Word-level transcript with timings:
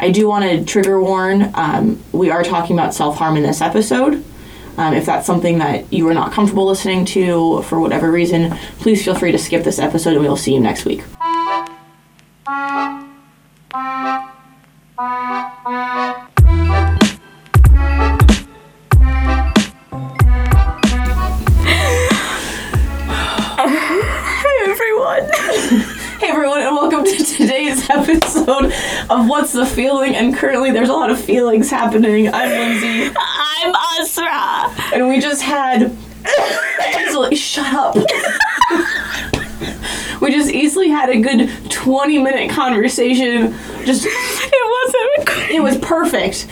I 0.00 0.10
do 0.10 0.28
want 0.28 0.44
to 0.44 0.64
trigger 0.64 1.00
warn. 1.00 1.50
Um, 1.54 2.02
we 2.12 2.30
are 2.30 2.44
talking 2.44 2.78
about 2.78 2.94
self 2.94 3.16
harm 3.16 3.36
in 3.36 3.42
this 3.42 3.60
episode. 3.60 4.24
Um, 4.76 4.94
if 4.94 5.06
that's 5.06 5.26
something 5.26 5.58
that 5.58 5.92
you 5.92 6.08
are 6.08 6.14
not 6.14 6.32
comfortable 6.32 6.66
listening 6.66 7.04
to 7.06 7.62
for 7.62 7.80
whatever 7.80 8.12
reason, 8.12 8.52
please 8.78 9.04
feel 9.04 9.16
free 9.16 9.32
to 9.32 9.38
skip 9.38 9.64
this 9.64 9.80
episode, 9.80 10.12
and 10.12 10.20
we 10.20 10.28
will 10.28 10.36
see 10.36 10.54
you 10.54 10.60
next 10.60 10.84
week. 10.84 11.02
Feeling? 29.78 30.16
And 30.16 30.34
currently, 30.34 30.72
there's 30.72 30.88
a 30.88 30.92
lot 30.92 31.08
of 31.08 31.20
feelings 31.20 31.70
happening. 31.70 32.34
I'm 32.34 32.50
Lindsay, 32.50 33.14
I'm 33.16 33.72
Asra. 33.76 34.74
and 34.92 35.08
we 35.08 35.20
just 35.20 35.40
had 35.40 35.96
easily 36.98 37.36
shut 37.36 37.72
up. 37.72 37.94
we 40.20 40.32
just 40.32 40.50
easily 40.50 40.88
had 40.88 41.10
a 41.10 41.20
good 41.20 41.48
20 41.70 42.18
minute 42.18 42.50
conversation. 42.50 43.54
Just 43.84 44.04
It 44.04 44.12
wasn't 45.22 45.50
it 45.52 45.62
was 45.62 45.78
perfect. 45.78 46.48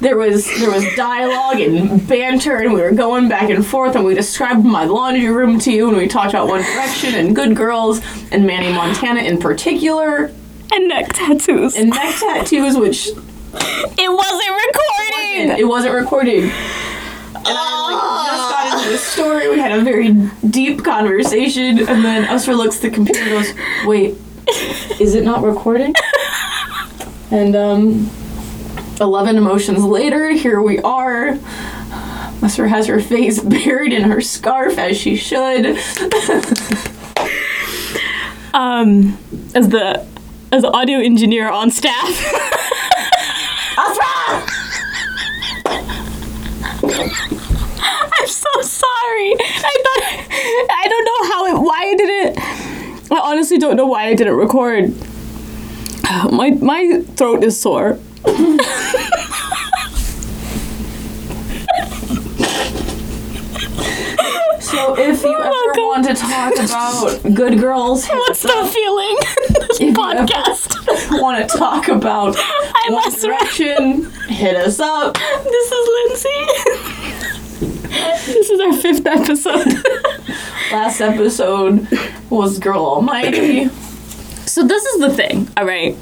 There 0.00 0.16
was 0.16 0.44
there 0.58 0.72
was 0.72 0.84
dialogue 0.96 1.60
and 1.60 2.04
banter, 2.08 2.56
and 2.56 2.72
we 2.72 2.82
were 2.82 2.90
going 2.90 3.28
back 3.28 3.50
and 3.50 3.64
forth, 3.64 3.94
and 3.94 4.04
we 4.04 4.16
described 4.16 4.64
my 4.64 4.84
laundry 4.84 5.28
room 5.28 5.60
to 5.60 5.70
you, 5.70 5.86
and 5.90 5.96
we 5.96 6.08
talked 6.08 6.30
about 6.30 6.48
One 6.48 6.62
Direction 6.62 7.14
and 7.14 7.36
Good 7.36 7.54
Girls 7.54 8.00
and 8.32 8.44
Manny 8.44 8.72
Montana 8.72 9.20
in 9.20 9.38
particular, 9.38 10.32
and 10.74 10.88
neck 10.88 11.12
tattoos. 11.12 11.76
and 11.76 11.90
neck 11.90 12.14
tattoos, 12.18 12.76
which 12.76 13.08
it 13.08 14.10
wasn't 14.12 14.50
recording. 14.66 15.58
it 15.58 15.66
wasn't 15.68 15.94
recording. 15.94 16.50
And 17.46 17.52
I 17.58 17.90
like, 17.90 18.30
just 18.30 18.50
got 18.50 18.78
into 18.78 18.90
the 18.92 18.98
story. 18.98 19.48
We 19.50 19.58
had 19.58 19.72
a 19.72 19.82
very 19.82 20.12
deep 20.48 20.82
conversation, 20.84 21.78
and 21.78 22.04
then 22.04 22.24
Usra 22.24 22.56
looks 22.56 22.76
at 22.76 22.82
the 22.82 22.90
computer 22.90 23.20
and 23.20 23.30
goes, 23.30 23.52
"Wait, 23.86 24.16
is 25.00 25.14
it 25.14 25.24
not 25.24 25.42
recording?" 25.42 25.94
And 27.30 27.54
um, 27.54 28.10
eleven 29.00 29.36
emotions 29.36 29.82
later, 29.84 30.30
here 30.30 30.62
we 30.62 30.78
are. 30.80 31.34
Usra 32.40 32.68
has 32.68 32.86
her 32.86 33.00
face 33.00 33.40
buried 33.42 33.92
in 33.92 34.02
her 34.04 34.20
scarf 34.20 34.78
as 34.78 34.96
she 34.96 35.16
should. 35.16 35.78
Um, 38.54 39.18
as 39.56 39.68
the 39.70 40.06
as 40.54 40.64
audio 40.64 41.00
engineer 41.00 41.50
on 41.50 41.68
staff. 41.68 42.06
I'm 48.16 48.28
so 48.28 48.48
sorry. 48.62 49.34
I 49.40 49.74
thought 49.84 50.02
I 50.70 50.86
don't 50.88 51.04
know 51.04 51.20
how 51.32 51.46
it 51.46 51.58
why 51.60 51.80
I 51.82 51.94
didn't 51.96 52.38
I 53.10 53.18
honestly 53.32 53.58
don't 53.58 53.74
know 53.74 53.86
why 53.86 54.04
I 54.04 54.14
didn't 54.14 54.36
record. 54.36 54.94
My 56.30 56.50
my 56.50 57.02
throat 57.16 57.42
is 57.42 57.60
sore. 57.60 57.98
So 64.60 64.96
if 64.98 65.22
you 65.22 65.36
ever 65.38 65.50
welcome. 65.50 65.82
want 65.82 66.04
to 66.06 66.14
talk 66.14 66.54
about 66.56 67.34
good 67.34 67.58
girls, 67.58 68.04
hit 68.04 68.16
What's 68.16 68.44
us 68.44 68.52
the 68.52 68.58
up. 68.58 68.68
feeling 68.72 69.16
in 69.48 69.54
this 69.68 69.80
you 69.80 69.88
ever- 69.88 69.96
podcast? 70.24 71.20
want 71.20 71.48
to 71.48 71.56
talk 71.58 71.88
about 71.88 72.36
I'm 72.74 72.92
One 72.92 73.10
Usra. 73.10 73.22
Direction, 73.22 74.10
hit 74.28 74.56
us 74.56 74.80
up. 74.80 75.14
This 75.44 75.72
is 75.72 75.88
Lindsay. 76.22 76.46
this 78.32 78.50
is 78.50 78.60
our 78.60 78.72
fifth 78.72 79.06
episode. 79.06 79.84
Last 80.72 81.00
episode 81.00 81.86
was 82.30 82.58
Girl 82.58 82.84
Almighty. 82.84 83.68
so 84.46 84.62
this 84.66 84.84
is 84.84 85.00
the 85.00 85.10
thing, 85.12 85.48
all 85.56 85.66
right? 85.66 85.96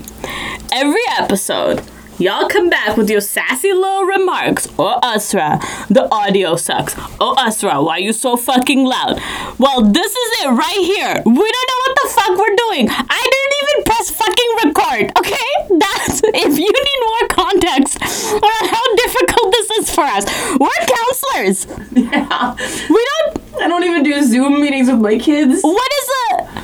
Every 0.70 1.02
episode, 1.18 1.82
y'all 2.22 2.48
come 2.48 2.70
back 2.70 2.96
with 2.96 3.10
your 3.10 3.20
sassy 3.20 3.72
little 3.72 4.04
remarks. 4.04 4.68
Oh, 4.78 4.98
Usra, 5.02 5.60
the 5.88 6.08
audio 6.14 6.54
sucks. 6.54 6.94
Oh, 7.20 7.34
Usra, 7.36 7.84
why 7.84 7.98
you 7.98 8.12
so 8.12 8.36
fucking 8.36 8.84
loud? 8.84 9.20
Well, 9.58 9.82
this 9.82 10.12
is 10.14 10.44
it 10.44 10.48
right 10.50 10.82
here. 10.82 11.14
We 11.26 11.32
don't 11.54 11.68
know 11.70 11.80
what 11.84 11.96
the 12.00 12.08
fuck 12.14 12.38
we're 12.38 12.56
doing. 12.56 12.88
I 12.90 13.22
didn't 13.34 13.54
even 13.62 13.84
press 13.84 14.10
fucking 14.10 14.50
record, 14.64 15.18
okay? 15.18 15.50
That's 15.78 16.20
if 16.24 16.58
you 16.58 16.70
need 16.70 17.00
more 17.10 17.28
context 17.28 18.00
on 18.32 18.68
how 18.68 18.94
difficult 18.96 19.52
this 19.52 19.70
is 19.78 19.94
for 19.94 20.04
us. 20.04 20.24
We're 20.58 20.86
counselors. 20.86 21.66
Yeah. 22.12 22.54
We 22.90 23.06
don't 23.10 23.62
I 23.62 23.68
don't 23.68 23.84
even 23.84 24.02
do 24.02 24.22
Zoom 24.24 24.60
meetings 24.60 24.88
with 24.88 25.00
my 25.00 25.18
kids. 25.18 25.62
What 25.62 25.90
is 26.00 26.08
it? 26.30 26.61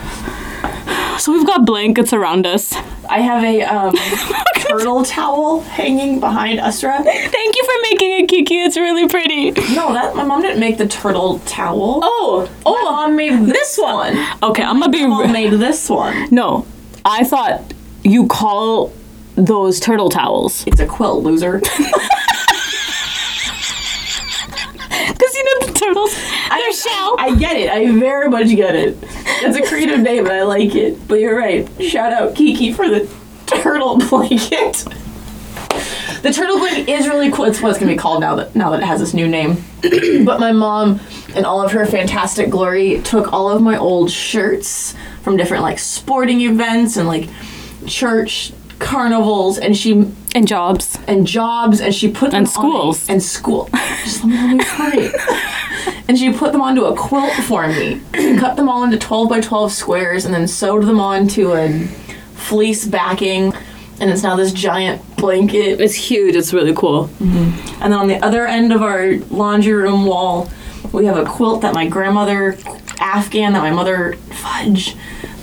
So 1.18 1.32
we've 1.32 1.44
got 1.44 1.66
blankets 1.66 2.12
around 2.12 2.46
us. 2.46 2.72
I 3.10 3.18
have 3.22 3.42
a 3.42 3.62
um, 3.62 3.92
turtle 4.60 5.04
towel 5.04 5.62
hanging 5.62 6.20
behind 6.20 6.60
Usra. 6.60 7.02
Thank 7.02 7.56
you 7.56 7.64
for 7.64 7.72
making 7.90 8.12
it, 8.20 8.28
Kiki. 8.28 8.54
It's 8.60 8.76
really 8.76 9.08
pretty. 9.08 9.50
No, 9.74 9.92
that 9.94 10.14
my 10.14 10.22
mom 10.22 10.42
didn't 10.42 10.60
make 10.60 10.78
the 10.78 10.86
turtle 10.86 11.40
towel. 11.40 11.98
Oh, 12.04 12.48
my 12.64 12.70
mom 12.84 13.16
made 13.16 13.32
this 13.52 13.76
one. 13.76 14.16
Okay, 14.44 14.62
I'm 14.62 14.78
gonna 14.78 14.92
be. 14.92 15.02
My 15.02 15.24
mom 15.24 15.32
made 15.32 15.54
this 15.54 15.90
one. 15.90 16.28
no, 16.30 16.64
I 17.04 17.24
thought 17.24 17.74
you 18.04 18.28
call 18.28 18.92
those 19.34 19.80
turtle 19.80 20.10
towels 20.10 20.64
It's 20.68 20.78
a 20.78 20.86
quilt, 20.86 21.24
loser. 21.24 21.60
know 25.80 25.94
the. 25.94 26.38
Their 26.68 26.72
shell. 26.72 27.16
I 27.18 27.34
get 27.38 27.56
it. 27.56 27.70
I 27.70 27.90
very 27.98 28.28
much 28.28 28.48
get 28.48 28.74
it. 28.74 28.96
It's 29.42 29.56
a 29.56 29.62
creative 29.62 30.00
name, 30.00 30.26
and 30.26 30.32
I 30.32 30.42
like 30.42 30.74
it. 30.74 31.08
But 31.08 31.20
you're 31.20 31.36
right. 31.36 31.66
Shout 31.82 32.12
out 32.12 32.34
Kiki 32.34 32.72
for 32.72 32.88
the 32.88 33.08
turtle 33.46 33.98
blanket. 34.10 34.84
The 36.22 36.32
turtle 36.32 36.58
blanket 36.58 36.88
is 36.88 37.06
really 37.08 37.30
cool. 37.30 37.46
It's 37.46 37.62
what 37.62 37.70
it's 37.70 37.78
gonna 37.78 37.92
be 37.92 37.96
called 37.96 38.20
now 38.20 38.34
that 38.36 38.54
now 38.54 38.70
that 38.70 38.80
it 38.80 38.86
has 38.86 39.00
this 39.00 39.14
new 39.14 39.28
name. 39.28 39.64
but 40.24 40.40
my 40.40 40.52
mom, 40.52 41.00
in 41.34 41.44
all 41.44 41.62
of 41.62 41.72
her 41.72 41.86
fantastic 41.86 42.50
glory, 42.50 43.00
took 43.02 43.32
all 43.32 43.48
of 43.48 43.62
my 43.62 43.78
old 43.78 44.10
shirts 44.10 44.94
from 45.22 45.36
different 45.36 45.62
like 45.62 45.78
sporting 45.78 46.40
events 46.42 46.96
and 46.96 47.06
like 47.06 47.28
church 47.86 48.52
carnivals, 48.78 49.58
and 49.58 49.76
she 49.76 50.12
and 50.34 50.46
jobs. 50.46 50.98
and 51.06 51.26
jobs, 51.26 51.80
and 51.80 51.94
she 51.94 52.08
put 52.10 52.30
them 52.30 52.38
And 52.38 52.46
a- 52.46 52.50
schools. 52.50 53.08
and 53.08 53.22
school. 53.22 53.68
Just 54.04 54.24
let 54.24 54.28
me 54.30 54.36
let 54.36 54.56
me 54.56 54.64
hurry. 54.64 55.10
and 56.08 56.18
she 56.18 56.32
put 56.32 56.52
them 56.52 56.60
onto 56.62 56.84
a 56.84 56.94
quilt 56.96 57.32
for 57.44 57.66
me. 57.68 58.00
cut 58.38 58.56
them 58.56 58.68
all 58.68 58.82
into 58.84 58.98
twelve 58.98 59.28
by 59.28 59.40
twelve 59.40 59.72
squares, 59.72 60.24
and 60.24 60.34
then 60.34 60.46
sewed 60.48 60.84
them 60.84 61.00
onto 61.00 61.52
a 61.54 61.86
fleece 62.34 62.86
backing. 62.86 63.52
And 64.00 64.10
it's 64.10 64.22
now 64.22 64.36
this 64.36 64.52
giant 64.52 65.02
blanket. 65.16 65.80
It's 65.80 65.94
huge. 65.94 66.36
It's 66.36 66.52
really 66.52 66.72
cool. 66.74 67.08
Mm-hmm. 67.18 67.82
And 67.82 67.92
then 67.92 67.98
on 67.98 68.06
the 68.06 68.24
other 68.24 68.46
end 68.46 68.72
of 68.72 68.80
our 68.80 69.16
laundry 69.30 69.72
room 69.72 70.06
wall, 70.06 70.48
we 70.92 71.04
have 71.06 71.16
a 71.16 71.24
quilt 71.24 71.62
that 71.62 71.74
my 71.74 71.88
grandmother 71.88 72.56
Afghan 73.00 73.52
that 73.54 73.60
my 73.60 73.72
mother 73.72 74.12
fudge 74.30 74.94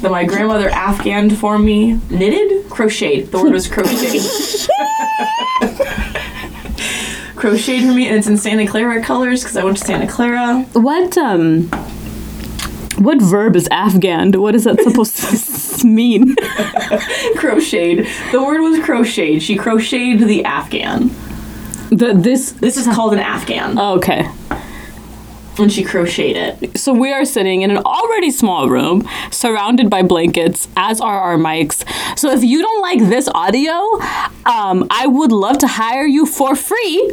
that 0.05 0.11
my 0.11 0.23
grandmother 0.23 0.69
Afghaned 0.69 1.35
for 1.37 1.57
me. 1.57 1.93
Knitted? 2.09 2.69
Crocheted. 2.69 3.31
The 3.31 3.39
word 3.39 3.53
was 3.53 3.67
crocheted. 3.67 4.21
crocheted 7.35 7.87
for 7.87 7.93
me 7.93 8.07
and 8.07 8.17
it's 8.17 8.27
in 8.27 8.37
Santa 8.37 8.67
Clara 8.67 9.01
colors 9.03 9.41
because 9.41 9.57
I 9.57 9.63
went 9.63 9.77
to 9.77 9.83
Santa 9.83 10.07
Clara. 10.07 10.61
What 10.73 11.17
um. 11.17 11.69
What 12.99 13.19
verb 13.21 13.55
is 13.55 13.67
Afghan? 13.71 14.31
What 14.39 14.53
is 14.55 14.63
that 14.65 14.79
supposed 14.79 15.17
to 15.81 15.87
mean? 15.87 16.35
Crocheted. 17.35 18.07
The 18.31 18.41
word 18.41 18.61
was 18.61 18.79
crocheted. 18.85 19.43
She 19.43 19.57
crocheted 19.57 20.19
the 20.29 20.45
Afghan. 20.45 21.09
The 21.89 22.13
this. 22.15 22.51
This 22.53 22.77
is 22.77 22.85
called 22.85 23.13
an 23.13 23.19
Afghan. 23.19 23.77
Oh, 23.77 23.95
okay. 23.97 24.29
And 25.57 25.71
she 25.71 25.83
crocheted 25.83 26.63
it. 26.63 26.77
So 26.77 26.91
we 26.93 27.13
are 27.13 27.23
sitting 27.23 27.61
in 27.61 27.71
an 27.71 27.77
already 27.77 28.29
small 28.29 28.67
room, 28.69 29.07
surrounded 29.31 29.89
by 29.89 30.01
blankets, 30.03 30.67
as 30.75 30.99
are 30.99 31.19
our 31.21 31.37
mics. 31.37 31.83
So 32.19 32.29
if 32.31 32.43
you 32.43 32.61
don't 32.61 32.81
like 32.81 32.99
this 32.99 33.29
audio, 33.33 33.71
um, 34.45 34.85
I 34.89 35.07
would 35.07 35.31
love 35.31 35.57
to 35.59 35.67
hire 35.67 36.05
you 36.05 36.25
for 36.25 36.55
free 36.55 37.11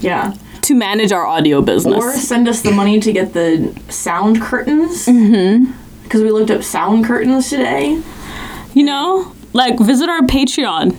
Yeah. 0.00 0.34
to 0.62 0.74
manage 0.74 1.12
our 1.12 1.24
audio 1.24 1.62
business. 1.62 2.02
Or 2.02 2.12
send 2.14 2.48
us 2.48 2.62
the 2.62 2.72
money 2.72 2.98
to 2.98 3.12
get 3.12 3.32
the 3.32 3.72
sound 3.88 4.40
curtains. 4.42 5.06
Mm-hmm. 5.06 5.70
Because 6.02 6.22
we 6.22 6.30
looked 6.32 6.50
up 6.50 6.64
sound 6.64 7.04
curtains 7.04 7.48
today. 7.48 8.02
you 8.74 8.82
know, 8.82 9.32
like 9.52 9.78
visit 9.78 10.08
our 10.08 10.22
Patreon. 10.22 10.96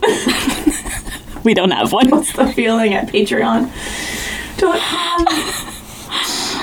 we 1.44 1.54
don't 1.54 1.72
have 1.72 1.92
one. 1.92 2.10
What's 2.10 2.32
the 2.34 2.48
feeling 2.54 2.94
at 2.94 3.08
Patreon? 3.10 3.70
Dot 4.58 4.80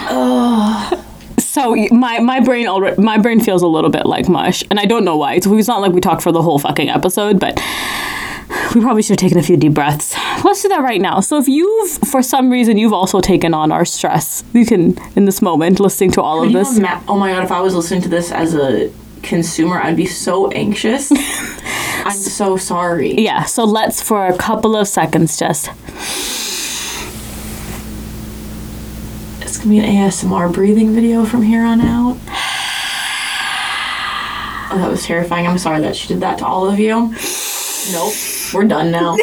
com. 0.09 1.03
So 1.39 1.75
my 1.91 2.19
my 2.21 2.41
brain 2.41 2.67
already 2.67 3.01
my 3.01 3.19
brain 3.19 3.41
feels 3.41 3.63
a 3.63 3.67
little 3.67 3.91
bit 3.91 4.07
like 4.07 4.29
mush, 4.29 4.63
and 4.71 4.79
I 4.79 4.85
don't 4.85 5.05
know 5.05 5.17
why. 5.17 5.35
It's, 5.35 5.47
it's 5.47 5.69
not 5.69 5.81
like 5.81 5.93
we 5.93 6.01
talked 6.01 6.23
for 6.23 6.33
the 6.33 6.43
whole 6.43 6.59
fucking 6.59 6.89
episode, 6.91 7.41
but 7.41 7.59
we 8.75 8.81
probably 8.81 9.03
should 9.03 9.19
have 9.21 9.27
taken 9.29 9.39
a 9.39 9.43
few 9.43 9.57
deep 9.57 9.75
breaths. 9.75 10.15
Let's 10.45 10.63
do 10.63 10.69
that 10.69 10.83
right 10.83 11.01
now. 11.01 11.21
So 11.21 11.39
if 11.39 11.49
you've, 11.49 11.91
for 12.09 12.23
some 12.23 12.51
reason, 12.51 12.79
you've 12.79 12.93
also 12.93 13.21
taken 13.21 13.55
on 13.55 13.73
our 13.73 13.85
stress, 13.85 14.45
you 14.53 14.65
can, 14.67 14.97
in 15.17 15.25
this 15.25 15.43
moment, 15.43 15.81
listening 15.81 16.11
to 16.13 16.23
all 16.23 16.39
of 16.43 16.45
Could 16.49 16.53
you 16.53 16.59
this. 16.59 16.79
ima- 16.79 17.03
oh 17.09 17.19
my 17.19 17.33
god, 17.33 17.43
if 17.45 17.51
I 17.51 17.61
was 17.61 17.75
listening 17.75 18.03
to 18.03 18.09
this 18.09 18.31
as 18.33 18.55
a 18.55 18.93
consumer, 19.23 19.81
I'd 19.81 19.97
be 19.97 20.07
so 20.07 20.51
anxious. 20.53 21.11
I'm 22.05 22.13
so 22.17 22.57
sorry. 22.57 23.15
Yeah, 23.15 23.45
so 23.45 23.65
let's 23.65 24.01
for 24.03 24.27
a 24.27 24.37
couple 24.37 24.77
of 24.77 24.87
seconds 24.89 25.39
just. 25.39 25.71
It's 29.57 29.65
gonna 29.65 29.75
be 29.75 29.79
an 29.79 29.87
ASMR 30.11 30.53
breathing 30.53 30.95
video 30.95 31.25
from 31.25 31.41
here 31.41 31.65
on 31.65 31.81
out. 31.81 32.19
Oh, 34.71 34.77
that 34.77 34.91
was 34.91 35.03
terrifying. 35.07 35.47
I'm 35.47 35.57
sorry 35.57 35.81
that 35.81 35.97
she 35.97 36.09
did 36.09 36.21
that 36.21 36.37
to 36.41 36.47
all 36.47 36.69
of 36.69 36.79
you. 36.79 37.15
Nope, 37.91 38.13
we're 38.53 38.65
done 38.69 38.91
now. 38.91 39.13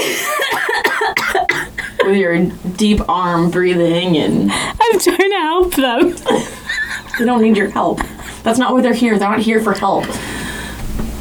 With 2.04 2.18
your 2.18 2.46
deep 2.78 3.08
arm 3.08 3.52
breathing, 3.52 4.18
and 4.18 4.50
I'm 4.52 5.00
trying 5.00 5.30
to 5.30 5.40
help 5.40 5.76
them. 5.76 6.10
they 7.20 7.26
don't 7.26 7.44
need 7.44 7.56
your 7.56 7.70
help. 7.70 8.00
That's 8.42 8.58
not 8.58 8.74
why 8.74 8.82
they're 8.82 8.96
here. 8.96 9.20
They're 9.20 9.30
not 9.30 9.42
here 9.42 9.62
for 9.62 9.74
help. 9.74 10.06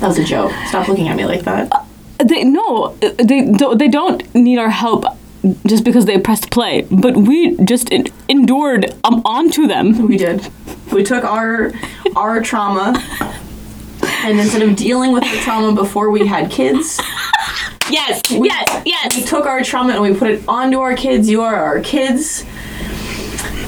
That 0.00 0.08
was 0.08 0.18
a 0.18 0.24
joke. 0.24 0.52
Stop 0.68 0.88
looking 0.88 1.08
at 1.08 1.18
me 1.18 1.26
like 1.26 1.42
that. 1.42 1.68
Uh, 1.70 1.84
they 2.24 2.44
no, 2.44 2.96
uh, 3.02 3.10
they 3.22 3.52
don't- 3.52 3.76
they 3.76 3.88
don't 3.88 4.34
need 4.34 4.58
our 4.58 4.70
help 4.70 5.04
just 5.66 5.84
because 5.84 6.04
they 6.06 6.18
pressed 6.18 6.50
play, 6.50 6.86
but 6.90 7.16
we 7.16 7.56
just 7.64 7.92
en- 7.92 8.06
endured 8.28 8.94
um, 9.04 9.22
onto 9.24 9.66
them. 9.66 10.06
We 10.08 10.16
did. 10.16 10.48
We 10.92 11.02
took 11.02 11.24
our 11.24 11.72
our 12.16 12.40
trauma, 12.42 12.94
and 14.02 14.38
instead 14.38 14.62
of 14.62 14.76
dealing 14.76 15.12
with 15.12 15.24
the 15.24 15.38
trauma 15.38 15.74
before 15.74 16.10
we 16.10 16.26
had 16.26 16.50
kids, 16.50 17.00
Yes, 17.90 18.22
yes, 18.30 18.82
yes. 18.86 19.16
we 19.16 19.22
took 19.24 19.44
our 19.46 19.62
trauma 19.64 19.92
and 19.94 20.02
we 20.02 20.14
put 20.14 20.30
it 20.30 20.44
onto 20.48 20.78
our 20.80 20.94
kids. 20.94 21.28
You 21.28 21.42
are 21.42 21.56
our 21.56 21.80
kids. 21.80 22.44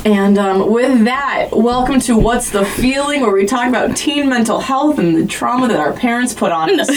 And 0.07 0.37
um, 0.39 0.71
with 0.71 1.05
that, 1.05 1.49
welcome 1.53 1.99
to 2.01 2.17
What's 2.19 2.51
the 2.51 2.65
Feeling, 2.65 3.23
where 3.23 3.33
we 3.33 3.47
talk 3.47 3.67
about 3.69 3.97
teen 3.97 4.29
mental 4.29 4.61
health 4.61 4.99
and 4.99 5.17
the 5.17 5.27
trauma 5.27 5.67
that 5.69 5.81
our 5.81 5.95
parents 5.95 6.35
put 6.35 6.53
on 6.53 6.79
us. 6.81 6.89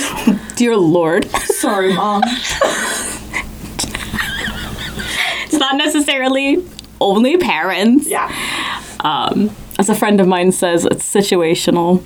Dear 0.55 0.75
Lord, 0.77 1.25
Sorry, 1.31 1.93
mom. 1.93 2.21
it's 5.47 5.57
not 5.57 5.77
necessarily 5.77 6.63
only 6.99 7.37
parents. 7.37 8.07
Yeah. 8.07 8.31
Um, 8.99 9.49
as 9.79 9.89
a 9.89 9.95
friend 9.95 10.19
of 10.19 10.27
mine 10.27 10.51
says, 10.51 10.85
it's 10.85 11.09
situational. 11.09 12.03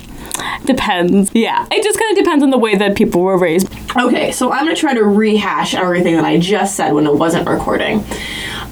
Depends. 0.64 1.30
Yeah, 1.34 1.66
it 1.70 1.82
just 1.82 1.98
kind 1.98 2.16
of 2.16 2.24
depends 2.24 2.44
on 2.44 2.50
the 2.50 2.58
way 2.58 2.76
that 2.76 2.96
people 2.96 3.22
were 3.22 3.36
raised. 3.36 3.68
Okay, 3.96 4.30
so 4.30 4.52
I'm 4.52 4.64
gonna 4.64 4.76
try 4.76 4.94
to 4.94 5.04
rehash 5.04 5.74
everything 5.74 6.14
that 6.16 6.24
I 6.24 6.38
just 6.38 6.76
said 6.76 6.92
when 6.92 7.06
it 7.06 7.14
wasn't 7.14 7.48
recording. 7.48 8.04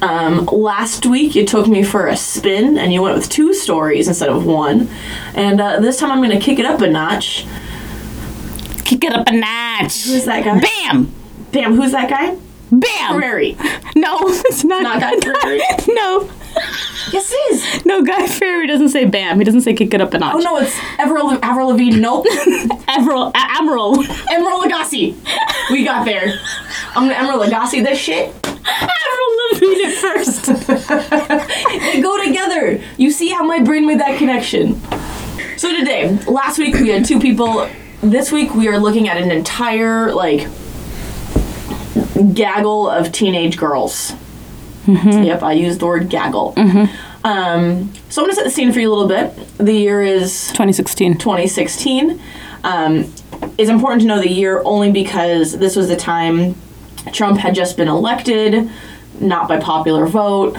Um, 0.01 0.45
last 0.45 1.05
week 1.05 1.35
you 1.35 1.45
took 1.45 1.67
me 1.67 1.83
for 1.83 2.07
a 2.07 2.15
spin 2.15 2.77
and 2.77 2.91
you 2.93 3.01
went 3.01 3.15
with 3.15 3.29
two 3.29 3.53
stories 3.53 4.07
instead 4.07 4.29
of 4.29 4.45
one, 4.45 4.87
and 5.35 5.59
uh, 5.59 5.79
this 5.79 5.99
time 5.99 6.11
I'm 6.11 6.21
gonna 6.21 6.39
kick 6.39 6.59
it 6.59 6.65
up 6.65 6.81
a 6.81 6.89
notch. 6.89 7.45
Kick 8.85 9.03
it 9.03 9.13
up 9.13 9.27
a 9.27 9.33
notch. 9.33 10.05
Who's 10.05 10.25
that 10.25 10.43
guy? 10.43 10.59
Bam! 10.59 11.11
Bam, 11.51 11.75
who's 11.75 11.91
that 11.91 12.09
guy? 12.09 12.37
Bam! 12.71 13.17
Prairie. 13.17 13.57
No, 13.95 14.17
it's 14.21 14.63
not. 14.63 14.83
Not 14.83 14.99
Guy 15.01 15.11
no, 15.87 16.29
Yes, 17.11 17.31
it 17.33 17.53
is. 17.53 17.85
no. 17.85 18.01
Guy 18.03 18.27
Fieri 18.27 18.67
doesn't 18.67 18.89
say 18.89 19.05
bam. 19.05 19.39
He 19.39 19.43
doesn't 19.45 19.61
say 19.61 19.73
kick 19.73 19.93
it 19.93 20.01
up 20.01 20.13
a 20.13 20.19
notch. 20.19 20.35
Oh 20.35 20.39
no, 20.39 20.57
it's 20.57 20.77
Avril, 20.97 21.31
Avril 21.43 21.69
Lavigne. 21.69 21.99
Nope. 21.99 22.25
Emeril, 22.29 23.31
A- 23.31 23.61
Emeril, 23.61 23.95
Emeril 24.03 24.61
Lagasse. 24.63 25.15
We 25.71 25.83
got 25.83 26.05
there. 26.05 26.33
I'm 26.95 27.09
gonna 27.09 27.15
Emeril 27.15 27.45
Lagasse 27.47 27.83
this 27.83 27.97
shit. 27.99 28.33
Emeril 28.41 29.51
Lavigne 29.53 29.85
at 29.85 29.93
first. 29.95 30.45
They 31.93 32.01
go 32.01 32.23
together. 32.23 32.81
You 32.97 33.11
see 33.11 33.29
how 33.29 33.43
my 33.43 33.59
brain 33.61 33.85
made 33.85 33.99
that 33.99 34.17
connection. 34.17 34.79
So 35.57 35.75
today, 35.77 36.17
last 36.27 36.57
week 36.57 36.75
we 36.75 36.89
had 36.89 37.05
two 37.05 37.19
people. 37.19 37.69
This 38.01 38.31
week 38.31 38.53
we 38.55 38.67
are 38.67 38.79
looking 38.79 39.07
at 39.09 39.17
an 39.17 39.29
entire 39.31 40.13
like 40.13 40.47
gaggle 42.33 42.89
of 42.89 43.11
teenage 43.11 43.57
girls. 43.57 44.13
Yep, 44.87 45.43
I 45.43 45.53
used 45.53 45.79
the 45.79 45.85
word 45.85 46.09
gaggle. 46.09 46.53
Um, 47.23 47.93
so 48.09 48.21
I'm 48.21 48.25
gonna 48.27 48.33
set 48.33 48.45
the 48.45 48.49
scene 48.51 48.71
for 48.71 48.79
you 48.79 48.89
a 48.89 48.93
little 48.95 49.07
bit. 49.07 49.57
The 49.57 49.73
year 49.73 50.01
is 50.01 50.47
2016. 50.49 51.17
2016. 51.19 52.19
Um, 52.63 53.13
it's 53.57 53.69
important 53.69 54.01
to 54.01 54.07
know 54.07 54.19
the 54.19 54.29
year 54.29 54.61
only 54.65 54.91
because 54.91 55.57
this 55.57 55.75
was 55.75 55.87
the 55.87 55.95
time 55.95 56.55
Trump 57.11 57.37
had 57.39 57.53
just 57.55 57.77
been 57.77 57.87
elected, 57.87 58.69
not 59.19 59.47
by 59.47 59.59
popular 59.59 60.05
vote. 60.07 60.57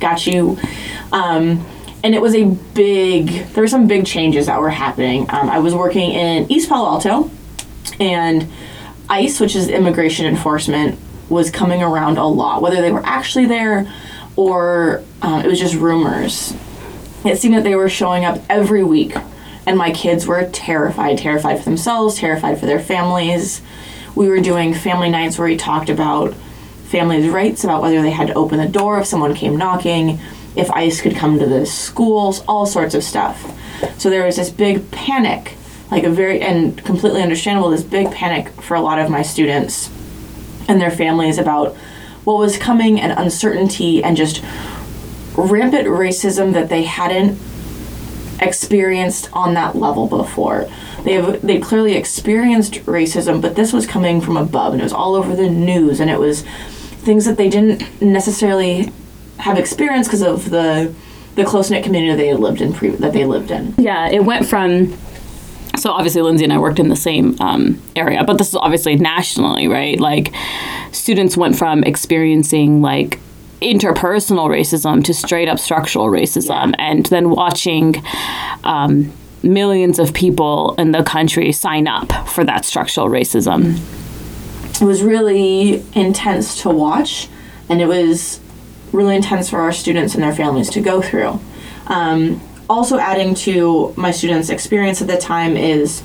Got 0.00 0.26
you. 0.26 0.58
Um, 1.12 1.66
and 2.04 2.14
it 2.14 2.20
was 2.22 2.34
a 2.34 2.44
big, 2.44 3.46
there 3.48 3.62
were 3.62 3.68
some 3.68 3.86
big 3.86 4.06
changes 4.06 4.46
that 4.46 4.60
were 4.60 4.70
happening. 4.70 5.22
Um, 5.30 5.50
I 5.50 5.58
was 5.58 5.74
working 5.74 6.12
in 6.12 6.50
East 6.50 6.68
Palo 6.68 6.86
Alto, 6.86 7.30
and 7.98 8.46
ICE, 9.08 9.40
which 9.40 9.56
is 9.56 9.68
immigration 9.68 10.26
enforcement, 10.26 10.98
was 11.28 11.50
coming 11.50 11.82
around 11.82 12.18
a 12.18 12.26
lot, 12.26 12.62
whether 12.62 12.80
they 12.80 12.92
were 12.92 13.04
actually 13.04 13.46
there 13.46 13.90
or 14.36 15.02
um, 15.20 15.44
it 15.44 15.48
was 15.48 15.58
just 15.58 15.74
rumors. 15.74 16.54
It 17.24 17.38
seemed 17.38 17.54
that 17.54 17.64
they 17.64 17.74
were 17.74 17.88
showing 17.88 18.24
up 18.24 18.40
every 18.48 18.84
week 18.84 19.14
and 19.66 19.76
my 19.76 19.90
kids 19.92 20.26
were 20.26 20.48
terrified 20.50 21.18
terrified 21.18 21.58
for 21.58 21.64
themselves 21.64 22.16
terrified 22.16 22.58
for 22.58 22.66
their 22.66 22.80
families. 22.80 23.60
We 24.14 24.28
were 24.28 24.40
doing 24.40 24.72
family 24.72 25.10
nights 25.10 25.38
where 25.38 25.48
we 25.48 25.56
talked 25.56 25.90
about 25.90 26.34
families 26.86 27.28
rights 27.28 27.64
about 27.64 27.82
whether 27.82 28.00
they 28.00 28.10
had 28.10 28.28
to 28.28 28.34
open 28.34 28.58
the 28.58 28.68
door 28.68 28.98
if 29.00 29.06
someone 29.06 29.34
came 29.34 29.56
knocking 29.56 30.18
if 30.56 30.70
ice 30.70 31.00
could 31.00 31.14
come 31.14 31.38
to 31.38 31.46
the 31.46 31.66
schools 31.66 32.42
all 32.48 32.64
sorts 32.64 32.94
of 32.94 33.04
stuff. 33.04 33.54
So 33.98 34.08
there 34.08 34.24
was 34.24 34.36
this 34.36 34.50
big 34.50 34.90
panic 34.90 35.57
like 35.90 36.04
a 36.04 36.10
very 36.10 36.40
and 36.40 36.82
completely 36.84 37.22
understandable 37.22 37.70
this 37.70 37.82
big 37.82 38.10
panic 38.12 38.48
for 38.60 38.74
a 38.74 38.80
lot 38.80 38.98
of 38.98 39.10
my 39.10 39.22
students 39.22 39.90
and 40.68 40.80
their 40.80 40.90
families 40.90 41.38
about 41.38 41.74
what 42.24 42.38
was 42.38 42.58
coming 42.58 43.00
and 43.00 43.12
uncertainty 43.12 44.04
and 44.04 44.16
just 44.16 44.42
rampant 45.34 45.86
racism 45.86 46.52
that 46.52 46.68
they 46.68 46.82
hadn't 46.82 47.38
experienced 48.40 49.30
on 49.32 49.54
that 49.54 49.74
level 49.76 50.06
before. 50.06 50.68
They've 51.04 51.40
they 51.40 51.58
clearly 51.58 51.94
experienced 51.94 52.74
racism, 52.84 53.40
but 53.40 53.56
this 53.56 53.72
was 53.72 53.86
coming 53.86 54.20
from 54.20 54.36
above 54.36 54.72
and 54.72 54.80
it 54.82 54.84
was 54.84 54.92
all 54.92 55.14
over 55.14 55.34
the 55.34 55.48
news 55.48 56.00
and 56.00 56.10
it 56.10 56.18
was 56.18 56.42
things 56.98 57.24
that 57.24 57.36
they 57.36 57.48
didn't 57.48 58.02
necessarily 58.02 58.92
have 59.38 59.58
experienced 59.58 60.10
because 60.10 60.22
of 60.22 60.50
the 60.50 60.94
the 61.36 61.44
close 61.44 61.70
knit 61.70 61.84
community 61.84 62.16
they 62.16 62.34
lived 62.34 62.60
in 62.60 62.72
pre- 62.72 62.90
that 62.90 63.12
they 63.12 63.24
lived 63.24 63.50
in. 63.50 63.74
Yeah, 63.78 64.08
it 64.08 64.24
went 64.24 64.46
from. 64.46 64.98
So 65.78 65.90
obviously, 65.92 66.22
Lindsay 66.22 66.44
and 66.44 66.52
I 66.52 66.58
worked 66.58 66.78
in 66.78 66.88
the 66.88 66.96
same 66.96 67.36
um, 67.40 67.80
area, 67.96 68.24
but 68.24 68.38
this 68.38 68.48
is 68.48 68.56
obviously 68.56 68.96
nationally, 68.96 69.68
right? 69.68 69.98
Like, 69.98 70.34
students 70.92 71.36
went 71.36 71.56
from 71.56 71.84
experiencing 71.84 72.82
like 72.82 73.20
interpersonal 73.62 74.48
racism 74.48 75.04
to 75.04 75.14
straight 75.14 75.48
up 75.48 75.58
structural 75.58 76.06
racism, 76.06 76.74
and 76.78 77.06
then 77.06 77.30
watching 77.30 78.02
um, 78.64 79.12
millions 79.42 79.98
of 79.98 80.12
people 80.14 80.74
in 80.78 80.92
the 80.92 81.02
country 81.02 81.52
sign 81.52 81.86
up 81.86 82.28
for 82.28 82.44
that 82.44 82.64
structural 82.64 83.08
racism. 83.08 83.78
it 84.80 84.84
was 84.84 85.02
really 85.02 85.84
intense 85.94 86.60
to 86.62 86.68
watch 86.68 87.28
and 87.68 87.80
it 87.80 87.86
was 87.86 88.40
really 88.92 89.16
intense 89.16 89.50
for 89.50 89.60
our 89.60 89.72
students 89.72 90.14
and 90.14 90.22
their 90.22 90.34
families 90.34 90.70
to 90.70 90.80
go 90.80 91.00
through 91.00 91.38
um, 91.86 92.40
also 92.68 92.98
adding 92.98 93.34
to 93.34 93.92
my 93.96 94.10
students 94.10 94.50
experience 94.50 95.00
at 95.00 95.08
the 95.08 95.16
time 95.16 95.56
is 95.56 96.02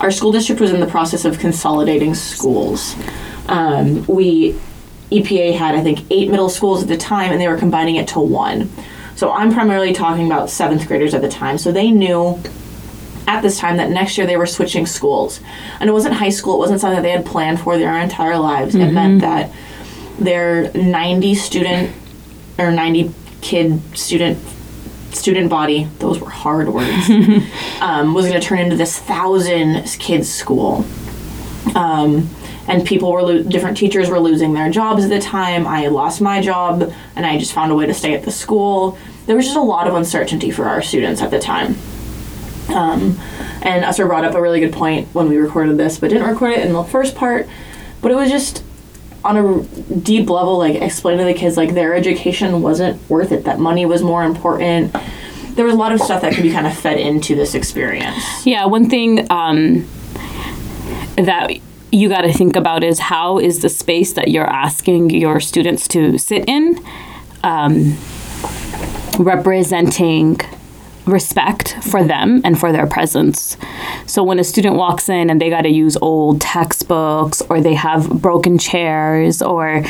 our 0.00 0.10
school 0.10 0.32
district 0.32 0.60
was 0.60 0.72
in 0.72 0.80
the 0.80 0.86
process 0.86 1.24
of 1.24 1.38
consolidating 1.38 2.14
schools 2.14 2.94
um, 3.48 4.04
we 4.06 4.52
epa 5.10 5.56
had 5.56 5.74
i 5.74 5.82
think 5.82 6.00
eight 6.10 6.30
middle 6.30 6.48
schools 6.48 6.82
at 6.82 6.88
the 6.88 6.96
time 6.96 7.30
and 7.30 7.40
they 7.40 7.48
were 7.48 7.58
combining 7.58 7.96
it 7.96 8.08
to 8.08 8.18
one 8.18 8.68
so 9.14 9.32
i'm 9.32 9.52
primarily 9.52 9.92
talking 9.92 10.26
about 10.26 10.50
seventh 10.50 10.86
graders 10.86 11.14
at 11.14 11.22
the 11.22 11.28
time 11.28 11.56
so 11.56 11.70
they 11.70 11.90
knew 11.90 12.40
at 13.28 13.42
this 13.42 13.58
time 13.58 13.76
that 13.76 13.90
next 13.90 14.16
year 14.16 14.26
they 14.26 14.36
were 14.36 14.46
switching 14.46 14.86
schools. 14.86 15.40
And 15.80 15.88
it 15.90 15.92
wasn't 15.92 16.14
high 16.14 16.30
school, 16.30 16.54
it 16.54 16.58
wasn't 16.58 16.80
something 16.80 16.96
that 16.96 17.02
they 17.02 17.10
had 17.10 17.26
planned 17.26 17.60
for 17.60 17.76
their 17.76 17.98
entire 17.98 18.38
lives. 18.38 18.74
It 18.74 18.92
meant 18.92 19.20
that 19.22 19.52
their 20.18 20.72
90 20.72 21.34
student 21.34 21.94
or 22.58 22.70
90 22.70 23.12
kid 23.40 23.80
student 23.96 24.38
student 25.16 25.50
body, 25.50 25.88
those 25.98 26.20
were 26.20 26.30
hard 26.30 26.68
words, 26.68 27.10
um, 27.80 28.14
was 28.14 28.26
going 28.26 28.40
to 28.40 28.46
turn 28.46 28.58
into 28.58 28.76
this 28.76 28.98
thousand 28.98 29.84
kids 29.98 30.28
school. 30.32 30.84
Um, 31.74 32.28
and 32.68 32.84
people 32.84 33.12
were 33.12 33.22
lo- 33.22 33.42
different 33.42 33.76
teachers 33.76 34.08
were 34.08 34.18
losing 34.18 34.54
their 34.54 34.70
jobs 34.70 35.04
at 35.04 35.10
the 35.10 35.20
time. 35.20 35.66
I 35.66 35.86
lost 35.88 36.20
my 36.20 36.40
job, 36.40 36.92
and 37.14 37.26
I 37.26 37.38
just 37.38 37.52
found 37.52 37.72
a 37.72 37.74
way 37.74 37.86
to 37.86 37.94
stay 37.94 38.14
at 38.14 38.24
the 38.24 38.32
school. 38.32 38.98
There 39.26 39.36
was 39.36 39.44
just 39.44 39.56
a 39.56 39.62
lot 39.62 39.86
of 39.86 39.94
uncertainty 39.94 40.50
for 40.50 40.64
our 40.64 40.82
students 40.82 41.20
at 41.22 41.30
the 41.30 41.38
time. 41.38 41.76
Um, 42.68 43.18
and 43.62 43.84
Usra 43.84 44.06
brought 44.06 44.24
up 44.24 44.34
a 44.34 44.40
really 44.40 44.60
good 44.60 44.72
point 44.72 45.08
when 45.08 45.28
we 45.28 45.36
recorded 45.36 45.76
this, 45.76 45.98
but 45.98 46.10
didn't 46.10 46.28
record 46.28 46.52
it 46.52 46.66
in 46.66 46.72
the 46.72 46.82
first 46.82 47.14
part. 47.14 47.46
But 48.00 48.06
but 48.06 48.12
it 48.12 48.16
was 48.16 48.30
just 48.30 48.62
on 49.26 49.36
a 49.36 49.62
deep 49.96 50.30
level, 50.30 50.58
like 50.58 50.76
explain 50.76 51.18
to 51.18 51.24
the 51.24 51.34
kids 51.34 51.56
like 51.56 51.74
their 51.74 51.94
education 51.94 52.62
wasn't 52.62 52.98
worth 53.10 53.32
it. 53.32 53.44
That 53.44 53.58
money 53.58 53.84
was 53.86 54.02
more 54.02 54.24
important. 54.24 54.94
There 55.54 55.64
was 55.64 55.74
a 55.74 55.78
lot 55.78 55.92
of 55.92 56.00
stuff 56.00 56.22
that 56.22 56.34
could 56.34 56.42
be 56.42 56.52
kind 56.52 56.66
of 56.66 56.76
fed 56.76 56.98
into 56.98 57.34
this 57.34 57.54
experience. 57.54 58.46
Yeah, 58.46 58.66
one 58.66 58.88
thing 58.88 59.30
um, 59.30 59.86
that 61.16 61.50
you 61.92 62.08
got 62.08 62.22
to 62.22 62.32
think 62.32 62.56
about 62.56 62.84
is 62.84 62.98
how 62.98 63.38
is 63.38 63.62
the 63.62 63.68
space 63.68 64.12
that 64.14 64.28
you're 64.28 64.46
asking 64.46 65.10
your 65.10 65.40
students 65.40 65.88
to 65.88 66.18
sit 66.18 66.48
in 66.48 66.78
um, 67.42 67.96
representing 69.18 70.40
respect 71.06 71.76
for 71.82 72.04
them 72.04 72.40
and 72.44 72.58
for 72.58 72.72
their 72.72 72.86
presence. 72.86 73.56
So 74.06 74.22
when 74.22 74.38
a 74.38 74.44
student 74.44 74.76
walks 74.76 75.08
in 75.08 75.30
and 75.30 75.40
they 75.40 75.50
got 75.50 75.62
to 75.62 75.68
use 75.68 75.96
old 75.98 76.40
textbooks 76.40 77.40
or 77.42 77.60
they 77.60 77.74
have 77.74 78.20
broken 78.20 78.58
chairs 78.58 79.40
or 79.40 79.84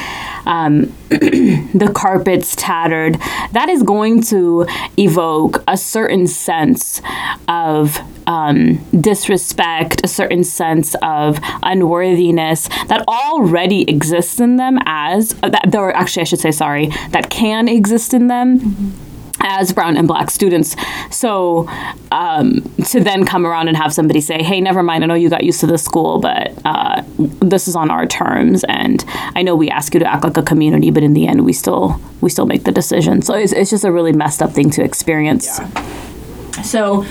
um, 0.44 0.94
the 1.08 1.90
carpet's 1.94 2.54
tattered, 2.56 3.14
that 3.52 3.68
is 3.68 3.82
going 3.82 4.22
to 4.24 4.66
evoke 4.98 5.62
a 5.66 5.76
certain 5.76 6.26
sense 6.26 7.00
of 7.48 7.98
um, 8.26 8.84
disrespect, 9.00 10.00
a 10.04 10.08
certain 10.08 10.44
sense 10.44 10.94
of 11.02 11.38
unworthiness 11.62 12.68
that 12.88 13.04
already 13.08 13.88
exists 13.88 14.40
in 14.40 14.56
them 14.56 14.78
as 14.84 15.34
uh, 15.42 15.48
that, 15.48 15.74
or 15.74 15.94
actually, 15.94 16.22
I 16.22 16.24
should 16.24 16.40
say, 16.40 16.50
sorry, 16.50 16.88
that 17.10 17.30
can 17.30 17.68
exist 17.68 18.12
in 18.12 18.26
them. 18.26 18.60
Mm-hmm 18.60 19.05
as 19.46 19.72
brown 19.72 19.96
and 19.96 20.06
black 20.06 20.30
students. 20.30 20.76
So 21.10 21.68
um, 22.10 22.62
to 22.86 23.00
then 23.00 23.24
come 23.24 23.46
around 23.46 23.68
and 23.68 23.76
have 23.76 23.92
somebody 23.94 24.20
say, 24.20 24.42
"Hey, 24.42 24.60
never 24.60 24.82
mind. 24.82 25.04
I 25.04 25.06
know 25.06 25.14
you 25.14 25.30
got 25.30 25.44
used 25.44 25.60
to 25.60 25.66
the 25.66 25.78
school, 25.78 26.18
but 26.18 26.52
uh, 26.64 27.02
this 27.18 27.68
is 27.68 27.76
on 27.76 27.90
our 27.90 28.06
terms, 28.06 28.64
and 28.64 29.04
I 29.08 29.42
know 29.42 29.54
we 29.54 29.70
ask 29.70 29.94
you 29.94 30.00
to 30.00 30.12
act 30.12 30.24
like 30.24 30.36
a 30.36 30.42
community, 30.42 30.90
but 30.90 31.02
in 31.02 31.14
the 31.14 31.26
end, 31.26 31.44
we 31.44 31.52
still 31.52 32.00
we 32.20 32.28
still 32.28 32.46
make 32.46 32.64
the 32.64 32.72
decision." 32.72 33.22
So 33.22 33.34
it's, 33.34 33.52
it's 33.52 33.70
just 33.70 33.84
a 33.84 33.92
really 33.92 34.12
messed 34.12 34.42
up 34.42 34.52
thing 34.52 34.70
to 34.70 34.82
experience. 34.82 35.58
Yeah. 35.58 36.62
So 36.62 37.06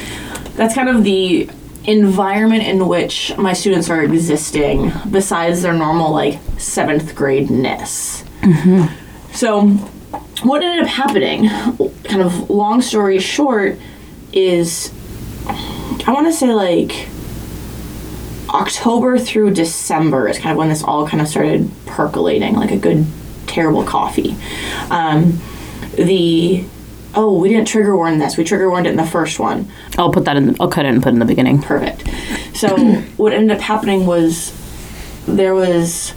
that's 0.55 0.75
kind 0.75 0.89
of 0.89 1.03
the 1.03 1.49
environment 1.85 2.63
in 2.63 2.87
which 2.87 3.35
my 3.37 3.53
students 3.53 3.89
are 3.89 4.03
existing 4.03 4.91
besides 5.11 5.61
their 5.61 5.73
normal 5.73 6.11
like 6.11 6.39
seventh 6.57 7.15
grade 7.15 7.49
ness. 7.49 8.23
Mm-hmm. 8.41 9.33
So 9.33 9.77
what 10.45 10.63
ended 10.63 10.83
up 10.83 10.89
happening, 10.89 11.49
kind 12.03 12.21
of 12.21 12.49
long 12.49 12.81
story 12.81 13.19
short, 13.19 13.79
is 14.31 14.93
I 15.47 16.11
want 16.13 16.27
to 16.27 16.33
say 16.33 16.53
like 16.53 17.07
October 18.49 19.17
through 19.17 19.53
December 19.53 20.27
is 20.27 20.37
kind 20.37 20.51
of 20.51 20.57
when 20.57 20.69
this 20.69 20.83
all 20.83 21.07
kind 21.07 21.21
of 21.21 21.27
started 21.27 21.69
percolating 21.85 22.55
like 22.55 22.71
a 22.71 22.77
good 22.77 23.05
terrible 23.47 23.83
coffee. 23.83 24.35
Um, 24.89 25.41
the 25.95 26.63
oh 27.15 27.39
we 27.39 27.49
didn't 27.49 27.67
trigger 27.67 27.95
warn 27.95 28.19
this 28.19 28.35
we 28.37 28.43
trigger 28.43 28.69
warned 28.69 28.87
it 28.87 28.91
in 28.91 28.97
the 28.97 29.05
first 29.05 29.39
one. 29.39 29.71
I'll 29.97 30.11
put 30.11 30.25
that 30.25 30.37
in. 30.37 30.47
The, 30.47 30.57
I'll 30.59 30.69
cut 30.69 30.85
it 30.85 30.89
and 30.93 31.01
put 31.01 31.09
it 31.09 31.13
in 31.13 31.19
the 31.19 31.25
beginning. 31.25 31.61
Perfect. 31.61 32.07
So 32.55 32.77
what 33.17 33.33
ended 33.33 33.57
up 33.57 33.61
happening 33.61 34.05
was 34.05 34.53
there 35.27 35.55
was 35.55 36.13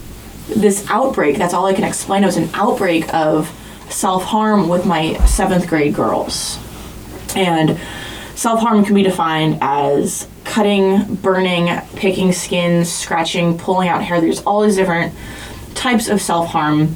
this 0.48 0.86
outbreak. 0.90 1.38
That's 1.38 1.54
all 1.54 1.66
I 1.66 1.74
can 1.74 1.84
explain. 1.84 2.22
It 2.22 2.26
was 2.26 2.36
an 2.36 2.50
outbreak 2.54 3.12
of 3.14 3.50
self 3.90 4.24
harm 4.24 4.68
with 4.68 4.86
my 4.86 5.14
seventh 5.26 5.68
grade 5.68 5.94
girls. 5.94 6.58
And 7.34 7.78
self 8.34 8.60
harm 8.60 8.84
can 8.84 8.94
be 8.94 9.02
defined 9.02 9.58
as 9.60 10.26
cutting, 10.44 11.16
burning, 11.16 11.68
picking 11.96 12.32
skin, 12.32 12.84
scratching, 12.84 13.58
pulling 13.58 13.88
out 13.88 14.02
hair. 14.02 14.20
There's 14.20 14.42
all 14.42 14.62
these 14.62 14.76
different 14.76 15.14
types 15.74 16.08
of 16.08 16.20
self 16.20 16.48
harm. 16.48 16.94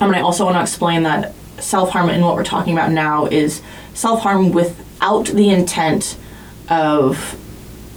Um, 0.00 0.08
and 0.08 0.16
I 0.16 0.20
also 0.20 0.44
want 0.44 0.56
to 0.56 0.62
explain 0.62 1.02
that 1.04 1.34
self 1.58 1.90
harm 1.90 2.08
and 2.08 2.22
what 2.22 2.34
we're 2.34 2.44
talking 2.44 2.72
about 2.72 2.90
now 2.90 3.26
is 3.26 3.62
self 3.94 4.20
harm 4.20 4.52
without 4.52 5.26
the 5.26 5.50
intent 5.50 6.16
of 6.68 7.38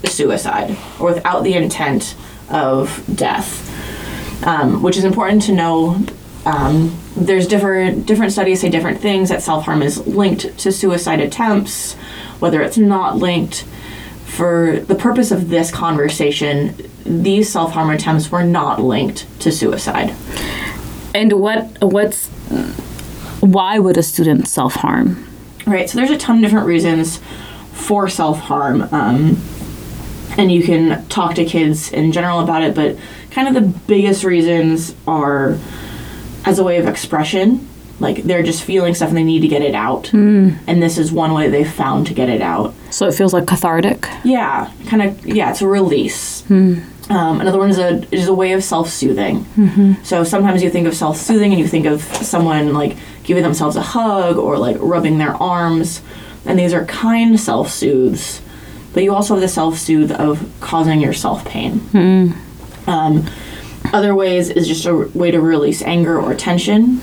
suicide 0.06 0.78
or 1.00 1.14
without 1.14 1.44
the 1.44 1.54
intent 1.54 2.16
of 2.50 3.04
death. 3.14 3.66
Um, 4.46 4.84
which 4.84 4.98
is 4.98 5.04
important 5.04 5.42
to 5.44 5.52
know 5.52 6.00
um, 6.48 6.98
there's 7.18 7.46
different 7.46 8.06
different 8.06 8.32
studies 8.32 8.62
say 8.62 8.70
different 8.70 9.02
things 9.02 9.28
that 9.30 9.44
self 9.44 9.66
harm 9.66 9.82
is 9.82 10.08
linked 10.08 10.58
to 10.60 10.72
suicide 10.72 11.20
attempts, 11.20 11.96
whether 12.40 12.62
it's 12.62 12.78
not 12.78 13.18
linked. 13.18 13.66
For 14.26 14.80
the 14.80 14.96
purpose 14.96 15.32
of 15.32 15.50
this 15.50 15.72
conversation, 15.72 16.78
these 17.04 17.52
self 17.52 17.74
harm 17.74 17.90
attempts 17.90 18.32
were 18.32 18.44
not 18.44 18.82
linked 18.82 19.28
to 19.42 19.52
suicide. 19.52 20.16
And 21.14 21.34
what 21.34 21.82
what's 21.82 22.28
why 23.42 23.78
would 23.80 23.98
a 23.98 24.04
student 24.04 24.48
self 24.48 24.76
harm? 24.76 25.28
Right. 25.66 25.90
So 25.90 25.98
there's 25.98 26.12
a 26.12 26.18
ton 26.18 26.38
of 26.38 26.42
different 26.44 26.66
reasons 26.66 27.20
for 27.74 28.08
self 28.08 28.40
harm. 28.40 28.84
Um, 28.94 29.42
and 30.38 30.50
you 30.50 30.64
can 30.64 31.06
talk 31.08 31.36
to 31.36 31.44
kids 31.44 31.92
in 31.92 32.14
general 32.14 32.40
about 32.40 32.62
it, 32.62 32.74
but 32.74 32.98
kind 33.32 33.50
of 33.50 33.54
the 33.54 33.80
biggest 33.88 34.24
reasons 34.24 34.96
are 35.08 35.58
as 36.48 36.60
a 36.60 36.64
way 36.64 36.78
of 36.78 36.88
expression. 36.88 37.68
Like 38.00 38.24
they're 38.24 38.44
just 38.44 38.64
feeling 38.64 38.94
stuff 38.94 39.10
and 39.10 39.18
they 39.18 39.24
need 39.24 39.42
to 39.42 39.48
get 39.48 39.62
it 39.62 39.74
out. 39.74 40.06
Mm. 40.06 40.58
And 40.68 40.82
this 40.82 40.98
is 40.98 41.12
one 41.12 41.34
way 41.34 41.50
they've 41.50 41.70
found 41.70 42.08
to 42.08 42.14
get 42.14 42.30
it 42.30 42.42
out. 42.42 42.74
So 42.92 43.08
it 43.08 43.16
feels 43.16 43.34
like 43.34 43.48
cathartic? 43.48 44.08
Yeah, 44.24 44.72
kind 44.88 45.02
of, 45.02 45.26
yeah, 45.26 45.50
it's 45.50 45.62
a 45.62 45.68
release. 45.68 46.44
Mm. 46.44 46.84
Um, 47.10 47.42
another 47.42 47.58
one 47.58 47.70
is 47.70 47.80
a, 47.80 48.04
is 48.14 48.28
a 48.28 48.34
way 48.34 48.54
of 48.54 48.64
self 48.64 48.90
soothing. 48.90 49.46
Mm-hmm. 49.56 50.04
So 50.04 50.24
sometimes 50.24 50.62
you 50.62 50.70
think 50.70 50.88
of 50.88 50.96
self 50.96 51.18
soothing 51.18 51.52
and 51.52 51.60
you 51.60 51.68
think 51.68 51.86
of 51.86 52.02
someone 52.04 52.74
like 52.74 52.98
giving 53.24 53.44
themselves 53.44 53.76
a 53.76 53.82
hug 53.82 54.38
or 54.38 54.58
like 54.58 54.78
rubbing 54.80 55.18
their 55.18 55.34
arms. 55.34 56.02
And 56.46 56.60
these 56.60 56.74
are 56.74 56.86
kind 56.86 57.40
self 57.40 57.70
soothes. 57.72 58.42
But 58.94 59.04
you 59.04 59.14
also 59.14 59.36
have 59.36 59.42
the 59.42 59.48
self 59.48 59.78
soothe 59.78 60.12
of 60.12 60.48
causing 60.60 61.02
yourself 61.02 61.46
pain. 61.46 61.80
Mm. 61.92 62.36
Um, 62.88 63.26
other 63.94 64.16
ways 64.16 64.50
is 64.50 64.68
just 64.68 64.86
a 64.86 64.94
way 65.14 65.32
to 65.32 65.40
release 65.40 65.82
anger 65.82 66.20
or 66.20 66.36
tension. 66.36 67.02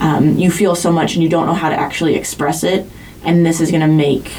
Um, 0.00 0.38
you 0.38 0.50
feel 0.50 0.74
so 0.74 0.90
much 0.90 1.14
and 1.14 1.22
you 1.22 1.28
don't 1.28 1.46
know 1.46 1.54
how 1.54 1.68
to 1.68 1.78
actually 1.78 2.14
express 2.14 2.64
it, 2.64 2.86
and 3.24 3.44
this 3.44 3.60
is 3.60 3.70
going 3.70 3.82
to 3.82 3.86
make 3.86 4.30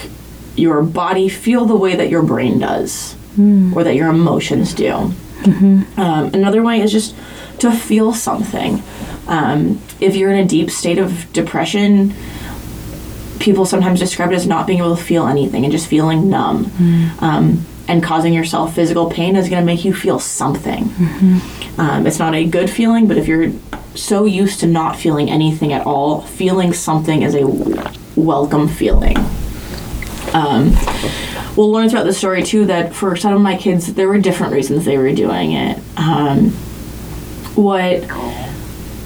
your 0.55 0.81
body 0.81 1.29
feel 1.29 1.65
the 1.65 1.75
way 1.75 1.95
that 1.95 2.09
your 2.09 2.23
brain 2.23 2.59
does 2.59 3.15
mm. 3.37 3.75
or 3.75 3.83
that 3.83 3.95
your 3.95 4.09
emotions 4.09 4.73
do. 4.73 4.91
Mm-hmm. 4.91 5.99
Um, 5.99 6.33
another 6.33 6.61
way 6.63 6.81
is 6.81 6.91
just 6.91 7.15
to 7.59 7.71
feel 7.71 8.13
something. 8.13 8.81
Um, 9.27 9.81
if 9.99 10.15
you're 10.15 10.31
in 10.31 10.39
a 10.39 10.47
deep 10.47 10.71
state 10.71 10.97
of 10.97 11.31
depression, 11.31 12.13
people 13.39 13.65
sometimes 13.65 13.99
describe 13.99 14.31
it 14.31 14.35
as 14.35 14.47
not 14.47 14.67
being 14.67 14.79
able 14.79 14.95
to 14.95 15.01
feel 15.01 15.27
anything 15.27 15.63
and 15.63 15.71
just 15.71 15.87
feeling 15.87 16.29
numb. 16.29 16.65
Mm. 16.65 17.21
Um, 17.21 17.65
and 17.87 18.03
causing 18.03 18.33
yourself 18.33 18.75
physical 18.75 19.09
pain 19.09 19.35
is 19.35 19.49
going 19.49 19.61
to 19.61 19.65
make 19.65 19.83
you 19.83 19.93
feel 19.93 20.19
something. 20.19 20.85
Mm-hmm. 20.85 21.79
Um, 21.79 22.07
it's 22.07 22.19
not 22.19 22.33
a 22.35 22.45
good 22.45 22.69
feeling, 22.69 23.07
but 23.07 23.17
if 23.17 23.27
you're 23.27 23.51
so 23.95 24.25
used 24.25 24.59
to 24.61 24.67
not 24.67 24.95
feeling 24.95 25.29
anything 25.29 25.73
at 25.73 25.85
all, 25.85 26.21
feeling 26.21 26.73
something 26.73 27.21
is 27.21 27.35
a 27.35 27.45
welcome 28.15 28.67
feeling. 28.67 29.17
Um, 30.33 30.73
we'll 31.57 31.71
learn 31.71 31.89
throughout 31.89 32.05
the 32.05 32.13
story 32.13 32.43
too 32.43 32.65
that 32.67 32.93
for 32.93 33.15
some 33.15 33.33
of 33.33 33.41
my 33.41 33.57
kids, 33.57 33.93
there 33.93 34.07
were 34.07 34.19
different 34.19 34.53
reasons 34.53 34.85
they 34.85 34.97
were 34.97 35.11
doing 35.11 35.53
it. 35.53 35.77
Um, 35.97 36.51
what 37.55 38.03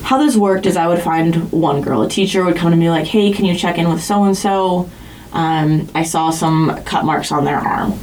how 0.04 0.20
this 0.20 0.36
worked 0.36 0.68
is 0.68 0.78
I 0.78 0.88
would 0.88 1.02
find 1.02 1.52
one 1.52 1.82
girl, 1.82 2.04
a 2.04 2.10
teacher 2.10 2.46
would 2.46 2.56
come 2.56 2.70
to 2.70 2.78
me 2.78 2.92
like, 2.92 3.08
"Hey, 3.08 3.32
can 3.32 3.46
you 3.46 3.56
check 3.56 3.80
in 3.80 3.90
with 3.90 4.04
so 4.04 4.24
and 4.24 4.38
so? 4.38 4.90
I 5.34 6.04
saw 6.04 6.30
some 6.30 6.80
cut 6.86 7.06
marks 7.06 7.32
on 7.32 7.46
their 7.46 7.58
arm." 7.58 7.98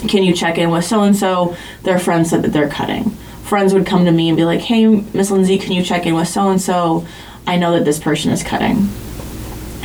Can 0.00 0.22
you 0.22 0.34
check 0.34 0.58
in 0.58 0.70
with 0.70 0.84
so 0.84 1.02
and 1.02 1.16
so? 1.16 1.56
Their 1.82 1.98
friend 1.98 2.26
said 2.26 2.42
that 2.42 2.52
they're 2.52 2.68
cutting. 2.68 3.10
Friends 3.44 3.72
would 3.72 3.86
come 3.86 4.04
to 4.04 4.12
me 4.12 4.28
and 4.28 4.36
be 4.36 4.44
like, 4.44 4.60
hey, 4.60 4.86
Miss 4.86 5.30
Lindsay, 5.30 5.58
can 5.58 5.72
you 5.72 5.82
check 5.82 6.06
in 6.06 6.14
with 6.14 6.28
so 6.28 6.50
and 6.50 6.60
so? 6.60 7.06
I 7.46 7.56
know 7.56 7.72
that 7.72 7.84
this 7.84 7.98
person 7.98 8.30
is 8.30 8.42
cutting. 8.42 8.88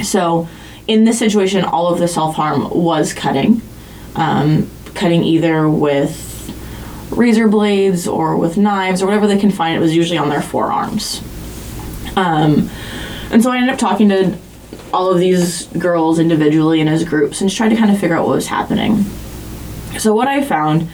So, 0.04 0.50
in 0.86 1.06
this 1.06 1.18
situation, 1.18 1.64
all 1.64 1.88
of 1.88 2.00
the 2.00 2.08
self 2.08 2.36
harm 2.36 2.70
was 2.70 3.14
cutting. 3.14 3.62
Um, 4.16 4.70
cutting 4.94 5.24
either 5.24 5.70
with 5.70 6.30
razor 7.12 7.48
blades 7.48 8.08
or 8.08 8.36
with 8.38 8.58
knives 8.58 9.02
or 9.02 9.06
whatever 9.06 9.28
they 9.28 9.38
can 9.38 9.52
find. 9.52 9.76
It 9.76 9.80
was 9.80 9.96
usually 9.96 10.18
on 10.18 10.30
their 10.30 10.42
forearms. 10.42 11.22
Um, 12.16 12.70
and 13.32 13.42
so 13.42 13.52
I 13.52 13.58
ended 13.58 13.72
up 13.72 13.80
talking 13.80 14.10
to 14.10 14.38
all 14.94 15.12
of 15.12 15.20
these 15.20 15.68
girls 15.68 16.20
individually 16.20 16.80
and 16.80 16.90
as 16.90 17.04
groups 17.04 17.42
and 17.42 17.50
just 17.50 17.58
tried 17.58 17.70
to 17.70 17.76
kind 17.76 17.92
of 17.92 18.00
figure 18.00 18.16
out 18.16 18.28
what 18.28 18.36
was 18.36 18.48
happening. 18.48 19.06
So 20.00 20.14
what 20.14 20.28
I 20.28 20.44
found 20.44 20.90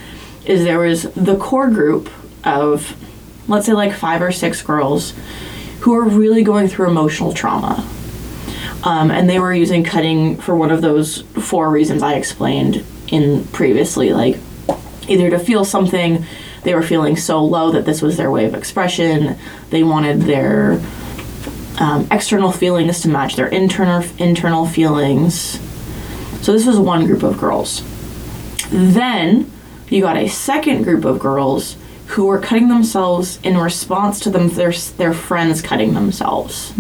is 0.46 0.64
there 0.64 0.80
was 0.80 1.04
the 1.14 1.38
core 1.38 1.70
group 1.70 2.10
of 2.44 2.96
let's 3.50 3.66
say 3.66 3.74
like 3.74 3.94
five 3.94 4.22
or 4.22 4.32
six 4.32 4.62
girls 4.62 5.14
who 5.82 5.94
are 5.94 6.04
really 6.04 6.44
going 6.44 6.68
through 6.68 6.90
emotional 6.90 7.34
trauma. 7.34 7.88
Um, 8.84 9.12
and 9.12 9.30
they 9.30 9.40
were 9.40 9.54
using 9.54 9.84
cutting 9.84 10.38
for 10.38 10.56
one 10.56 10.72
of 10.72 10.82
those 10.82 11.22
four 11.22 11.70
reasons 11.70 12.02
I 12.02 12.14
explained 12.14 12.86
in 13.10 13.46
previously, 13.48 14.14
like 14.14 14.38
either 15.08 15.30
to 15.32 15.40
feel 15.40 15.66
something, 15.66 16.24
they 16.64 16.76
were 16.76 16.84
feeling 16.84 17.18
so 17.18 17.44
low 17.44 17.72
that 17.72 17.86
this 17.86 18.02
was 18.02 18.18
their 18.18 18.32
way 18.32 18.46
of 18.46 18.54
expression. 18.54 19.38
They 19.70 19.84
wanted 19.84 20.22
their 20.22 20.82
um, 21.80 22.08
external 22.12 22.52
feelings 22.52 23.02
to 23.02 23.10
match 23.10 23.36
their 23.36 23.48
internal 23.48 24.04
internal 24.18 24.66
feelings. 24.66 25.60
So 26.42 26.54
this 26.54 26.66
was 26.66 26.78
one 26.78 27.06
group 27.06 27.24
of 27.24 27.38
girls. 27.38 27.82
Then 28.72 29.52
you 29.90 30.02
got 30.02 30.18
a 30.18 30.28
second 30.28 30.84
group 30.84 31.06
of 31.06 31.20
girls 31.20 31.76
who 32.08 32.26
were 32.26 32.40
cutting 32.40 32.70
themselves 32.70 33.40
in 33.44 33.58
response 33.58 34.20
to 34.22 34.30
them 34.30 34.50
their 34.50 34.72
their 34.98 35.14
friends 35.14 35.62
cutting 35.62 35.94
themselves. 35.94 36.74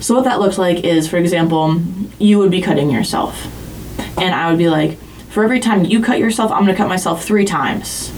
So 0.00 0.14
what 0.14 0.24
that 0.24 0.38
looked 0.40 0.58
like 0.58 0.84
is, 0.84 1.08
for 1.08 1.16
example, 1.16 1.80
you 2.18 2.38
would 2.38 2.50
be 2.50 2.60
cutting 2.60 2.90
yourself, 2.90 3.46
and 4.18 4.34
I 4.34 4.48
would 4.50 4.58
be 4.58 4.68
like, 4.68 4.98
for 5.30 5.42
every 5.44 5.60
time 5.60 5.84
you 5.84 6.00
cut 6.02 6.18
yourself, 6.18 6.52
I'm 6.52 6.60
gonna 6.60 6.76
cut 6.76 6.88
myself 6.88 7.24
three 7.24 7.44
times, 7.44 8.12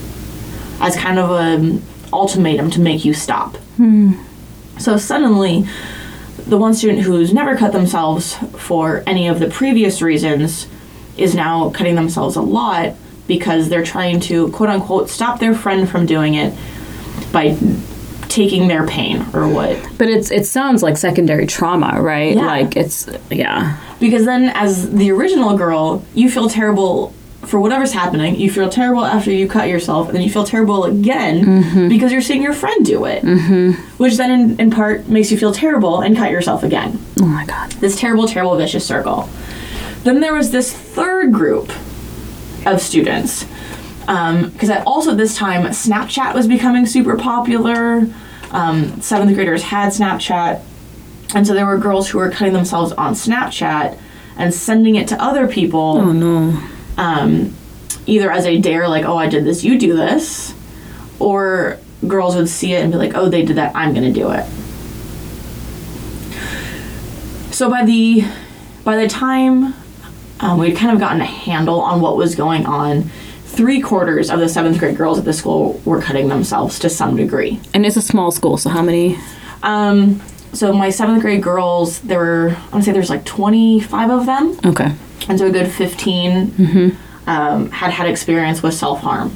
as 0.81 0.97
kind 0.97 1.19
of 1.19 1.31
a 1.31 1.79
ultimatum 2.13 2.71
to 2.73 2.81
make 2.81 3.05
you 3.05 3.15
stop. 3.15 3.57
So 4.79 4.97
suddenly, 4.99 5.67
the 6.47 6.59
one 6.59 6.75
student 6.75 7.01
who's 7.03 7.33
never 7.33 7.57
cut 7.57 7.73
themselves 7.73 8.35
for 8.59 9.03
any 9.07 9.29
of 9.29 9.39
the 9.39 9.49
previous 9.49 10.03
reasons 10.03 10.67
is 11.17 11.35
now 11.35 11.71
cutting 11.71 11.95
themselves 11.95 12.37
a 12.37 12.43
lot 12.43 12.95
because 13.27 13.69
they're 13.69 13.85
trying 13.85 14.21
to 14.21 14.51
quote 14.53 14.69
unquote 14.69 15.11
stop 15.11 15.41
their 15.41 15.55
friend 15.55 15.89
from 15.89 16.07
doing 16.07 16.35
it 16.35 16.55
by 17.33 17.57
taking 18.29 18.69
their 18.69 18.87
pain 18.87 19.25
or 19.33 19.49
what. 19.49 19.79
But 19.99 20.09
it's 20.09 20.31
it 20.31 20.47
sounds 20.47 20.83
like 20.83 20.97
secondary 20.97 21.47
trauma, 21.47 22.01
right? 22.01 22.37
Yeah. 22.37 22.47
Like 22.47 22.77
it's 22.77 23.09
yeah. 23.31 23.81
Because 23.99 24.27
then, 24.27 24.51
as 24.55 24.91
the 24.91 25.11
original 25.11 25.57
girl, 25.57 26.05
you 26.15 26.31
feel 26.31 26.49
terrible 26.49 27.15
for 27.47 27.61
whatever's 27.61 27.93
happening. 27.93 28.37
You 28.37 28.51
feel 28.51 28.69
terrible 28.69 29.05
after 29.05 29.31
you 29.31 29.49
cut 29.49 29.69
yourself, 29.69 30.09
and 30.09 30.17
then 30.17 30.23
you 30.23 30.31
feel 30.31 30.45
terrible 30.45 30.85
again 30.85 31.89
because 31.89 32.13
you're 32.13 32.21
seeing 32.21 32.43
your 32.43 32.53
friend 32.53 32.85
do 32.85 33.05
it. 33.07 33.23
Mm-hmm. 33.23 33.73
Which 33.97 34.17
then, 34.17 34.31
in, 34.31 34.61
in 34.61 34.71
part, 34.71 35.09
makes 35.09 35.31
you 35.31 35.39
feel 35.39 35.53
terrible 35.53 36.01
and 36.01 36.17
cut 36.17 36.31
yourself 36.31 36.63
again. 36.63 36.99
Oh 37.21 37.27
my 37.27 37.47
god. 37.47 37.73
This 37.73 37.99
terrible, 37.99 38.29
terrible, 38.29 38.57
vicious 38.57 38.87
circle. 38.87 39.29
Then 40.07 40.21
there 40.21 40.35
was 40.35 40.53
this 40.53 40.73
third 40.73 41.33
group 41.33 41.69
of 42.65 42.81
students. 42.81 43.45
Because 44.03 44.71
at 44.71 44.87
also 44.87 45.17
this 45.17 45.37
time, 45.37 45.65
Snapchat 45.65 46.33
was 46.33 46.47
becoming 46.47 46.87
super 46.87 47.17
popular. 47.17 48.07
Um, 48.53 49.01
seventh 49.01 49.35
graders 49.35 49.65
had 49.65 49.93
Snapchat. 49.93 50.63
And 51.35 51.45
so 51.45 51.55
there 51.55 51.67
were 51.67 51.77
girls 51.77 52.09
who 52.09 52.19
were 52.19 52.31
cutting 52.31 52.55
themselves 52.55 52.93
on 52.93 53.15
Snapchat 53.15 53.99
and 54.39 54.55
sending 54.55 54.95
it 54.95 55.09
to 55.09 55.21
other 55.21 55.49
people 55.49 55.99
Oh 55.99 56.13
no. 56.13 56.63
um, 56.97 57.53
either 58.07 58.31
as 58.31 58.47
a 58.47 58.61
dare, 58.61 58.89
like, 58.89 59.05
oh, 59.05 59.17
I 59.17 59.29
did 59.29 59.45
this, 59.45 59.65
you 59.65 59.77
do 59.77 59.97
this, 59.97 60.55
or 61.19 61.81
girls 62.07 62.37
would 62.37 62.49
see 62.49 62.75
it 62.75 62.85
and 62.85 62.93
be 62.93 62.99
like, 62.99 63.17
oh, 63.17 63.29
they 63.29 63.45
did 63.45 63.57
that, 63.57 63.75
I'm 63.75 63.93
gonna 63.93 64.13
do 64.13 64.31
it. 64.31 64.47
So 67.53 67.69
by 67.69 67.85
the 67.85 68.25
by 68.85 68.95
the 68.95 69.09
time 69.09 69.75
um, 70.41 70.59
we'd 70.59 70.77
kind 70.77 70.93
of 70.93 71.01
gotten 71.01 71.21
a 71.21 71.27
handle 71.27 71.81
on 71.81 72.01
what 72.01 72.17
was 72.17 72.35
going 72.35 72.67
on, 72.67 73.11
three 73.45 73.81
quarters 73.81 74.31
of 74.31 74.39
the 74.39 74.49
seventh 74.49 74.79
grade 74.79 74.97
girls 74.97 75.19
at 75.19 75.25
the 75.25 75.33
school 75.33 75.81
were 75.85 76.01
cutting 76.01 76.29
themselves 76.29 76.79
to 76.81 76.91
some 76.91 77.17
degree. 77.17 77.61
And 77.73 77.87
it's 77.87 77.97
a 77.97 78.03
small 78.03 78.31
school, 78.31 78.57
so 78.57 78.71
how 78.71 78.83
many? 78.83 79.19
Um, 79.63 80.21
so 80.53 80.73
my 80.73 80.91
seventh 80.91 81.23
grade 81.23 81.43
girls, 81.43 82.01
there 82.01 82.19
were 82.19 82.51
I 82.51 82.69
want 82.71 82.75
to 82.75 82.83
say 82.83 82.93
there's 82.93 83.11
like 83.11 83.25
25 83.25 84.11
of 84.11 84.27
them. 84.27 84.59
Okay. 84.65 84.93
And 85.29 85.39
so 85.39 85.47
a 85.47 85.51
good 85.51 85.71
15 85.71 86.97
um, 87.27 87.71
had 87.71 87.91
had 87.91 88.09
experience 88.09 88.63
with 88.63 88.75
self 88.75 89.01
harm. 89.01 89.33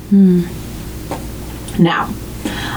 Now, 1.79 2.15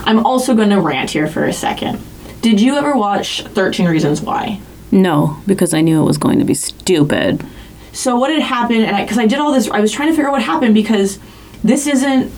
I'm 0.06 0.26
also 0.26 0.56
going 0.56 0.70
to 0.70 0.80
rant 0.80 1.10
here 1.12 1.28
for 1.28 1.46
a 1.46 1.54
second. 1.54 2.00
Did 2.42 2.60
you 2.60 2.76
ever 2.76 2.96
watch 2.96 3.44
13 3.44 3.88
Reasons 3.88 4.22
Why? 4.22 4.60
No, 4.92 5.42
because 5.48 5.74
I 5.74 5.82
knew 5.82 6.02
it 6.02 6.06
was 6.06 6.18
going 6.18 6.40
to 6.40 6.46
be 6.46 6.54
stupid. 6.54 7.46
So, 7.94 8.18
what 8.18 8.32
had 8.32 8.42
happened, 8.42 8.84
and 8.84 8.96
I, 8.96 9.04
because 9.04 9.20
I, 9.20 9.28
did 9.28 9.40
all 9.40 9.52
this, 9.52 9.70
I 9.70 9.80
was 9.80 9.92
trying 9.92 10.10
to 10.10 10.14
figure 10.14 10.28
out 10.28 10.34
what 10.34 10.42
happened 10.42 10.74
because 10.74 11.20
this 11.64 11.88
isn't 11.88 12.32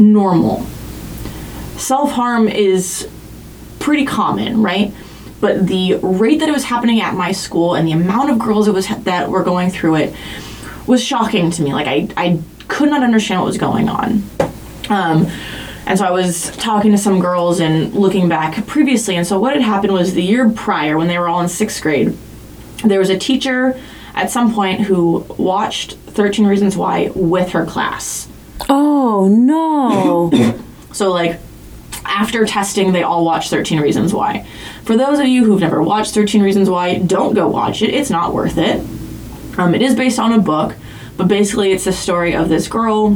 normal. 0.00 0.62
Self 1.76 2.12
harm 2.12 2.48
is 2.48 3.08
pretty 3.78 4.06
common, 4.06 4.62
right? 4.62 4.92
But 5.40 5.66
the 5.66 5.96
rate 6.02 6.40
that 6.40 6.48
it 6.48 6.52
was 6.52 6.64
happening 6.64 7.00
at 7.00 7.14
my 7.14 7.30
school 7.30 7.74
and 7.74 7.86
the 7.86 7.92
amount 7.92 8.30
of 8.30 8.38
girls 8.38 8.66
it 8.66 8.74
was 8.74 8.88
that 8.88 9.28
were 9.28 9.44
going 9.44 9.70
through 9.70 9.96
it 9.96 10.16
was 10.86 11.04
shocking 11.04 11.50
to 11.52 11.62
me. 11.62 11.72
Like 11.72 11.86
I, 11.86 12.08
I 12.16 12.42
could 12.66 12.90
not 12.90 13.02
understand 13.02 13.40
what 13.40 13.46
was 13.46 13.58
going 13.58 13.88
on. 13.88 14.24
Um, 14.88 15.30
and 15.86 15.98
so 15.98 16.04
I 16.04 16.10
was 16.10 16.50
talking 16.56 16.90
to 16.92 16.98
some 16.98 17.20
girls 17.20 17.60
and 17.60 17.94
looking 17.94 18.28
back 18.28 18.66
previously. 18.66 19.16
And 19.16 19.26
so 19.26 19.38
what 19.38 19.52
had 19.52 19.62
happened 19.62 19.92
was 19.92 20.14
the 20.14 20.22
year 20.22 20.50
prior, 20.50 20.96
when 20.96 21.06
they 21.06 21.18
were 21.18 21.28
all 21.28 21.40
in 21.40 21.48
sixth 21.48 21.80
grade, 21.82 22.16
there 22.84 22.98
was 22.98 23.10
a 23.10 23.18
teacher 23.18 23.78
at 24.18 24.30
some 24.30 24.52
point 24.52 24.80
who 24.80 25.24
watched 25.38 25.94
13 25.94 26.44
Reasons 26.46 26.76
Why 26.76 27.10
with 27.14 27.50
her 27.50 27.64
class. 27.64 28.28
Oh 28.68 29.28
no. 29.28 30.54
So, 30.90 31.12
like, 31.12 31.38
after 32.04 32.44
testing, 32.46 32.92
they 32.92 33.02
all 33.02 33.24
watched 33.24 33.50
13 33.50 33.78
Reasons 33.78 34.12
Why. 34.12 34.46
For 34.84 34.96
those 34.96 35.20
of 35.20 35.26
you 35.26 35.44
who've 35.44 35.60
never 35.60 35.80
watched 35.82 36.14
13 36.14 36.42
Reasons 36.42 36.68
Why, 36.68 36.98
don't 36.98 37.34
go 37.34 37.46
watch 37.46 37.82
it. 37.82 37.90
It's 37.90 38.10
not 38.10 38.32
worth 38.32 38.56
it. 38.56 38.80
Um, 39.58 39.74
it 39.74 39.82
is 39.82 39.94
based 39.94 40.18
on 40.18 40.32
a 40.32 40.38
book, 40.40 40.74
but 41.16 41.28
basically, 41.28 41.72
it's 41.72 41.84
the 41.84 41.92
story 41.92 42.34
of 42.34 42.48
this 42.48 42.66
girl 42.68 43.10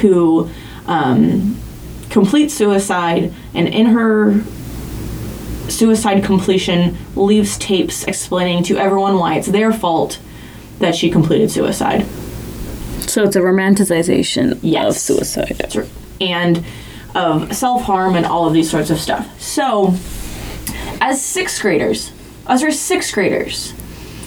who 0.00 0.48
um, 0.86 1.58
completes 2.08 2.54
suicide, 2.54 3.34
and 3.54 3.68
in 3.68 3.86
her 3.86 4.40
suicide 5.68 6.24
completion, 6.24 6.96
leaves 7.14 7.56
tapes 7.58 8.04
explaining 8.04 8.62
to 8.64 8.76
everyone 8.78 9.18
why 9.18 9.36
it's 9.36 9.48
their 9.48 9.72
fault 9.72 10.18
that 10.78 10.94
she 10.94 11.10
completed 11.10 11.50
suicide. 11.50 12.06
so 13.00 13.22
it's 13.24 13.36
a 13.36 13.40
romanticization 13.40 14.52
of 14.52 14.62
Yes. 14.64 15.00
suicide. 15.02 15.86
and 16.20 16.62
of 17.14 17.52
self 17.54 17.82
harm 17.82 18.14
and 18.16 18.26
all 18.26 18.46
of 18.46 18.52
these 18.52 18.70
sorts 18.70 18.90
of 18.90 18.98
stuff. 19.00 19.26
So, 19.40 19.94
as 21.00 21.22
sixth 21.24 21.60
graders, 21.62 22.12
us 22.46 22.62
are 22.62 22.70
sixth 22.70 23.14
graders, 23.14 23.72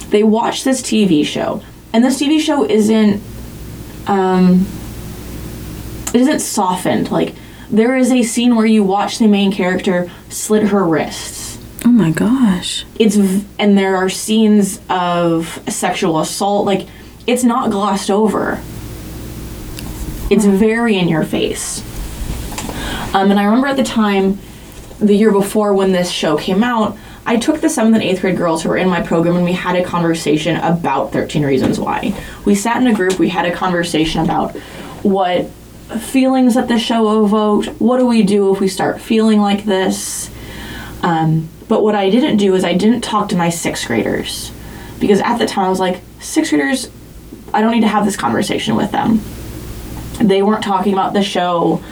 they 0.10 0.24
watch 0.24 0.64
this 0.64 0.82
TV 0.82 1.24
show, 1.26 1.62
and 1.94 2.04
this 2.04 2.20
TV 2.20 2.40
show 2.40 2.64
isn't, 2.66 3.22
um, 4.08 4.66
it 6.14 6.22
isn't 6.22 6.40
softened. 6.40 7.12
Like 7.12 7.34
there 7.72 7.96
is 7.96 8.12
a 8.12 8.24
scene 8.24 8.56
where 8.56 8.66
you 8.66 8.84
watch 8.84 9.18
the 9.18 9.28
main 9.28 9.52
character 9.52 10.12
slit 10.30 10.68
her 10.68 10.84
wrists. 10.84 11.58
Oh 11.86 11.92
my 11.92 12.12
gosh. 12.12 12.86
It's 13.00 13.16
v- 13.16 13.46
and 13.58 13.78
there 13.78 13.96
are 13.96 14.10
scenes 14.10 14.80
of 14.90 15.62
sexual 15.68 16.20
assault. 16.20 16.66
Like 16.66 16.88
it's 17.26 17.44
not 17.44 17.72
glossed 17.72 18.12
over. 18.12 18.60
It's 20.30 20.46
very 20.46 20.98
in 20.98 21.08
your 21.08 21.24
face. 21.24 21.82
Um, 23.14 23.32
and 23.32 23.40
I 23.40 23.46
remember 23.46 23.68
at 23.68 23.78
the 23.78 23.84
time, 23.84 24.40
the 25.00 25.16
year 25.16 25.32
before 25.32 25.74
when 25.74 25.92
this 25.92 26.10
show 26.12 26.38
came 26.38 26.64
out, 26.64 26.98
I 27.26 27.38
took 27.38 27.62
the 27.62 27.70
seventh 27.70 27.96
and 27.96 28.04
eighth 28.04 28.22
grade 28.22 28.38
girls 28.38 28.64
who 28.64 28.70
were 28.70 28.78
in 28.78 28.90
my 28.90 29.02
program 29.02 29.36
and 29.36 29.46
we 29.46 29.54
had 29.54 29.76
a 29.76 29.84
conversation 29.84 30.58
about 30.58 31.12
13 31.12 31.44
Reasons 31.44 31.80
Why. 31.80 32.16
We 32.46 32.56
sat 32.56 32.78
in 32.82 32.88
a 32.88 32.94
group, 32.94 33.20
we 33.20 33.30
had 33.30 33.46
a 33.46 33.54
conversation 33.54 34.22
about 34.22 34.56
what 35.04 35.50
feelings 36.00 36.56
that 36.56 36.68
the 36.68 36.80
show 36.80 37.26
evoked, 37.26 37.68
what 37.80 37.98
do 37.98 38.06
we 38.06 38.24
do 38.24 38.54
if 38.54 38.60
we 38.60 38.68
start 38.68 39.02
feeling 39.02 39.40
like 39.40 39.66
this. 39.66 40.30
Um, 41.02 41.50
but 41.68 41.84
what 41.84 41.96
I 41.96 42.10
didn't 42.10 42.38
do 42.38 42.54
is 42.56 42.64
I 42.64 42.74
didn't 42.74 43.02
talk 43.02 43.30
to 43.30 43.36
my 43.36 43.50
sixth 43.50 43.88
graders 43.88 44.52
because 45.00 45.20
at 45.22 45.38
the 45.38 45.46
time 45.46 45.66
I 45.66 45.70
was 45.70 45.80
like, 45.80 46.02
sixth 46.20 46.52
graders, 46.52 46.90
I 47.54 47.62
don't 47.62 47.72
need 47.72 47.82
to 47.82 47.88
have 47.88 48.06
this 48.06 48.18
conversation 48.18 48.76
with 48.76 48.92
them. 48.92 49.22
They 50.20 50.44
weren't 50.44 50.64
talking 50.64 50.94
about 50.94 51.14
the 51.14 51.24
show. 51.24 51.84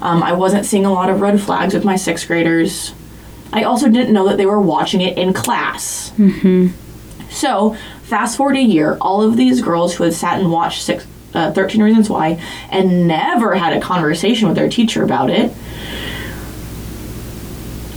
Um, 0.00 0.22
I 0.22 0.32
wasn't 0.32 0.66
seeing 0.66 0.84
a 0.84 0.92
lot 0.92 1.10
of 1.10 1.20
red 1.20 1.40
flags 1.40 1.74
with 1.74 1.84
my 1.84 1.96
sixth 1.96 2.26
graders. 2.26 2.92
I 3.52 3.62
also 3.62 3.88
didn't 3.88 4.12
know 4.12 4.28
that 4.28 4.36
they 4.36 4.46
were 4.46 4.60
watching 4.60 5.00
it 5.00 5.16
in 5.16 5.32
class. 5.32 6.10
Mm-hmm. 6.18 6.68
So, 7.30 7.74
fast 8.02 8.36
forward 8.36 8.56
a 8.56 8.62
year, 8.62 8.98
all 9.00 9.22
of 9.22 9.36
these 9.36 9.62
girls 9.62 9.94
who 9.94 10.04
had 10.04 10.14
sat 10.14 10.38
and 10.38 10.52
watched 10.52 10.82
six, 10.82 11.06
uh, 11.34 11.52
13 11.52 11.82
Reasons 11.82 12.08
Why 12.08 12.42
and 12.70 13.06
never 13.08 13.54
had 13.54 13.76
a 13.76 13.80
conversation 13.80 14.48
with 14.48 14.56
their 14.56 14.68
teacher 14.68 15.02
about 15.02 15.30
it 15.30 15.52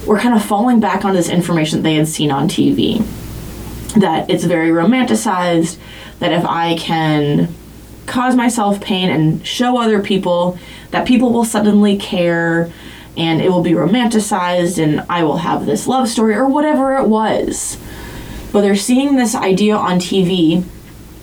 were 0.06 0.18
kind 0.18 0.36
of 0.36 0.44
falling 0.44 0.80
back 0.80 1.06
on 1.06 1.14
this 1.14 1.30
information 1.30 1.80
that 1.80 1.84
they 1.84 1.96
had 1.96 2.08
seen 2.08 2.32
on 2.32 2.48
TV. 2.48 3.06
That 3.96 4.30
it's 4.30 4.44
very 4.44 4.70
romanticized, 4.70 5.78
that 6.20 6.32
if 6.32 6.46
I 6.46 6.78
can 6.78 7.54
cause 8.06 8.36
myself 8.36 8.82
pain 8.82 9.10
and 9.10 9.46
show 9.46 9.80
other 9.80 10.02
people 10.02 10.58
that 10.90 11.08
people 11.08 11.32
will 11.32 11.46
suddenly 11.46 11.98
care 11.98 12.72
and 13.16 13.42
it 13.42 13.50
will 13.50 13.62
be 13.62 13.72
romanticized 13.72 14.82
and 14.82 15.06
I 15.10 15.24
will 15.24 15.38
have 15.38 15.66
this 15.66 15.88
love 15.88 16.10
story 16.10 16.36
or 16.36 16.48
whatever 16.48 16.98
it 16.98 17.08
was. 17.08 17.78
But 18.52 18.62
they're 18.62 18.76
seeing 18.76 19.16
this 19.16 19.36
idea 19.36 19.76
on 19.76 20.00
TV 20.00 20.66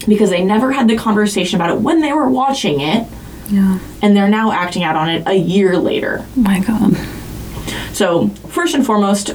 because 0.06 0.30
they 0.30 0.44
never 0.44 0.72
had 0.72 0.88
the 0.88 0.96
conversation 0.96 1.60
about 1.60 1.70
it 1.76 1.80
when 1.80 2.00
they 2.00 2.12
were 2.12 2.28
watching 2.28 2.80
it. 2.80 3.06
Yeah. 3.50 3.78
and 4.02 4.14
they're 4.14 4.28
now 4.28 4.52
acting 4.52 4.82
out 4.82 4.94
on 4.94 5.08
it 5.08 5.22
a 5.26 5.32
year 5.32 5.78
later. 5.78 6.26
Oh 6.36 6.40
my 6.40 6.60
god. 6.60 6.94
So, 7.94 8.28
first 8.28 8.74
and 8.74 8.84
foremost, 8.84 9.30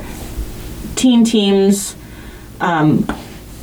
teen 0.95 1.23
teams, 1.26 1.95
um, 2.62 3.08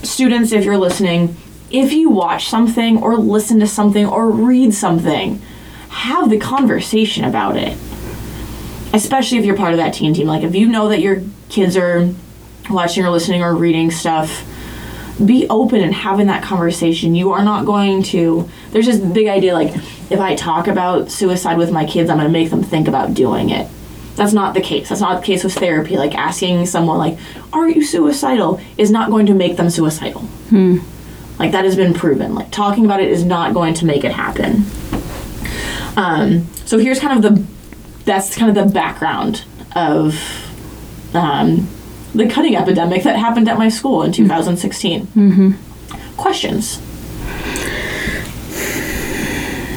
students, 0.02 0.50
if 0.50 0.64
you're 0.64 0.76
listening, 0.76 1.36
if 1.70 1.92
you 1.92 2.10
watch 2.10 2.48
something 2.48 3.00
or 3.00 3.16
listen 3.16 3.60
to 3.60 3.66
something 3.68 4.04
or 4.04 4.28
read 4.28 4.74
something, 4.74 5.40
have 5.90 6.30
the 6.30 6.38
conversation 6.38 7.24
about 7.24 7.56
it. 7.56 7.78
Especially 8.92 9.38
if 9.38 9.44
you're 9.44 9.56
part 9.56 9.70
of 9.72 9.76
that 9.78 9.94
teen 9.94 10.12
team. 10.14 10.26
Like, 10.26 10.42
if 10.42 10.56
you 10.56 10.66
know 10.68 10.88
that 10.88 11.00
your 11.00 11.22
kids 11.48 11.76
are 11.76 12.12
watching 12.68 13.04
or 13.04 13.10
listening 13.10 13.42
or 13.42 13.54
reading 13.54 13.92
stuff, 13.92 14.44
be 15.24 15.46
open 15.48 15.80
and 15.80 15.94
having 15.94 16.26
that 16.28 16.42
conversation. 16.42 17.14
You 17.14 17.32
are 17.32 17.44
not 17.44 17.66
going 17.66 18.02
to. 18.04 18.48
There's 18.70 18.86
this 18.86 18.98
big 18.98 19.28
idea 19.28 19.54
like, 19.54 19.74
if 20.10 20.20
I 20.20 20.34
talk 20.34 20.66
about 20.66 21.10
suicide 21.10 21.58
with 21.58 21.70
my 21.70 21.84
kids, 21.84 22.10
I'm 22.10 22.16
going 22.16 22.28
to 22.28 22.32
make 22.32 22.50
them 22.50 22.62
think 22.62 22.88
about 22.88 23.14
doing 23.14 23.50
it. 23.50 23.68
That's 24.16 24.32
not 24.32 24.54
the 24.54 24.60
case. 24.60 24.88
That's 24.88 25.00
not 25.00 25.20
the 25.20 25.26
case 25.26 25.44
with 25.44 25.54
therapy. 25.54 25.96
Like 25.96 26.14
asking 26.14 26.66
someone, 26.66 26.98
like, 26.98 27.18
"Are 27.52 27.68
you 27.68 27.82
suicidal?" 27.82 28.60
is 28.76 28.90
not 28.90 29.10
going 29.10 29.26
to 29.26 29.34
make 29.34 29.56
them 29.56 29.70
suicidal. 29.70 30.22
Like 31.38 31.52
that 31.52 31.64
has 31.64 31.76
been 31.76 31.94
proven. 31.94 32.34
Like 32.34 32.50
talking 32.50 32.84
about 32.84 33.00
it 33.00 33.08
is 33.08 33.24
not 33.24 33.54
going 33.54 33.72
to 33.74 33.86
make 33.86 34.04
it 34.04 34.12
happen. 34.12 34.64
Um, 35.96 36.46
so 36.66 36.78
here's 36.78 36.98
kind 36.98 37.24
of 37.24 37.34
the 37.34 37.46
that's 38.04 38.36
kind 38.36 38.56
of 38.56 38.66
the 38.66 38.72
background 38.72 39.44
of 39.74 40.18
um, 41.14 41.68
the 42.14 42.28
cutting 42.28 42.56
epidemic 42.56 43.02
that 43.04 43.16
happened 43.16 43.48
at 43.48 43.58
my 43.58 43.68
school 43.68 44.02
in 44.02 44.12
2016. 44.12 45.06
Mm-hmm. 45.06 46.16
Questions? 46.16 46.80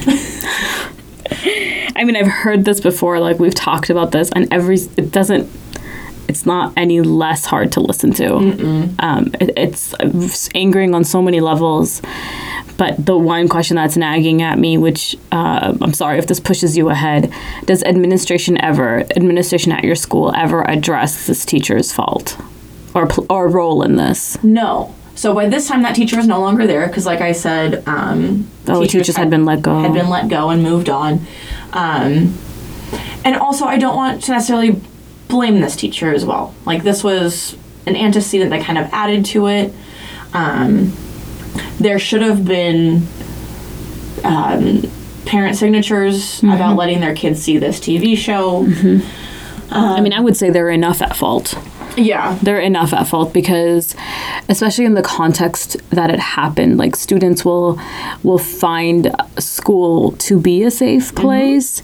I 1.96 2.04
mean, 2.04 2.16
I've 2.16 2.28
heard 2.28 2.66
this 2.66 2.80
before. 2.82 3.20
Like 3.20 3.40
we've 3.40 3.56
talked 3.56 3.90
about 3.90 4.12
this, 4.12 4.32
and 4.32 4.52
every 4.52 4.78
it 4.98 5.12
doesn't. 5.12 5.50
It's 6.28 6.46
not 6.46 6.74
any 6.76 7.02
less 7.02 7.46
hard 7.46 7.72
to 7.74 7.80
listen 7.80 8.14
to. 8.14 8.36
Um, 9.00 9.36
it, 9.40 9.52
it's, 9.56 9.94
it's 10.00 10.50
angering 10.56 10.96
on 10.96 11.04
so 11.04 11.22
many 11.22 11.42
levels. 11.42 12.02
But 12.84 13.06
the 13.06 13.18
one 13.18 13.48
question 13.48 13.76
that's 13.76 13.96
nagging 13.96 14.42
at 14.42 14.60
me, 14.60 14.78
which 14.78 15.16
uh, 15.32 15.74
I'm 15.80 15.94
sorry 15.94 16.20
if 16.20 16.28
this 16.28 16.42
pushes 16.42 16.76
you 16.76 16.90
ahead, 16.90 17.32
does 17.64 17.82
administration 17.82 18.62
ever, 18.62 19.06
administration 19.16 19.72
at 19.72 19.86
your 19.86 19.96
school 19.96 20.34
ever 20.36 20.70
address 20.70 21.26
this 21.28 21.46
teacher's 21.46 21.94
fault 21.94 22.38
or 22.94 23.08
pl- 23.08 23.26
or 23.30 23.48
role 23.48 23.84
in 23.84 23.96
this? 23.96 24.38
No. 24.44 24.94
So 25.16 25.34
by 25.34 25.48
this 25.48 25.66
time, 25.66 25.84
that 25.84 25.96
teacher 25.96 26.18
was 26.18 26.28
no 26.28 26.42
longer 26.42 26.68
there 26.68 26.86
because, 26.88 27.06
like 27.06 27.22
I 27.22 27.32
said, 27.32 27.88
um, 27.88 28.50
Oh, 28.68 28.84
teachers 28.84 29.16
had 29.16 29.30
been 29.30 29.46
let 29.46 29.62
go. 29.62 29.80
Had 29.80 29.94
been 29.94 30.10
let 30.10 30.28
go 30.28 30.50
and 30.50 30.62
moved 30.62 30.90
on. 30.90 31.26
Um, 31.72 32.38
and 33.24 33.38
also, 33.38 33.64
I 33.64 33.78
don't 33.78 33.96
want 33.96 34.24
to 34.24 34.32
necessarily 34.32 34.82
blame 35.30 35.62
this 35.62 35.78
teacher 35.78 36.14
as 36.14 36.26
well. 36.26 36.54
Like 36.66 36.84
this 36.84 37.02
was 37.02 37.56
an 37.88 37.96
antecedent 37.96 38.50
that 38.50 38.66
kind 38.66 38.78
of 38.78 38.90
added 38.92 39.24
to 39.28 39.48
it. 39.48 39.74
Um, 40.34 40.92
there 41.80 42.00
should 42.00 42.22
have 42.22 42.46
been 42.46 43.06
um, 44.24 44.84
parent 45.26 45.56
signatures 45.58 46.38
Mm-hmm. 46.42 46.50
about 46.52 46.76
letting 46.76 47.00
their 47.00 47.16
kids 47.16 47.42
see 47.42 47.58
this 47.58 47.80
TV 47.80 48.18
show. 48.18 48.66
I 49.72 50.02
mean, 50.02 50.14
I 50.14 50.20
would 50.20 50.36
say 50.38 50.50
they're 50.50 50.70
enough 50.70 51.02
at 51.02 51.16
fault. 51.16 51.58
Yeah. 51.96 52.40
they're 52.42 52.60
enough 52.60 52.92
at 52.92 53.04
fault 53.08 53.34
because 53.34 53.96
especially 54.50 54.86
in 54.86 54.96
the 54.96 55.04
context 55.04 55.78
that 55.92 56.10
it 56.10 56.20
happened 56.20 56.80
like 56.80 56.96
students 56.96 57.46
will 57.46 57.80
will 58.24 58.40
find 58.40 59.16
school 59.38 60.14
to 60.14 60.40
be 60.42 60.64
a 60.64 60.72
safe 60.72 61.14
place 61.14 61.84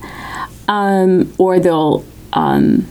um, 0.67 1.32
or 1.38 1.60
they'll 1.60 2.03
um, 2.34 2.88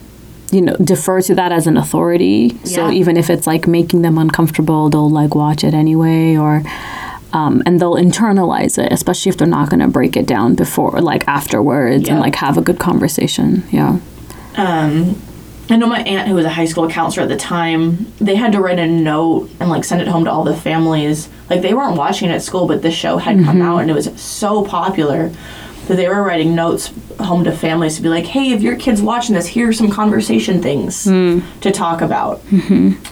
you 0.50 0.60
know 0.62 0.74
defer 0.76 1.20
to 1.22 1.34
that 1.34 1.52
as 1.52 1.66
an 1.66 1.76
authority. 1.76 2.56
So 2.64 2.90
even 2.90 3.16
if 3.16 3.28
it's 3.30 3.46
like 3.46 3.66
making 3.66 4.02
them 4.02 4.16
uncomfortable 4.18 4.88
they'll 4.90 5.10
like 5.10 5.34
watch 5.34 5.62
it 5.64 5.74
anyway 5.74 6.36
or 6.36 6.62
um, 7.32 7.62
and 7.66 7.78
they'll 7.80 7.96
internalize 7.96 8.82
it 8.82 8.90
especially 8.90 9.28
if 9.30 9.36
they're 9.36 9.46
not 9.46 9.68
going 9.68 9.80
to 9.80 9.88
break 9.88 10.16
it 10.16 10.26
down 10.26 10.54
before 10.54 11.00
like 11.02 11.28
afterwards 11.28 12.06
Yeah. 12.06 12.12
and 12.14 12.20
like 12.20 12.34
have 12.36 12.56
a 12.56 12.62
good 12.62 12.78
conversation. 12.78 13.64
Yeah. 13.70 13.98
Um, 14.56 15.20
I 15.70 15.76
know 15.76 15.86
my 15.86 16.00
aunt, 16.00 16.28
who 16.28 16.34
was 16.34 16.46
a 16.46 16.50
high 16.50 16.64
school 16.64 16.88
counselor 16.88 17.24
at 17.24 17.28
the 17.28 17.36
time, 17.36 18.10
they 18.18 18.34
had 18.36 18.52
to 18.52 18.60
write 18.60 18.78
a 18.78 18.86
note 18.86 19.50
and 19.60 19.68
like 19.68 19.84
send 19.84 20.00
it 20.00 20.08
home 20.08 20.24
to 20.24 20.30
all 20.30 20.42
the 20.44 20.56
families. 20.56 21.28
Like 21.50 21.60
they 21.60 21.74
weren't 21.74 21.96
watching 21.98 22.30
it 22.30 22.32
at 22.32 22.42
school, 22.42 22.66
but 22.66 22.80
the 22.80 22.90
show 22.90 23.18
had 23.18 23.44
come 23.44 23.60
out 23.60 23.78
and 23.80 23.90
it 23.90 23.94
was 23.94 24.10
so 24.18 24.64
popular 24.64 25.30
that 25.88 25.96
they 25.96 26.08
were 26.08 26.22
writing 26.22 26.54
notes 26.54 26.92
home 27.18 27.42
to 27.44 27.52
families 27.52 27.96
to 27.96 28.02
be 28.02 28.08
like, 28.08 28.24
"Hey, 28.26 28.52
if 28.52 28.62
your 28.62 28.76
kid's 28.76 29.02
watching 29.02 29.34
this, 29.34 29.46
here's 29.48 29.76
some 29.76 29.90
conversation 29.90 30.62
things 30.62 31.04
to 31.04 31.70
talk 31.72 32.00
about." 32.00 32.40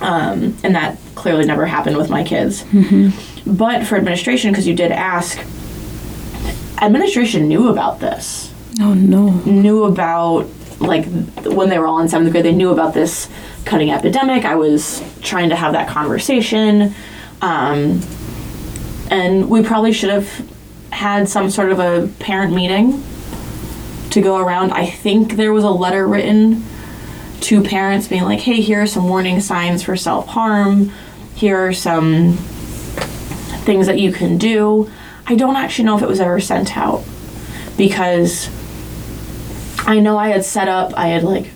Um, 0.01 0.57
and 0.63 0.75
that 0.75 0.99
clearly 1.15 1.45
never 1.45 1.67
happened 1.67 1.97
with 1.97 2.09
my 2.11 2.23
kids. 2.23 2.65
But 3.47 3.87
for 3.87 3.97
administration, 3.97 4.51
because 4.53 4.67
you 4.67 4.75
did 4.75 4.93
ask, 4.93 5.39
administration 6.83 7.49
knew 7.49 7.69
about 7.69 8.01
this. 8.01 8.53
Oh 8.81 8.95
no. 8.95 9.31
Knew 9.47 9.85
about 9.85 10.47
like 10.79 11.07
when 11.45 11.71
they 11.71 11.79
were 11.79 11.87
all 11.87 11.99
in 12.01 12.09
seventh 12.09 12.31
grade 12.33 12.45
they 12.45 12.53
knew 12.53 12.71
about 12.71 12.93
this 12.93 13.29
cutting 13.65 13.91
epidemic. 13.91 14.45
I 14.45 14.57
was 14.57 15.03
trying 15.23 15.49
to 15.49 15.57
have 15.57 15.73
that 15.73 15.89
conversation. 15.89 16.95
Um, 17.41 18.01
and 19.11 19.49
we 19.49 19.63
probably 19.63 19.93
should 19.93 20.11
have 20.11 20.29
had 20.91 21.29
some 21.29 21.51
sort 21.51 21.73
of 21.73 21.79
a 21.79 22.09
parent 22.19 22.55
meeting 22.55 23.03
to 24.11 24.21
go 24.21 24.39
around. 24.39 24.73
I 24.73 24.87
think 24.87 25.33
there 25.33 25.53
was 25.53 25.65
a 25.65 25.71
letter 25.71 26.07
written 26.07 26.65
to 27.41 27.63
parents 27.63 28.09
being 28.09 28.23
like 28.23 28.41
hey 28.41 28.61
here 28.63 28.83
are 28.83 28.87
some 28.87 29.09
warning 29.09 29.41
signs 29.41 29.83
for 29.83 29.97
self-harm. 29.97 30.91
Here 31.35 31.57
are 31.57 31.73
some 31.73 32.35
things 33.67 33.87
that 33.87 33.99
you 33.99 34.13
can 34.13 34.39
do. 34.39 34.91
I 35.27 35.35
don't 35.35 35.57
actually 35.57 35.85
know 35.85 35.97
if 35.97 36.03
it 36.03 36.09
was 36.09 36.21
ever 36.21 36.41
sent 36.41 36.77
out 36.77 37.05
because 37.77 38.49
I 39.87 40.01
know 40.01 40.17
I 40.17 40.29
had 40.29 40.45
set 40.45 40.69
up, 40.69 40.95
I 40.97 41.09
had 41.09 41.25
like 41.25 41.51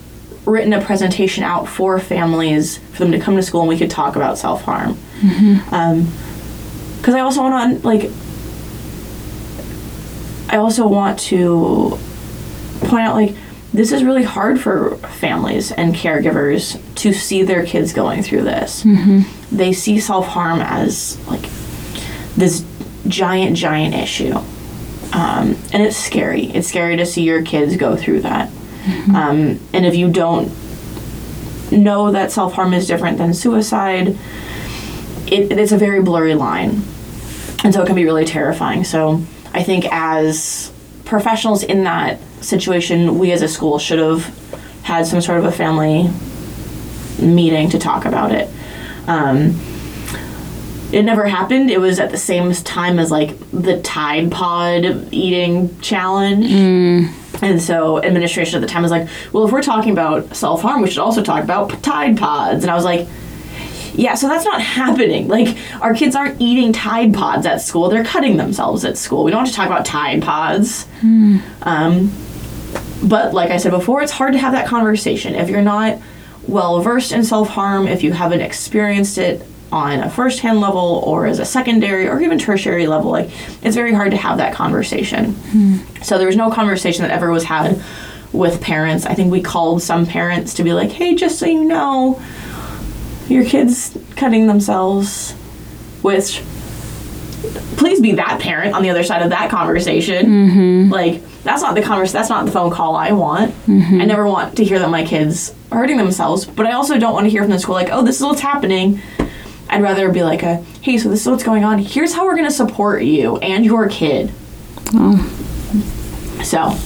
written 0.45 0.73
a 0.73 0.81
presentation 0.81 1.45
out 1.45 1.69
for 1.69 1.99
families 1.99 2.79
for 2.79 2.99
them 2.99 3.13
to 3.13 3.21
come 3.21 3.37
to 3.37 3.43
school 3.43 3.61
and 3.61 3.69
we 3.69 3.79
could 3.79 3.91
talk 3.91 4.17
about 4.17 4.39
self 4.39 4.63
harm. 4.63 4.99
Because 5.21 5.37
mm-hmm. 5.37 5.75
um, 5.75 7.15
I 7.15 7.21
also 7.21 7.43
want 7.43 7.81
to, 7.81 7.87
like, 7.87 8.11
I 10.51 10.57
also 10.57 10.87
want 10.87 11.19
to 11.31 11.99
point 12.81 13.03
out, 13.03 13.15
like, 13.15 13.35
this 13.73 13.93
is 13.93 14.03
really 14.03 14.25
hard 14.25 14.61
for 14.61 14.97
families 14.97 15.71
and 15.73 15.95
caregivers 15.95 16.79
to 16.97 17.13
see 17.13 17.45
their 17.45 17.65
kids 17.65 17.93
going 17.93 18.23
through 18.23 18.43
this. 18.43 18.83
They 19.53 19.73
see 19.73 20.01
self 20.01 20.27
harm 20.27 20.61
as 20.61 21.17
like 21.29 21.43
this 22.37 22.65
giant, 23.07 23.57
giant 23.57 23.95
issue 23.95 24.35
um, 25.13 25.57
and 25.73 25.83
it's 25.83 25.97
scary. 25.97 26.45
It's 26.47 26.69
scary 26.69 26.97
to 26.97 27.07
see 27.07 27.23
your 27.23 27.43
kids 27.43 27.77
go 27.77 27.97
through 27.97 28.21
that. 28.21 28.49
Um, 29.15 29.61
and 29.73 29.85
if 29.85 29.95
you 29.95 30.11
don't 30.11 30.49
know 31.73 32.11
that 32.13 32.33
self 32.33 32.55
harm 32.55 32.73
is 32.75 32.87
different 32.87 33.19
than 33.19 33.35
suicide, 33.35 34.17
it, 35.27 35.53
it's 35.53 35.73
a 35.73 35.77
very 35.79 36.03
blurry 36.03 36.35
line, 36.35 36.83
and 37.63 37.75
so 37.75 37.83
it 37.83 37.87
can 37.87 37.95
be 37.95 38.05
really 38.05 38.25
terrifying. 38.25 38.85
So 38.85 39.23
I 39.53 39.63
think 39.63 39.87
as 39.91 40.73
professionals 41.05 41.63
in 41.63 41.85
that 41.85 42.21
situation, 42.41 43.19
we 43.19 43.33
as 43.33 43.43
a 43.43 43.49
school 43.49 43.79
should 43.79 43.99
have 43.99 44.25
had 44.83 45.07
some 45.07 45.21
sort 45.21 45.39
of 45.39 45.45
a 45.45 45.53
family 45.53 46.09
meeting 47.21 47.69
to 47.71 47.79
talk 47.79 48.05
about 48.05 48.33
it. 48.33 48.49
Um, 49.07 49.61
it 50.93 51.03
never 51.05 51.27
happened. 51.27 51.71
It 51.71 51.81
was 51.81 52.01
at 52.01 52.11
the 52.11 52.17
same 52.17 52.53
time 52.53 52.99
as 52.99 53.11
like 53.11 53.39
the 53.53 53.81
Tide 53.83 54.31
Pod 54.31 55.09
eating 55.13 55.79
challenge. 55.81 56.47
And 57.43 57.63
so 57.63 58.03
administration 58.03 58.57
at 58.57 58.61
the 58.61 58.67
time 58.67 58.83
was 58.83 58.91
like, 58.91 59.09
well, 59.33 59.45
if 59.47 59.53
we're 59.53 59.63
talking 59.63 59.93
about 59.93 60.35
self 60.35 60.63
harm, 60.63 60.83
we 60.83 60.91
should 60.91 60.99
also 60.99 61.23
talk 61.23 61.43
about 61.45 61.83
Tide 61.83 62.19
Pods. 62.19 62.65
And 62.65 62.71
I 62.71 62.75
was 62.75 62.85
like, 62.85 63.07
yeah, 63.95 64.15
so 64.15 64.29
that's 64.29 64.45
not 64.45 64.61
happening. 64.61 65.29
Like, 65.29 65.57
our 65.81 65.95
kids 65.95 66.15
aren't 66.17 66.41
eating 66.41 66.73
Tide 66.73 67.15
Pods 67.15 67.47
at 67.47 67.61
school, 67.61 67.89
they're 67.89 68.05
cutting 68.05 68.37
themselves 68.37 68.85
at 68.85 68.97
school. 68.99 69.25
We 69.25 69.31
don't 69.31 69.41
have 69.41 69.49
to 69.49 69.55
talk 69.55 69.67
about 69.67 69.85
Tide 69.85 70.23
Pods. 70.23 70.87
Um, 71.63 72.13
but 73.03 73.33
like 73.33 73.51
I 73.51 73.57
said 73.57 73.71
before, 73.71 74.03
it's 74.03 74.13
hard 74.13 74.33
to 74.35 74.39
have 74.39 74.53
that 74.53 74.67
conversation. 74.67 75.35
If 75.35 75.49
you're 75.49 75.63
not 75.63 75.99
well 76.47 76.81
versed 76.81 77.13
in 77.13 77.25
self 77.25 77.49
harm, 77.49 77.87
if 77.89 78.03
you 78.03 78.13
haven't 78.13 78.41
experienced 78.41 79.19
it 79.19 79.43
on 79.73 80.01
a 80.01 80.11
first 80.11 80.41
hand 80.41 80.61
level 80.61 81.03
or 81.07 81.27
as 81.27 81.39
a 81.39 81.45
secondary 81.45 82.09
or 82.09 82.21
even 82.21 82.39
tertiary 82.39 82.87
level, 82.87 83.11
like 83.11 83.31
it's 83.63 83.77
very 83.77 83.93
hard 83.95 84.11
to 84.11 84.17
have 84.17 84.39
that 84.39 84.53
conversation. 84.53 85.35
So 86.03 86.19
there 86.19 86.27
was 86.27 86.37
no 86.37 86.51
conversation 86.51 87.03
that 87.03 87.11
ever 87.13 87.31
was 87.31 87.45
had 87.45 87.81
with 88.33 88.61
parents. 88.61 89.07
I 89.07 89.15
think 89.15 89.31
we 89.33 89.41
called 89.41 89.81
some 89.83 90.07
parents 90.07 90.55
to 90.55 90.63
be 90.65 90.73
like, 90.73 90.91
hey, 90.91 91.15
just 91.15 91.39
so 91.39 91.47
you 91.47 91.65
know, 91.65 92.21
your 93.31 93.45
kid's 93.45 93.97
cutting 94.17 94.47
themselves, 94.47 95.33
which 96.03 96.43
please 97.77 98.01
be 98.01 98.13
that 98.13 98.41
parent 98.41 98.75
on 98.75 98.83
the 98.83 98.91
other 98.91 99.03
side 99.03 99.23
of 99.23 99.31
that 99.31 99.51
conversation. 99.51 100.27
Mm-hmm. 100.27 100.93
Like 100.93 101.23
that's 101.43 101.63
not 101.63 101.75
the 101.75 101.83
converse. 101.83 102.13
That's 102.13 102.29
not 102.29 102.45
the 102.45 102.53
phone 102.53 102.71
call 102.71 102.97
I 102.97 103.13
want. 103.13 103.53
Mm-hmm. 103.67 104.01
I 104.01 104.05
never 104.05 104.27
want 104.27 104.57
to 104.57 104.65
hear 104.65 104.79
that 104.79 104.91
my 104.91 105.05
kids 105.05 105.55
are 105.71 105.79
hurting 105.79 105.97
themselves, 105.97 106.45
but 106.45 106.67
I 106.67 106.73
also 106.73 106.99
don't 106.99 107.15
want 107.15 107.25
to 107.25 107.31
hear 107.31 107.43
from 107.43 107.51
the 107.51 107.59
school 107.59 107.75
like, 107.75 107.89
oh, 107.91 108.05
this 108.05 108.17
is 108.17 108.23
what's 108.23 108.41
happening. 108.41 109.01
I'd 109.69 109.83
rather 109.83 110.11
be 110.11 110.23
like, 110.25 110.43
a, 110.43 110.57
hey, 110.83 110.99
so 110.99 111.09
this 111.09 111.23
is 111.23 111.29
what's 111.29 111.45
going 111.45 111.65
on. 111.65 111.79
Here's 111.79 112.13
how 112.13 112.27
we're 112.27 112.37
gonna 112.37 112.51
support 112.51 113.05
you 113.05 113.39
and 113.39 113.65
your 113.65 113.89
kid. 113.89 114.33
Oh. 114.93 115.37
So 116.43 116.77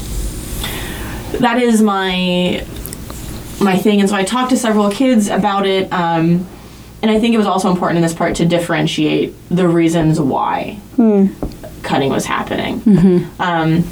that 1.38 1.60
is 1.60 1.80
my 1.82 2.64
my 3.60 3.76
thing, 3.76 4.00
and 4.00 4.08
so 4.08 4.16
I 4.16 4.24
talked 4.24 4.50
to 4.50 4.56
several 4.56 4.90
kids 4.90 5.28
about 5.28 5.66
it. 5.66 5.92
Um, 5.92 6.46
and 7.02 7.10
I 7.10 7.20
think 7.20 7.34
it 7.34 7.38
was 7.38 7.46
also 7.46 7.70
important 7.70 7.98
in 7.98 8.02
this 8.02 8.14
part 8.14 8.36
to 8.36 8.46
differentiate 8.46 9.34
the 9.50 9.68
reasons 9.68 10.18
why 10.18 10.78
cutting 11.82 12.10
was 12.10 12.24
happening. 12.24 12.80
Um, 13.38 13.84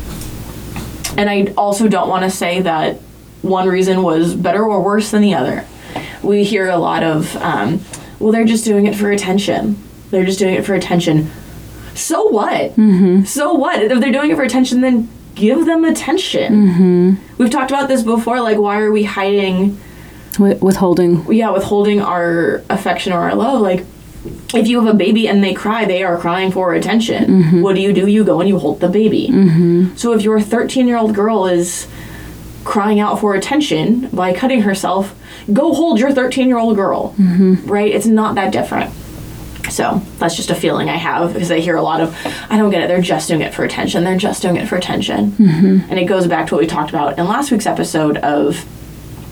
and 1.19 1.29
I 1.29 1.53
also 1.59 1.89
don't 1.89 2.09
want 2.09 2.25
to 2.25 2.31
say 2.31 2.63
that 2.63 2.97
one 3.43 3.69
reason 3.69 4.03
was 4.03 4.35
better 4.35 4.65
or 4.65 4.81
worse 4.83 5.11
than 5.11 5.21
the 5.21 5.35
other. 5.35 5.67
We 6.23 6.43
hear 6.45 6.69
a 6.71 6.79
lot 6.79 7.03
of, 7.03 7.37
um, 7.37 7.81
well, 8.19 8.33
they're 8.33 8.47
just 8.47 8.65
doing 8.65 8.87
it 8.87 8.95
for 8.95 9.11
attention. 9.11 9.77
They're 10.11 10.25
just 10.25 10.39
doing 10.39 10.55
it 10.55 10.65
for 10.65 10.73
attention. 10.75 11.31
So 11.95 12.29
what? 12.29 12.75
So 13.27 13.53
what? 13.53 13.83
If 13.83 14.01
they're 14.01 14.13
doing 14.13 14.31
it 14.31 14.37
for 14.37 14.43
attention, 14.43 14.81
then 14.81 15.11
give 15.35 15.67
them 15.67 15.85
attention. 15.85 16.69
Mm-hmm. 16.69 17.37
We've 17.39 17.51
talked 17.51 17.71
about 17.71 17.89
this 17.89 18.03
before. 18.03 18.41
Like, 18.41 18.59
why 18.59 18.81
are 18.81 18.93
we 18.93 19.05
hiding? 19.05 19.81
Wi- 20.35 20.59
withholding. 20.61 21.31
yeah, 21.33 21.51
withholding 21.51 22.01
our 22.01 22.63
affection 22.71 23.13
or 23.13 23.21
our 23.21 23.35
love. 23.35 23.61
Like, 23.61 23.85
if 24.55 24.69
you 24.69 24.83
have 24.85 24.95
a 24.95 24.97
baby 24.97 25.29
and 25.29 25.43
they 25.43 25.53
cry, 25.53 25.85
they 25.85 26.03
are 26.05 26.17
crying 26.17 26.53
for 26.53 26.75
attention. 26.75 27.25
Mm-hmm. 27.25 27.61
What 27.63 27.75
do 27.75 27.83
you 27.83 27.93
do? 27.93 28.07
You 28.07 28.25
go 28.25 28.41
and 28.41 28.49
you 28.49 28.59
hold 28.59 28.81
the 28.81 28.89
baby. 28.89 29.29
Mm-hmm. 29.29 29.97
So 29.97 30.13
if 30.13 30.23
your 30.23 30.41
13 30.41 30.87
year 30.87 30.97
old 30.97 31.15
girl 31.15 31.47
is 31.47 31.89
crying 32.65 33.01
out 33.01 33.19
for 33.19 33.35
attention 33.35 34.09
by 34.11 34.33
cutting 34.33 34.63
herself, 34.63 35.15
go 35.53 35.75
hold 35.75 35.99
your 35.99 36.13
13 36.13 36.47
year 36.49 36.59
old 36.59 36.77
girl. 36.77 37.15
Right? 37.65 37.93
It's 37.93 38.07
not 38.07 38.37
that 38.37 38.53
different. 38.53 38.95
So 39.73 40.01
that's 40.19 40.37
just 40.37 40.51
a 40.51 40.55
feeling 40.55 40.89
I 40.89 40.97
have 40.97 41.33
because 41.33 41.51
I 41.51 41.61
hear 41.61 41.77
a 41.77 41.83
lot 41.83 42.01
of, 42.01 42.15
I 42.51 42.59
don't 42.59 42.71
get 42.71 42.83
it. 42.83 42.89
They're 42.89 43.01
just 43.01 43.29
doing 43.29 43.41
it 43.41 43.55
for 43.55 43.65
attention. 43.65 44.05
They're 44.05 44.17
just 44.17 44.43
doing 44.43 44.57
it 44.57 44.69
for 44.69 44.77
attention. 44.77 45.33
Mm-hmm. 45.33 45.91
And 45.91 45.99
it 45.99 46.05
goes 46.05 46.27
back 46.27 46.49
to 46.49 46.55
what 46.55 46.61
we 46.61 46.67
talked 46.67 46.91
about 46.91 47.19
in 47.19 47.27
last 47.27 47.51
week's 47.51 47.67
episode 47.67 48.19
of 48.19 48.65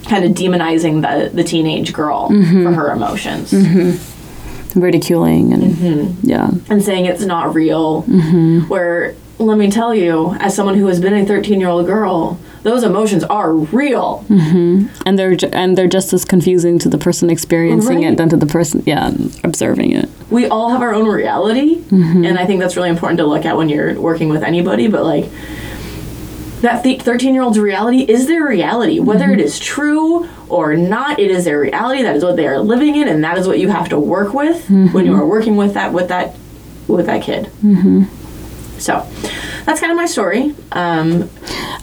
kind 0.09 0.25
of 0.25 0.33
demonizing 0.33 1.03
the 1.03 1.35
the 1.35 1.45
teenage 1.45 1.93
girl 1.93 2.31
mm-hmm. 2.31 2.65
for 2.65 2.73
her 2.73 2.91
emotions 2.91 3.53
mm-hmm. 3.53 4.81
ridiculing 4.81 5.53
and 5.53 6.17
yeah 6.25 6.51
and 6.69 6.83
saying 6.83 7.05
it's 7.05 7.23
not 7.23 7.55
real. 7.55 8.03
Where 8.03 9.15
let 9.47 9.59
me 9.59 9.71
tell 9.71 9.95
you, 9.95 10.35
as 10.39 10.55
someone 10.55 10.77
who 10.77 10.87
has 10.87 11.01
been 11.01 11.15
a 11.15 11.25
13 11.25 11.61
year 11.61 11.69
old 11.69 11.87
girl, 11.87 12.39
those 12.63 12.83
emotions 12.85 13.25
are 13.25 13.53
real. 13.55 14.25
Mm-hmm. 14.29 14.87
and 15.07 15.19
they're 15.19 15.35
ju- 15.35 15.49
and 15.53 15.77
they're 15.79 15.89
just 15.89 16.13
as 16.13 16.25
confusing 16.25 16.79
to 16.81 16.89
the 16.89 16.99
person 16.99 17.31
experiencing 17.31 18.03
Right. 18.03 18.13
it 18.13 18.17
than 18.19 18.29
to 18.29 18.37
the 18.37 18.47
person 18.47 18.83
yeah 18.87 19.11
observing 19.43 19.93
it 19.93 20.09
We 20.31 20.47
all 20.47 20.71
have 20.71 20.83
our 20.83 20.95
own 20.95 21.09
reality, 21.09 21.77
mm-hmm. 21.77 22.25
and 22.25 22.39
I 22.39 22.47
think 22.47 22.61
that's 22.61 22.77
really 22.77 22.91
important 22.91 23.19
to 23.19 23.27
look 23.27 23.45
at 23.47 23.57
when 23.57 23.69
you're 23.69 23.99
working 24.01 24.29
with 24.29 24.43
anybody. 24.43 24.87
But 24.89 25.05
like. 25.05 25.27
That 26.61 26.83
13 26.85 27.33
year 27.33 27.43
old's 27.43 27.59
reality 27.59 28.03
is 28.03 28.27
their 28.27 28.47
reality. 28.47 29.01
Whether 29.01 29.25
mm-hmm. 29.25 29.41
it 29.41 29.41
is 29.41 29.59
true 29.59 30.29
or 30.51 30.77
not, 30.77 31.19
it 31.19 31.31
is 31.31 31.47
their 31.47 31.59
reality. 31.59 32.03
That 32.03 32.17
is 32.17 32.23
what 32.23 32.37
they 32.37 32.47
are 32.47 32.59
living 32.59 32.97
in, 32.97 33.09
and 33.09 33.25
that 33.25 33.39
is 33.39 33.47
what 33.49 33.59
you 33.59 33.69
have 33.71 33.89
to 33.89 33.99
work 33.99 34.35
with 34.35 34.69
when 34.69 35.07
you 35.07 35.15
are 35.15 35.25
working 35.25 35.57
with 35.57 35.73
that 35.73 35.95
with 35.95 36.09
that 36.09 36.37
with 36.87 37.07
that 37.07 37.23
kid. 37.23 37.51
So 38.81 39.07
that's 39.67 39.79
kind 39.81 39.93
of 39.93 39.97
my 39.97 40.07
story. 40.07 40.55
Um, 40.73 41.31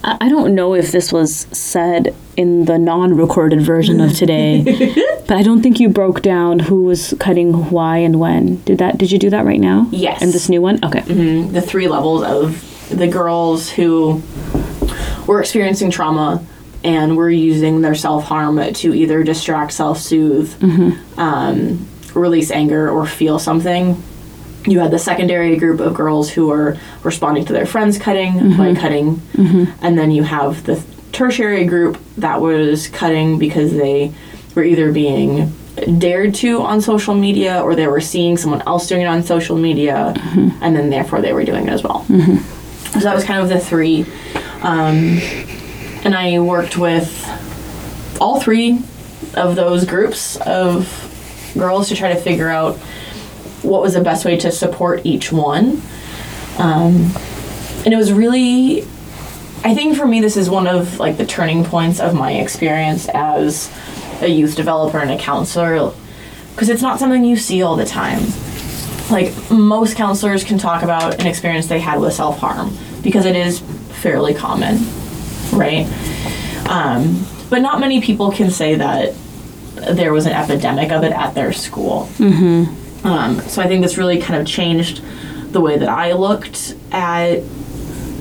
I, 0.04 0.18
I 0.22 0.30
don't 0.30 0.56
know 0.56 0.74
if 0.74 0.92
this 0.92 1.14
was 1.14 1.48
said 1.52 2.14
in 2.36 2.66
the 2.66 2.78
non-recorded 2.78 3.62
version 3.62 4.00
of 4.00 4.14
today 4.14 4.62
but 5.28 5.32
i 5.38 5.42
don't 5.42 5.64
think 5.64 5.80
you 5.80 5.90
broke 5.90 6.22
down 6.22 6.60
who 6.60 6.84
was 6.84 7.16
cutting 7.20 7.72
why 7.72 7.98
and 7.98 8.20
when 8.20 8.58
did 8.62 8.78
that 8.78 8.96
did 9.00 9.12
you 9.12 9.18
do 9.18 9.32
that 9.32 9.44
right 9.44 9.60
now 9.60 9.88
Yes. 9.92 10.22
in 10.22 10.30
this 10.30 10.48
new 10.48 10.62
one 10.62 10.78
okay 10.86 11.02
the 11.02 11.64
three 11.64 11.88
levels 11.88 12.22
of 12.22 12.64
the 12.96 13.08
girls 13.08 13.72
who 13.72 14.22
were 15.26 15.40
experiencing 15.40 15.90
trauma 15.90 16.46
and 16.84 17.18
were 17.18 17.30
using 17.32 17.82
their 17.82 17.96
self 17.96 18.24
harm 18.26 18.62
to 18.74 18.94
either 18.94 19.24
distract, 19.24 19.74
self 19.74 19.98
soothe, 20.00 20.54
um, 21.18 21.88
release 22.14 22.52
anger, 22.52 22.90
or 22.90 23.06
feel 23.08 23.40
something. 23.40 24.02
You 24.68 24.80
had 24.80 24.92
the 24.92 25.00
secondary 25.00 25.56
group 25.58 25.80
of 25.80 25.94
girls 25.94 26.30
who 26.30 26.48
were 26.48 26.78
responding 27.04 27.46
to 27.46 27.54
their 27.54 27.66
friends 27.66 27.98
cutting 27.98 28.34
mm-hmm. 28.34 28.58
by 28.58 28.76
cutting, 28.76 29.16
mm-hmm. 29.16 29.64
and 29.84 29.98
then 29.98 30.12
you 30.12 30.24
have 30.24 30.64
the 30.66 30.84
tertiary 31.14 31.66
group 31.66 31.98
that 32.18 32.42
was 32.42 32.88
cutting 32.90 33.40
because 33.40 33.72
they 33.72 34.14
were 34.54 34.64
either 34.64 34.92
being 34.92 35.52
dared 35.98 36.36
to 36.36 36.62
on 36.62 36.82
social 36.82 37.16
media 37.16 37.62
or 37.62 37.76
they 37.76 37.88
were 37.88 38.02
seeing 38.02 38.36
someone 38.36 38.62
else 38.68 38.88
doing 38.88 39.04
it 39.04 39.08
on 39.08 39.24
social 39.24 39.58
media, 39.58 40.14
mm-hmm. 40.16 40.64
and 40.64 40.76
then 40.76 40.90
therefore 40.90 41.22
they 41.22 41.34
were 41.34 41.46
doing 41.46 41.68
it 41.68 41.72
as 41.72 41.84
well. 41.84 42.06
So 42.94 43.00
that 43.00 43.16
was 43.16 43.24
kind 43.24 43.42
of 43.42 43.50
the 43.50 43.60
three. 43.60 44.06
Um, 44.62 45.20
and 46.04 46.16
I 46.16 46.40
worked 46.40 46.78
with 46.78 47.10
all 48.20 48.42
three 48.42 48.82
of 49.36 49.56
those 49.56 49.86
groups 49.86 50.36
of 50.38 51.54
girls 51.58 51.90
to 51.90 51.96
try 51.96 52.14
to 52.14 52.20
figure 52.20 52.50
out 52.50 52.80
what 53.64 53.82
was 53.82 53.94
the 53.94 54.02
best 54.02 54.26
way 54.26 54.38
to 54.38 54.52
support 54.52 55.06
each 55.06 55.32
one. 55.32 55.82
Um, 56.58 57.12
and 57.86 57.94
it 57.94 57.98
was 57.98 58.12
really, 58.12 58.82
I 59.64 59.74
think 59.74 59.98
for 59.98 60.08
me, 60.08 60.22
this 60.22 60.38
is 60.38 60.50
one 60.50 60.68
of 60.68 61.00
like 61.00 61.18
the 61.18 61.26
turning 61.26 61.64
points 61.64 62.00
of 62.00 62.14
my 62.14 62.34
experience 62.34 63.08
as 63.14 63.72
a 64.22 64.28
youth 64.28 64.56
developer 64.56 65.00
and 65.00 65.12
a 65.12 65.18
counselor, 65.18 65.94
because 66.52 66.70
it's 66.70 66.82
not 66.82 67.00
something 67.00 67.24
you 67.24 67.38
see 67.38 67.62
all 67.62 67.76
the 67.76 67.86
time 67.86 68.22
like 69.10 69.34
most 69.50 69.96
counselors 69.96 70.44
can 70.44 70.58
talk 70.58 70.84
about 70.84 71.20
an 71.20 71.28
experience 71.28 71.68
they 71.68 71.80
had 71.80 72.00
with 72.00 72.14
self 72.14 72.40
harm 72.40 72.76
because 73.02 73.26
it 73.26 73.36
is 73.36 73.60
fairly 74.02 74.34
common, 74.34 74.78
right? 75.52 75.88
Um, 76.70 77.26
but 77.50 77.62
not 77.62 77.80
many 77.80 78.02
people 78.02 78.32
can 78.32 78.52
say 78.52 78.76
that 78.76 79.14
there 79.76 80.12
was 80.12 80.26
an 80.26 80.34
epidemic 80.34 80.92
of 80.92 81.04
it 81.04 81.14
at 81.14 81.34
their 81.34 81.54
school. 81.54 82.10
Mm-hmm. 82.18 82.74
Um, 83.04 83.40
so 83.42 83.62
I 83.62 83.68
think 83.68 83.82
this 83.82 83.98
really 83.98 84.20
kind 84.20 84.40
of 84.40 84.48
changed 84.48 85.02
the 85.52 85.62
way 85.62 85.78
that 85.78 85.90
I 85.90 86.14
looked 86.14 86.76
at 86.92 87.40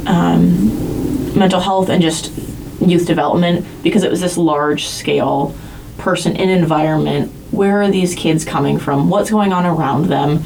um, 0.06 1.38
mental 1.38 1.60
health 1.60 1.88
and 1.88 2.00
just 2.00 2.32
youth 2.80 3.06
development 3.06 3.66
because 3.82 4.04
it 4.04 4.10
was 4.10 4.20
this 4.20 4.36
large 4.36 4.86
scale 4.86 5.54
person 5.98 6.36
in 6.36 6.50
environment. 6.50 7.32
Where 7.50 7.82
are 7.82 7.90
these 7.90 8.14
kids 8.14 8.44
coming 8.44 8.78
from? 8.78 9.08
What's 9.08 9.30
going 9.30 9.52
on 9.52 9.66
around 9.66 10.06
them? 10.06 10.38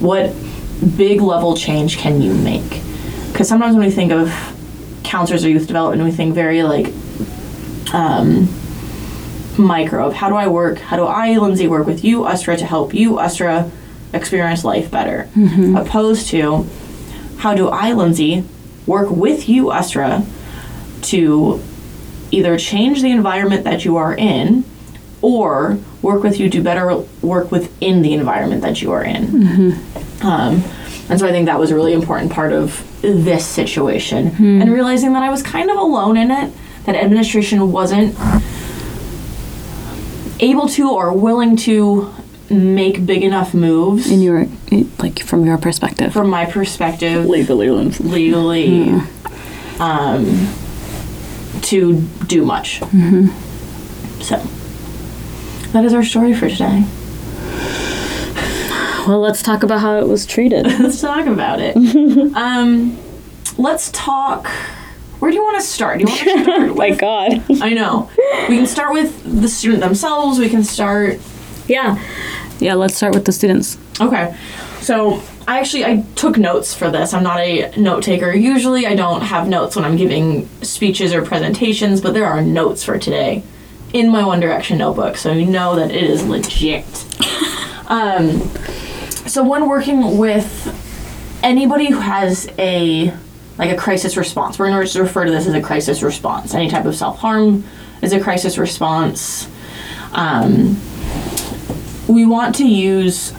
What 0.00 0.34
big 0.96 1.20
level 1.20 1.56
change 1.56 1.96
can 1.98 2.20
you 2.20 2.34
make? 2.34 2.82
Because 3.32 3.48
sometimes 3.48 3.76
when 3.76 3.86
we 3.86 3.92
think 3.92 4.12
of 4.12 4.32
counselors 5.04 5.44
or 5.44 5.48
youth 5.48 5.66
development 5.68 6.02
we 6.02 6.10
think 6.10 6.34
very 6.34 6.62
like 6.64 6.92
um, 7.94 8.48
micro 9.58 10.06
of 10.06 10.14
how 10.14 10.28
do 10.28 10.36
i 10.36 10.46
work? 10.46 10.78
How 10.78 10.96
do 10.96 11.04
i 11.04 11.36
lindsay 11.36 11.68
work 11.68 11.86
with 11.86 12.04
you 12.04 12.20
usra 12.20 12.56
to 12.58 12.66
help 12.66 12.94
you 12.94 13.12
usra 13.12 13.70
experience 14.12 14.64
life 14.64 14.90
better? 14.90 15.28
Mm-hmm. 15.34 15.76
Opposed 15.76 16.28
to 16.28 16.66
how 17.38 17.54
do 17.54 17.68
i 17.68 17.92
lindsay 17.92 18.44
work 18.86 19.10
with 19.10 19.48
you 19.48 19.66
usra 19.66 20.24
to 21.02 21.62
either 22.30 22.58
change 22.58 23.02
the 23.02 23.10
environment 23.10 23.64
that 23.64 23.84
you 23.84 23.96
are 23.96 24.14
in 24.14 24.64
or 25.22 25.78
work 26.02 26.22
with 26.22 26.38
you 26.38 26.50
to 26.50 26.62
better 26.62 26.96
work 27.22 27.50
within 27.50 28.02
the 28.02 28.12
environment 28.12 28.62
that 28.62 28.82
you 28.82 28.92
are 28.92 29.04
in. 29.04 29.26
Mm-hmm. 29.26 30.26
Um, 30.26 30.62
and 31.08 31.18
so 31.18 31.26
I 31.26 31.30
think 31.30 31.46
that 31.46 31.58
was 31.58 31.70
a 31.70 31.74
really 31.74 31.92
important 31.92 32.32
part 32.32 32.52
of 32.52 32.84
this 33.00 33.46
situation. 33.46 34.30
Mm-hmm. 34.30 34.62
And 34.62 34.72
realizing 34.72 35.12
that 35.14 35.22
I 35.22 35.30
was 35.30 35.42
kind 35.42 35.70
of 35.70 35.78
alone 35.78 36.16
in 36.16 36.30
it, 36.30 36.52
that 36.84 36.96
administration 36.96 37.72
wasn't 37.72 38.16
able 40.40 40.68
to 40.68 40.90
or 40.90 41.12
willing 41.12 41.56
to 41.56 42.12
make 42.50 43.04
big 43.04 43.22
enough 43.24 43.52
moves 43.54 44.10
in 44.10 44.20
your 44.22 44.46
like 44.98 45.18
from 45.20 45.44
your 45.44 45.58
perspective 45.58 46.12
from 46.12 46.30
my 46.30 46.44
perspective 46.46 47.26
legally 47.26 47.68
legally 47.70 49.00
um, 49.80 50.48
to 51.62 52.00
do 52.26 52.44
much. 52.44 52.78
So 54.20 54.36
that 55.72 55.84
is 55.84 55.92
our 55.92 56.04
story 56.04 56.34
for 56.34 56.48
today. 56.48 56.84
well 59.06 59.20
let's 59.20 59.42
talk 59.42 59.62
about 59.62 59.80
how 59.80 59.98
it 59.98 60.06
was 60.06 60.24
treated 60.24 60.64
Let's 60.80 61.00
talk 61.00 61.26
about 61.26 61.60
it. 61.60 61.76
um, 62.36 62.96
let's 63.58 63.90
talk. 63.92 64.50
Where 65.26 65.32
do 65.32 65.38
you 65.38 65.44
want 65.44 65.60
to 65.60 65.66
start? 65.66 65.98
Do 65.98 66.04
you 66.04 66.08
want 66.08 66.20
to 66.20 66.42
start? 66.44 66.76
my 66.76 66.90
god 66.92 67.42
I 67.60 67.74
know. 67.74 68.08
We 68.48 68.58
can 68.58 68.66
start 68.68 68.92
with 68.92 69.40
the 69.40 69.48
student 69.48 69.80
themselves. 69.82 70.38
We 70.38 70.48
can 70.48 70.62
start. 70.62 71.18
yeah 71.66 72.00
yeah 72.60 72.74
let's 72.74 72.94
start 72.94 73.12
with 73.12 73.24
the 73.24 73.32
students 73.32 73.76
Okay. 74.00 74.36
So 74.82 75.20
I 75.48 75.58
actually 75.58 75.84
I 75.84 76.04
took 76.14 76.38
notes 76.38 76.74
for 76.74 76.92
this. 76.92 77.12
I'm 77.12 77.24
not 77.24 77.40
a 77.40 77.76
note 77.76 78.04
taker. 78.04 78.32
Usually 78.32 78.86
I 78.86 78.94
don't 78.94 79.20
have 79.22 79.48
notes 79.48 79.74
when 79.74 79.84
I'm 79.84 79.96
giving 79.96 80.48
speeches 80.62 81.12
or 81.12 81.24
presentations, 81.24 82.00
but 82.00 82.14
there 82.14 82.26
are 82.26 82.40
notes 82.40 82.84
for 82.84 82.96
today 82.96 83.42
in 83.92 84.08
my 84.08 84.24
One 84.24 84.38
Direction 84.38 84.78
notebook, 84.78 85.16
so 85.16 85.32
you 85.32 85.46
know 85.46 85.74
that 85.74 85.90
it 85.90 86.04
is 86.04 86.24
legit. 86.24 86.84
um, 87.88 88.42
so 89.26 89.42
when 89.42 89.68
working 89.68 90.18
with 90.18 90.48
anybody 91.42 91.90
who 91.90 91.98
has 91.98 92.48
a 92.60 93.12
like 93.58 93.70
a 93.70 93.76
crisis 93.76 94.16
response, 94.16 94.58
we're 94.58 94.68
going 94.68 94.86
to 94.86 95.02
refer 95.02 95.24
to 95.24 95.30
this 95.30 95.46
as 95.46 95.54
a 95.54 95.62
crisis 95.62 96.02
response. 96.02 96.54
Any 96.54 96.68
type 96.68 96.84
of 96.84 96.94
self 96.94 97.18
harm 97.18 97.64
is 98.02 98.12
a 98.12 98.20
crisis 98.20 98.58
response. 98.58 99.48
Um, 100.12 100.76
we 102.08 102.26
want 102.26 102.56
to 102.56 102.68
use 102.68 103.32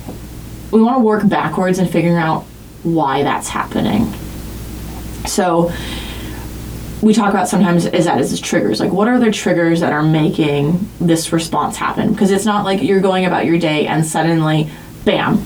we 0.71 0.81
want 0.81 0.97
to 0.97 1.03
work 1.03 1.27
backwards 1.27 1.79
and 1.79 1.89
figuring 1.89 2.17
out 2.17 2.43
why 2.83 3.23
that's 3.23 3.47
happening. 3.47 4.11
So 5.25 5.71
we 7.01 7.13
talk 7.13 7.29
about 7.29 7.47
sometimes 7.47 7.85
is 7.85 8.05
that 8.05 8.19
is 8.19 8.39
triggers. 8.41 8.79
Like 8.79 8.91
what 8.91 9.07
are 9.07 9.19
the 9.19 9.31
triggers 9.31 9.79
that 9.79 9.93
are 9.93 10.03
making 10.03 10.89
this 10.99 11.31
response 11.31 11.77
happen? 11.77 12.11
Because 12.11 12.31
it's 12.31 12.45
not 12.45 12.65
like 12.65 12.81
you're 12.81 13.01
going 13.01 13.25
about 13.25 13.45
your 13.45 13.57
day 13.57 13.87
and 13.87 14.05
suddenly, 14.05 14.69
bam, 15.05 15.43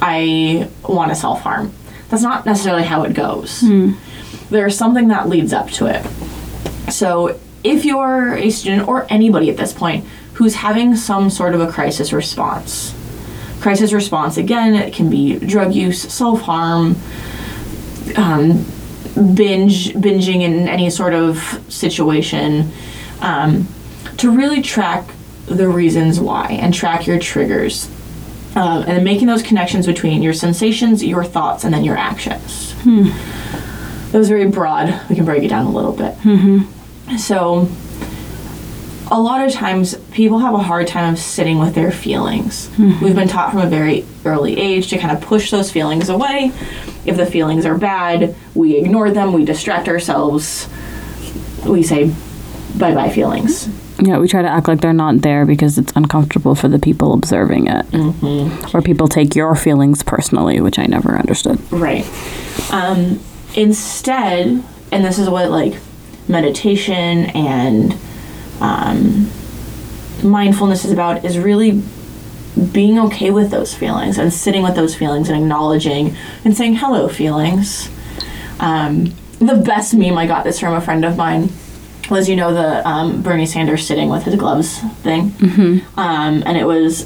I 0.00 0.70
want 0.88 1.10
to 1.10 1.16
self 1.16 1.40
harm. 1.40 1.74
That's 2.12 2.22
not 2.22 2.44
necessarily 2.44 2.82
how 2.82 3.04
it 3.04 3.14
goes. 3.14 3.64
There's 4.50 4.76
something 4.76 5.08
that 5.08 5.30
leads 5.30 5.54
up 5.54 5.70
to 5.70 5.86
it. 5.86 6.04
So 6.92 7.40
if 7.64 7.86
you're 7.86 8.34
a 8.34 8.50
student 8.50 8.86
or 8.86 9.06
anybody 9.08 9.48
at 9.48 9.56
this 9.56 9.72
point 9.72 10.04
who's 10.34 10.56
having 10.56 10.94
some 10.94 11.30
sort 11.30 11.54
of 11.54 11.62
a 11.62 11.72
crisis 11.72 12.12
response, 12.12 12.94
crisis 13.62 13.94
response 13.94 14.36
again 14.36 14.74
it 14.74 14.92
can 14.92 15.08
be 15.08 15.38
drug 15.38 15.72
use 15.72 16.02
self-harm 16.02 16.96
um, 18.16 18.62
binge 19.34 19.94
binging 19.94 20.42
in 20.42 20.68
any 20.68 20.90
sort 20.90 21.14
of 21.14 21.38
situation 21.68 22.70
um, 23.20 23.66
to 24.18 24.30
really 24.30 24.60
track 24.60 25.08
the 25.46 25.66
reasons 25.66 26.20
why 26.20 26.46
and 26.60 26.74
track 26.74 27.06
your 27.06 27.18
triggers 27.18 27.88
um, 28.54 28.82
and 28.82 28.88
then 28.88 29.04
making 29.04 29.26
those 29.26 29.42
connections 29.42 29.86
between 29.86 30.22
your 30.22 30.32
sensations 30.32 31.04
your 31.04 31.24
thoughts 31.24 31.64
and 31.64 31.72
then 31.72 31.84
your 31.84 31.96
actions 31.96 32.72
hmm. 32.82 33.04
that 34.10 34.18
was 34.18 34.28
very 34.28 34.48
broad 34.48 34.88
we 35.08 35.14
can 35.14 35.24
break 35.24 35.42
it 35.42 35.48
down 35.48 35.66
a 35.66 35.70
little 35.70 35.92
bit 35.92 36.14
mm-hmm. 36.18 37.16
so 37.16 37.68
a 39.12 39.20
lot 39.20 39.44
of 39.44 39.52
times 39.52 39.94
people 40.10 40.38
have 40.38 40.54
a 40.54 40.58
hard 40.58 40.86
time 40.86 41.12
of 41.12 41.18
sitting 41.18 41.58
with 41.58 41.74
their 41.74 41.92
feelings. 41.92 42.68
Mm-hmm. 42.68 43.04
We've 43.04 43.14
been 43.14 43.28
taught 43.28 43.50
from 43.50 43.60
a 43.60 43.66
very 43.66 44.06
early 44.24 44.58
age 44.58 44.88
to 44.88 44.98
kind 44.98 45.14
of 45.14 45.22
push 45.22 45.50
those 45.50 45.70
feelings 45.70 46.08
away. 46.08 46.50
If 47.04 47.18
the 47.18 47.26
feelings 47.26 47.66
are 47.66 47.76
bad, 47.76 48.34
we 48.54 48.76
ignore 48.76 49.10
them, 49.10 49.34
we 49.34 49.44
distract 49.44 49.86
ourselves. 49.86 50.66
We 51.66 51.82
say 51.82 52.10
bye 52.78 52.94
bye 52.94 53.10
feelings. 53.10 53.68
Yeah, 54.00 54.18
we 54.18 54.26
try 54.26 54.42
to 54.42 54.48
act 54.48 54.68
like 54.68 54.80
they're 54.80 54.92
not 54.92 55.20
there 55.20 55.44
because 55.44 55.78
it's 55.78 55.92
uncomfortable 55.94 56.54
for 56.54 56.68
the 56.68 56.78
people 56.78 57.12
observing 57.12 57.68
it. 57.68 57.86
Mm-hmm. 57.86 58.76
Or 58.76 58.82
people 58.82 59.06
take 59.06 59.36
your 59.36 59.54
feelings 59.54 60.02
personally, 60.02 60.60
which 60.60 60.78
I 60.78 60.86
never 60.86 61.16
understood. 61.16 61.60
Right. 61.70 62.04
Um, 62.72 63.20
instead, 63.54 64.64
and 64.90 65.04
this 65.04 65.18
is 65.18 65.28
what 65.28 65.50
like 65.50 65.74
meditation 66.26 67.30
and 67.30 67.96
um, 68.60 69.30
mindfulness 70.22 70.84
is 70.84 70.92
about, 70.92 71.24
is 71.24 71.38
really 71.38 71.82
being 72.72 72.98
okay 72.98 73.30
with 73.30 73.50
those 73.50 73.74
feelings 73.74 74.18
and 74.18 74.32
sitting 74.32 74.62
with 74.62 74.74
those 74.74 74.94
feelings 74.94 75.28
and 75.28 75.40
acknowledging 75.40 76.16
and 76.44 76.56
saying 76.56 76.76
hello 76.76 77.08
feelings. 77.08 77.90
Um, 78.58 79.14
the 79.38 79.56
best 79.56 79.94
meme 79.94 80.16
I 80.16 80.26
got 80.26 80.44
this 80.44 80.60
from 80.60 80.74
a 80.74 80.80
friend 80.80 81.04
of 81.04 81.16
mine 81.16 81.50
was 82.12 82.28
you 82.28 82.36
know 82.36 82.54
the 82.54 82.86
um, 82.88 83.22
Bernie 83.22 83.46
Sanders 83.46 83.86
sitting 83.86 84.08
with 84.08 84.22
his 84.22 84.36
gloves 84.36 84.78
thing, 85.02 85.30
mm-hmm. 85.30 85.98
um, 85.98 86.42
and 86.46 86.56
it 86.56 86.64
was 86.64 87.04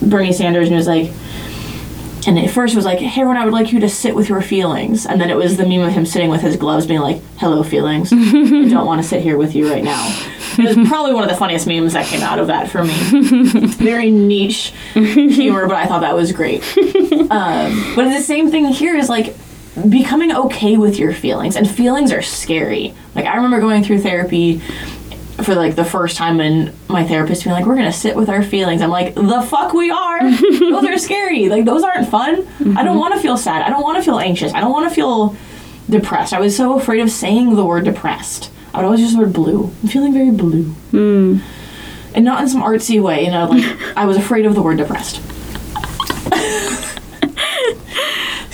Bernie 0.00 0.32
Sanders 0.32 0.68
and 0.68 0.74
it 0.74 0.78
was 0.78 0.86
like, 0.86 1.10
and 2.26 2.38
at 2.38 2.50
first 2.50 2.74
it 2.74 2.76
was 2.76 2.84
like, 2.84 2.98
hey 2.98 3.22
everyone, 3.22 3.36
I 3.36 3.44
would 3.44 3.54
like 3.54 3.72
you 3.72 3.80
to 3.80 3.88
sit 3.88 4.14
with 4.14 4.28
your 4.28 4.42
feelings, 4.42 5.06
and 5.06 5.20
then 5.20 5.30
it 5.30 5.36
was 5.36 5.56
the 5.56 5.66
meme 5.66 5.80
of 5.80 5.92
him 5.92 6.06
sitting 6.06 6.30
with 6.30 6.42
his 6.42 6.56
gloves, 6.56 6.86
being 6.86 7.00
like, 7.00 7.20
hello 7.38 7.62
feelings, 7.62 8.12
I 8.12 8.16
don't 8.16 8.86
want 8.86 9.02
to 9.02 9.08
sit 9.08 9.22
here 9.22 9.36
with 9.36 9.54
you 9.54 9.68
right 9.68 9.82
now. 9.82 10.28
It 10.58 10.76
was 10.76 10.88
probably 10.88 11.14
one 11.14 11.24
of 11.24 11.30
the 11.30 11.36
funniest 11.36 11.66
memes 11.66 11.94
that 11.94 12.06
came 12.06 12.20
out 12.20 12.38
of 12.38 12.48
that 12.48 12.68
for 12.70 12.84
me. 12.84 12.92
Very 13.68 14.10
niche 14.10 14.74
humor, 14.92 15.66
but 15.66 15.76
I 15.76 15.86
thought 15.86 16.02
that 16.02 16.14
was 16.14 16.32
great. 16.32 16.62
Um, 17.32 17.94
but 17.96 18.12
the 18.12 18.20
same 18.20 18.50
thing 18.50 18.66
here 18.66 18.94
is 18.94 19.08
like 19.08 19.34
becoming 19.88 20.32
okay 20.34 20.76
with 20.76 20.98
your 20.98 21.12
feelings, 21.12 21.56
and 21.56 21.68
feelings 21.68 22.12
are 22.12 22.22
scary. 22.22 22.94
Like 23.14 23.26
I 23.26 23.36
remember 23.36 23.60
going 23.60 23.84
through 23.84 24.00
therapy 24.00 24.58
for 25.42 25.54
like 25.54 25.74
the 25.74 25.84
first 25.84 26.16
time 26.16 26.40
and 26.40 26.72
my 26.88 27.06
therapist 27.06 27.42
being 27.42 27.54
like 27.54 27.64
we're 27.64 27.74
gonna 27.74 27.92
sit 27.92 28.14
with 28.14 28.28
our 28.28 28.42
feelings. 28.42 28.82
I'm 28.82 28.90
like 28.90 29.14
the 29.14 29.42
fuck 29.42 29.72
we 29.72 29.90
are. 29.90 30.30
Those 30.40 30.84
are 30.84 30.98
scary. 30.98 31.48
Like 31.48 31.64
those 31.64 31.82
aren't 31.82 32.08
fun. 32.08 32.34
I 32.34 32.38
don't 32.38 32.66
mm-hmm. 32.66 32.98
want 32.98 33.14
to 33.14 33.20
feel 33.20 33.36
sad. 33.36 33.62
I 33.62 33.70
don't 33.70 33.82
want 33.82 33.98
to 33.98 34.04
feel 34.04 34.18
anxious. 34.18 34.52
I 34.52 34.60
don't 34.60 34.72
want 34.72 34.88
to 34.88 34.94
feel 34.94 35.36
depressed. 35.88 36.32
I 36.32 36.40
was 36.40 36.56
so 36.56 36.78
afraid 36.78 37.00
of 37.00 37.10
saying 37.10 37.56
the 37.56 37.64
word 37.64 37.84
depressed. 37.84 38.50
I 38.72 38.78
would 38.78 38.84
always 38.84 39.00
use 39.00 39.12
the 39.12 39.18
word 39.18 39.32
blue. 39.32 39.72
I'm 39.82 39.88
feeling 39.88 40.12
very 40.12 40.30
blue. 40.30 40.64
Hmm. 40.64 41.38
And 42.14 42.24
not 42.24 42.42
in 42.42 42.48
some 42.48 42.62
artsy 42.62 43.02
way 43.02 43.24
you 43.24 43.30
know 43.30 43.46
like 43.46 43.64
i 43.96 44.04
was 44.04 44.18
afraid 44.18 44.44
of 44.44 44.54
the 44.54 44.62
word 44.62 44.76
depressed. 44.76 45.20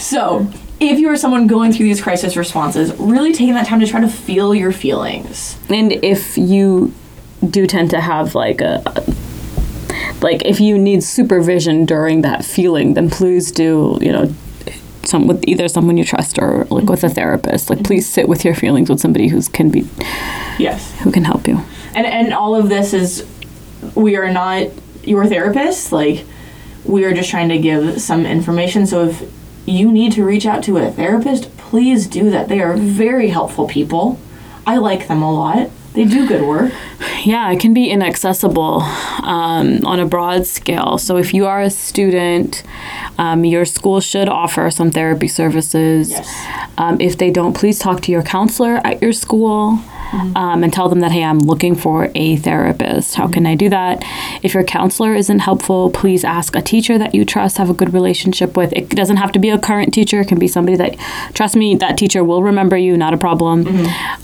So 0.09 0.47
if 0.81 0.99
you 0.99 1.09
are 1.09 1.17
someone 1.17 1.47
going 1.47 1.73
through 1.73 1.87
these 1.87 2.01
crisis 2.01 2.37
responses 2.37 2.93
really 2.99 3.33
taking 3.33 3.55
that 3.55 3.67
time 3.67 3.81
to 3.81 3.87
try 3.87 4.01
to 4.01 4.09
feel 4.09 4.55
your 4.55 4.73
feelings 4.73 5.59
And 5.69 5.93
if 6.05 6.39
you 6.39 6.93
do 7.49 7.67
tend 7.67 7.91
to 7.91 8.01
have 8.01 8.35
like 8.35 8.61
a 8.61 8.83
like 10.21 10.45
if 10.45 10.61
you 10.61 10.77
need 10.79 11.03
supervision 11.05 11.85
during 11.85 12.23
that 12.23 12.45
feeling, 12.45 12.95
then 12.95 13.09
please 13.09 13.53
do, 13.53 13.99
you 14.01 14.11
know, 14.11 14.35
some 15.05 15.27
with 15.29 15.47
either 15.47 15.69
someone 15.69 15.97
you 15.97 16.05
trust 16.05 16.39
or 16.41 16.65
like 16.71 16.89
with 16.89 17.05
a 17.05 17.09
therapist. 17.09 17.71
Like 17.71 17.85
please 17.85 18.09
sit 18.13 18.29
with 18.29 18.45
your 18.45 18.55
feelings 18.55 18.91
with 18.91 19.01
somebody 19.01 19.29
who's 19.29 19.49
can 19.49 19.71
be 19.71 19.87
yes 20.59 20.93
who 21.01 21.13
can 21.13 21.25
help 21.25 21.47
you. 21.47 21.61
and 21.95 22.07
and 22.07 22.35
all 22.35 22.55
of 22.55 22.69
this 22.69 22.93
is 22.93 23.27
we 23.95 24.17
are 24.17 24.31
not 24.31 24.67
your 25.05 25.25
therapist 25.27 25.93
like 25.93 26.25
we 26.85 27.05
are 27.05 27.15
just 27.15 27.31
trying 27.31 27.49
to 27.49 27.59
give 27.59 28.01
some 28.01 28.27
information 28.27 28.87
so 28.87 29.07
if 29.09 29.38
you 29.69 29.93
need 29.93 30.13
to 30.13 30.25
reach 30.25 30.47
out 30.47 30.63
to 30.63 30.77
a 30.77 30.91
therapist 30.91 31.55
please 31.57 32.07
do 32.07 32.31
that 32.31 32.49
they 32.49 32.61
are 32.61 32.77
very 32.77 33.29
helpful 33.29 33.67
people 33.67 34.19
i 34.67 34.77
like 34.77 35.09
them 35.09 35.23
a 35.23 35.33
lot 35.33 35.71
they 35.95 36.05
do 36.05 36.27
good 36.27 36.43
work 36.47 36.73
Yeah, 37.25 37.51
it 37.51 37.61
can 37.61 37.75
be 37.75 37.91
inaccessible 37.91 38.81
um, 38.81 39.85
on 39.85 39.99
a 39.99 40.07
broad 40.07 40.47
scale. 40.47 40.99
So 40.99 41.17
if 41.17 41.35
you 41.35 41.47
are 41.47 41.61
a 41.61 41.71
student, 41.71 42.63
um, 43.19 43.45
your 43.45 43.65
school 43.65 44.01
should 44.01 44.29
offer 44.29 44.71
some 44.71 44.91
therapy 44.91 45.29
services. 45.29 46.11
Yes. 46.11 46.47
Um, 46.79 47.01
if 47.01 47.19
they 47.19 47.31
don't, 47.31 47.55
please 47.55 47.79
talk 47.79 48.01
to 48.03 48.13
your 48.13 48.23
counselor 48.23 48.81
at 48.85 49.03
your 49.03 49.13
school. 49.13 49.81
Um, 50.13 50.63
and 50.65 50.73
tell 50.73 50.89
them 50.89 51.01
that 51.01 51.13
hey 51.13 51.25
i'm 51.25 51.39
looking 51.39 51.75
for 51.75 52.11
a 52.15 52.37
therapist. 52.37 53.15
How 53.15 53.29
can 53.29 53.47
i 53.47 53.55
do 53.55 53.69
that? 53.69 54.03
If 54.43 54.55
your 54.55 54.65
counselor 54.65 55.15
isn't 55.15 55.41
helpful 55.41 55.91
please 55.91 56.25
ask 56.25 56.55
a 56.57 56.63
teacher 56.63 56.99
that 56.99 57.15
you 57.15 57.25
trust 57.25 57.59
have 57.59 57.71
a 57.71 57.75
good 57.75 57.93
relationship 57.93 58.57
with. 58.57 58.73
It 58.73 58.89
doesn't 58.91 59.17
have 59.19 59.33
to 59.33 59.39
be 59.39 59.51
a 59.51 59.59
current 59.59 59.93
teacher. 59.93 60.21
It 60.21 60.29
can 60.29 60.39
be 60.39 60.49
somebody 60.49 60.77
that 60.77 60.97
trust 61.35 61.57
me 61.57 61.75
that 61.77 61.99
teacher 61.99 62.25
will 62.25 62.43
remember 62.43 62.77
you 62.77 62.97
not 62.97 63.15
a 63.15 63.19
problem. 63.19 63.67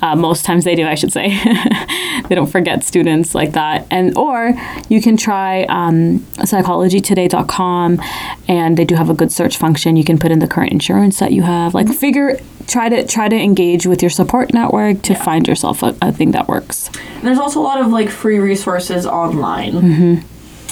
Uh, 0.02 0.16
most 0.16 0.44
times 0.44 0.64
they 0.64 0.74
do 0.74 0.86
i 0.86 0.94
should 0.94 1.12
say. 1.12 1.38
They 2.28 2.34
don't 2.34 2.46
forget 2.46 2.84
students 2.84 3.34
like 3.34 3.52
that. 3.52 3.86
And 3.90 4.16
or 4.16 4.54
you 4.88 5.02
can 5.02 5.16
try 5.16 5.64
um, 5.64 6.20
psychologytoday.com 6.38 8.00
and 8.48 8.76
they 8.76 8.84
do 8.84 8.94
have 8.94 9.10
a 9.10 9.14
good 9.14 9.30
search 9.30 9.56
function. 9.56 9.96
You 9.96 10.04
can 10.04 10.18
put 10.18 10.30
in 10.30 10.38
the 10.38 10.46
current 10.46 10.72
insurance 10.72 11.18
that 11.18 11.32
you 11.32 11.42
have. 11.42 11.74
Like 11.74 11.88
figure 11.88 12.40
try 12.67 12.88
to 12.88 13.06
try 13.06 13.29
to 13.29 13.37
engage 13.37 13.87
with 13.87 14.02
your 14.02 14.10
support 14.10 14.52
network 14.52 15.02
to 15.02 15.15
find 15.15 15.46
yourself 15.46 15.83
a, 15.83 15.96
a 16.02 16.12
thing 16.12 16.33
that 16.33 16.48
works 16.48 16.88
And 17.17 17.23
there's 17.27 17.38
also 17.38 17.60
a 17.60 17.62
lot 17.62 17.81
of 17.81 17.88
like 17.88 18.10
free 18.10 18.38
resources 18.38 19.06
online 19.06 20.25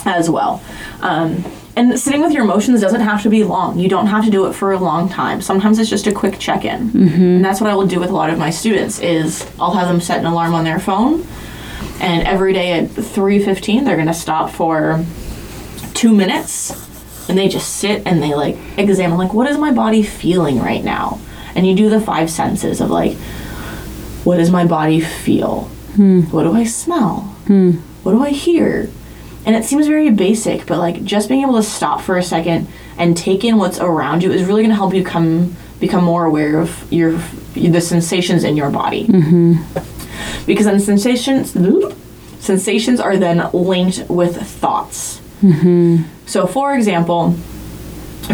as 0.05 0.29
well. 0.29 0.63
Um, 1.01 1.45
and 1.75 1.99
sitting 1.99 2.21
with 2.21 2.33
your 2.33 2.45
emotions 2.45 2.81
doesn't 2.83 3.01
have 3.01 3.23
to 3.23 3.31
be 3.31 3.45
long. 3.45 3.79
You 3.79 3.89
don't 3.89 4.09
have 4.09 4.25
to 4.27 4.31
do 4.31 4.47
it 4.47 4.53
for 4.53 4.73
a 4.73 4.79
long 4.79 5.09
time. 5.09 5.41
Sometimes 5.41 5.79
it's 5.79 5.89
just 5.89 6.07
a 6.07 6.13
quick 6.13 6.39
check-in, 6.39 6.91
and 6.95 7.45
that's 7.45 7.63
what 7.63 7.71
I 7.71 7.75
will 7.75 7.87
do 7.87 7.99
with 7.99 8.11
a 8.11 8.13
lot 8.15 8.29
of 8.29 8.39
my 8.39 8.51
students. 8.51 8.99
Is 9.01 9.51
I'll 9.59 9.73
have 9.73 9.89
them 9.89 10.01
set 10.01 10.19
an 10.19 10.27
alarm 10.27 10.53
on 10.55 10.65
their 10.65 10.79
phone, 10.79 11.27
and 11.99 12.27
every 12.29 12.53
day 12.53 12.73
at 12.73 12.91
three 12.91 13.43
fifteen 13.43 13.85
they're 13.85 13.97
gonna 13.97 14.13
stop 14.13 14.51
for 14.51 15.03
two 15.95 16.15
minutes, 16.15 16.73
and 17.29 17.39
they 17.39 17.49
just 17.49 17.77
sit 17.77 18.03
and 18.07 18.23
they 18.23 18.35
like 18.35 18.59
examine 18.77 19.17
like 19.17 19.33
what 19.33 19.47
is 19.47 19.57
my 19.57 19.73
body 19.73 20.03
feeling 20.03 20.59
right 20.59 20.85
now, 20.85 21.19
and 21.55 21.67
you 21.67 21.75
do 21.75 21.89
the 21.89 22.01
five 22.01 22.31
senses 22.31 22.81
of 22.81 22.91
like 22.91 23.17
what 24.25 24.37
does 24.37 24.51
my 24.51 24.67
body 24.67 25.01
feel? 25.01 25.63
Hmm. 25.97 26.23
What 26.23 26.45
do 26.45 26.53
I 26.53 26.65
smell? 26.65 27.21
Hmm. 27.47 27.73
What 28.03 28.13
do 28.13 28.23
I 28.23 28.31
hear? 28.31 28.89
And 29.45 29.57
it 29.57 29.65
seems 29.65 29.89
very 29.89 30.11
basic, 30.11 30.67
but 30.67 30.79
like 30.79 31.03
just 31.05 31.29
being 31.29 31.43
able 31.43 31.57
to 31.57 31.63
stop 31.63 32.01
for 32.01 32.17
a 32.17 32.23
second 32.23 32.69
and 32.97 33.17
take 33.17 33.45
in 33.45 33.57
what's 33.57 33.81
around 33.81 34.23
you 34.23 34.31
is 34.31 34.45
really 34.45 34.63
going 34.63 34.71
to 34.71 34.77
help 34.77 34.95
you 34.95 35.05
come 35.05 35.57
become 35.81 36.05
more 36.05 36.25
aware 36.25 36.61
of 36.61 36.93
your 36.93 37.21
the 37.55 37.81
sensations 37.81 38.45
in 38.45 38.57
your 38.57 38.71
body. 38.71 39.07
Mm-hmm. 39.07 40.45
Because 40.47 40.67
then 40.67 40.79
sensations 40.79 41.57
sensations 42.43 43.01
are 43.01 43.17
then 43.17 43.49
linked 43.53 44.09
with 44.09 44.37
thoughts. 44.37 45.21
Mm-hmm. 45.43 46.05
So, 46.27 46.47
for 46.47 46.75
example, 46.75 47.33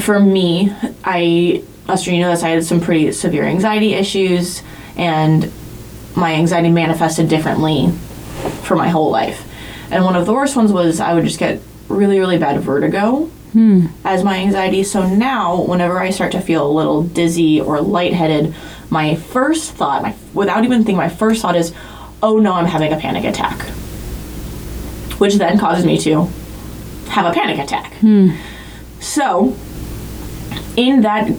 for 0.00 0.18
me, 0.18 0.72
I, 1.04 1.62
Esther, 1.88 2.12
you 2.12 2.20
know 2.20 2.30
this, 2.30 2.42
I 2.42 2.50
had 2.50 2.64
some 2.64 2.80
pretty 2.80 3.12
severe 3.12 3.44
anxiety 3.44 3.94
issues, 3.94 4.62
and 4.96 5.50
my 6.14 6.34
anxiety 6.34 6.70
manifested 6.70 7.28
differently 7.28 7.90
for 8.62 8.76
my 8.76 8.88
whole 8.88 9.10
life. 9.10 9.46
And 9.90 10.04
one 10.04 10.16
of 10.16 10.26
the 10.26 10.34
worst 10.34 10.54
ones 10.54 10.72
was 10.72 11.00
I 11.00 11.14
would 11.14 11.24
just 11.24 11.38
get 11.38 11.60
really, 11.88 12.18
really 12.18 12.38
bad 12.38 12.60
vertigo 12.60 13.24
hmm. 13.52 13.86
as 14.04 14.22
my 14.22 14.36
anxiety. 14.36 14.84
So 14.84 15.08
now, 15.08 15.62
whenever 15.62 15.98
I 15.98 16.10
start 16.10 16.32
to 16.32 16.40
feel 16.40 16.66
a 16.66 16.70
little 16.70 17.02
dizzy 17.02 17.60
or 17.60 17.80
lightheaded, 17.80 18.54
my 18.90 19.16
first 19.16 19.72
thought, 19.72 20.02
my, 20.02 20.14
without 20.34 20.64
even 20.64 20.78
thinking, 20.80 20.96
my 20.96 21.08
first 21.08 21.40
thought 21.40 21.56
is, 21.56 21.72
oh 22.22 22.38
no, 22.38 22.52
I'm 22.52 22.66
having 22.66 22.92
a 22.92 22.98
panic 22.98 23.24
attack. 23.24 23.62
Which 25.18 25.34
then 25.34 25.58
causes 25.58 25.86
me 25.86 25.98
to 26.00 26.28
have 27.08 27.24
a 27.24 27.32
panic 27.32 27.58
attack. 27.58 27.94
Hmm. 27.94 28.32
So, 29.00 29.56
in 30.76 31.00
that 31.02 31.30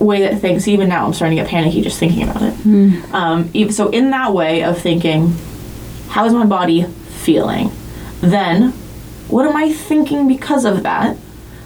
way 0.00 0.20
that 0.22 0.40
things, 0.40 0.66
even 0.66 0.88
now 0.88 1.06
I'm 1.06 1.12
starting 1.12 1.36
to 1.36 1.42
get 1.44 1.50
panicky 1.50 1.82
just 1.82 1.98
thinking 1.98 2.24
about 2.24 2.42
it. 2.42 3.14
Um, 3.14 3.70
so, 3.70 3.88
in 3.90 4.10
that 4.10 4.32
way 4.32 4.64
of 4.64 4.80
thinking, 4.80 5.34
how 6.08 6.24
is 6.24 6.32
my 6.32 6.46
body 6.46 6.84
feeling? 6.84 7.70
Then, 8.20 8.72
what 9.28 9.46
am 9.46 9.56
I 9.56 9.72
thinking 9.72 10.26
because 10.26 10.64
of 10.64 10.82
that? 10.82 11.16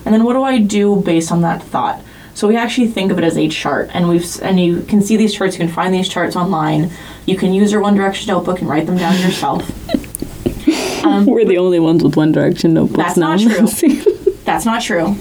And 0.04 0.12
then, 0.12 0.24
what 0.24 0.34
do 0.34 0.42
I 0.42 0.58
do 0.58 0.96
based 0.96 1.32
on 1.32 1.40
that 1.42 1.62
thought? 1.62 2.00
So 2.34 2.48
we 2.48 2.56
actually 2.56 2.88
think 2.88 3.12
of 3.12 3.18
it 3.18 3.24
as 3.24 3.38
a 3.38 3.48
chart, 3.48 3.90
and 3.94 4.08
we've 4.08 4.26
and 4.42 4.58
you 4.58 4.82
can 4.82 5.00
see 5.00 5.16
these 5.16 5.32
charts. 5.32 5.54
You 5.54 5.64
can 5.64 5.72
find 5.72 5.94
these 5.94 6.08
charts 6.08 6.34
online. 6.34 6.90
You 7.26 7.36
can 7.36 7.54
use 7.54 7.70
your 7.70 7.80
One 7.80 7.94
Direction 7.94 8.26
notebook 8.26 8.60
and 8.60 8.68
write 8.68 8.86
them 8.86 8.96
down 8.96 9.16
yourself. 9.20 9.62
We're 11.26 11.44
the 11.44 11.58
only 11.58 11.78
ones 11.78 12.02
with 12.02 12.16
One 12.16 12.32
Direction 12.32 12.74
notebooks 12.74 13.14
That's 13.14 13.16
now. 13.16 13.36
not 13.36 13.40
true. 13.40 14.32
That's 14.44 14.64
not 14.64 14.82
true. 14.82 15.14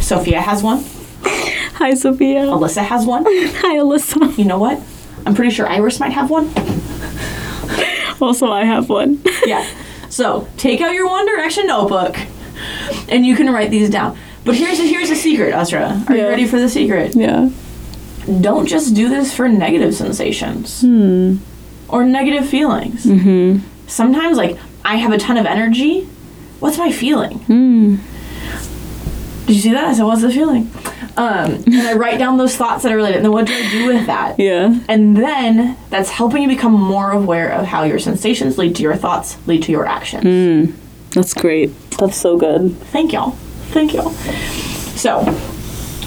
Sophia 0.00 0.40
has 0.40 0.62
one. 0.62 0.84
Hi, 1.82 1.94
Sophia. 1.94 2.42
Alyssa 2.42 2.84
has 2.84 3.04
one. 3.06 3.24
Hi, 3.26 3.78
Alyssa. 3.78 4.38
You 4.38 4.44
know 4.44 4.58
what? 4.60 4.80
I'm 5.26 5.34
pretty 5.34 5.50
sure 5.50 5.66
Iris 5.68 5.98
might 5.98 6.12
have 6.12 6.30
one. 6.30 6.46
Also, 8.20 8.52
I 8.52 8.62
have 8.64 8.88
one. 8.88 9.20
Yeah. 9.46 9.66
So 10.08 10.46
take 10.56 10.80
out 10.80 10.92
your 10.94 11.08
One 11.08 11.26
Direction 11.26 11.66
notebook, 11.66 12.16
and 13.08 13.26
you 13.26 13.34
can 13.34 13.50
write 13.52 13.70
these 13.72 13.90
down. 13.90 14.16
But 14.44 14.54
here's 14.54 14.78
a, 14.78 14.84
here's 14.86 15.10
a 15.10 15.16
secret, 15.16 15.52
Usra. 15.54 16.08
Are 16.08 16.16
you 16.16 16.22
ready 16.28 16.46
for 16.46 16.60
the 16.60 16.68
secret? 16.68 17.16
yeah. 17.16 17.50
Don't 18.40 18.66
just 18.66 18.94
do 18.94 19.08
this 19.08 19.34
for 19.34 19.48
negative 19.48 19.92
sensations 19.96 20.82
Hmm. 20.82 21.38
or 21.88 22.04
negative 22.04 22.48
feelings. 22.48 23.04
Mm-hmm. 23.06 23.66
Sometimes, 23.88 24.36
like 24.36 24.56
I 24.84 24.96
have 24.98 25.10
a 25.10 25.18
ton 25.18 25.36
of 25.36 25.46
energy. 25.46 26.02
What's 26.60 26.78
my 26.78 26.92
feeling? 26.92 27.38
Hmm. 27.40 27.96
Did 29.46 29.56
you 29.56 29.62
see 29.62 29.72
that? 29.72 29.82
I 29.86 29.92
said, 29.94 30.04
"What's 30.04 30.22
the 30.22 30.30
feeling?" 30.30 30.70
Um, 31.16 31.62
and 31.66 31.88
I 31.88 31.94
write 31.94 32.18
down 32.18 32.38
those 32.38 32.56
thoughts 32.56 32.82
that 32.82 32.92
are 32.92 32.96
related. 32.96 33.16
And 33.16 33.24
then 33.26 33.32
what 33.32 33.46
do 33.46 33.52
I 33.52 33.70
do 33.70 33.86
with 33.88 34.06
that? 34.06 34.38
Yeah. 34.38 34.78
And 34.88 35.16
then 35.16 35.76
that's 35.90 36.10
helping 36.10 36.42
you 36.42 36.48
become 36.48 36.72
more 36.72 37.10
aware 37.10 37.50
of 37.50 37.66
how 37.66 37.82
your 37.82 37.98
sensations 37.98 38.56
lead 38.58 38.74
to 38.76 38.82
your 38.82 38.96
thoughts, 38.96 39.36
lead 39.46 39.62
to 39.64 39.72
your 39.72 39.86
actions. 39.86 40.22
Hmm. 40.24 40.72
That's 41.10 41.34
great. 41.34 41.70
That's 41.98 42.16
so 42.16 42.38
good. 42.38 42.74
Thank 42.86 43.12
y'all. 43.12 43.32
Thank 43.72 43.92
y'all. 43.92 44.10
So, 44.96 45.22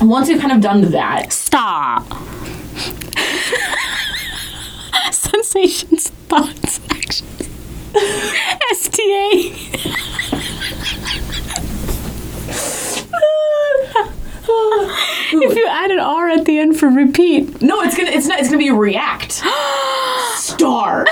once 0.01 0.30
you've 0.30 0.41
kind 0.41 0.53
of 0.53 0.62
done 0.62 0.82
that, 0.91 1.32
Stop. 1.56 2.06
Sensations, 5.12 6.10
thoughts, 6.28 6.82
actions. 6.89 7.47
STA. 8.72 9.53
if 14.48 15.56
you 15.56 15.68
add 15.68 15.91
an 15.91 16.00
R 16.00 16.30
at 16.30 16.46
the 16.46 16.58
end 16.60 16.78
for 16.80 16.88
repeat. 16.89 17.62
no, 17.62 17.82
it's 17.82 17.96
gonna 17.98 18.12
it's 18.12 18.28
not 18.28 18.39
it's 18.39 18.48
gonna 18.50 18.58
be 18.60 18.72
react. 18.72 19.32
Star. 20.36 21.06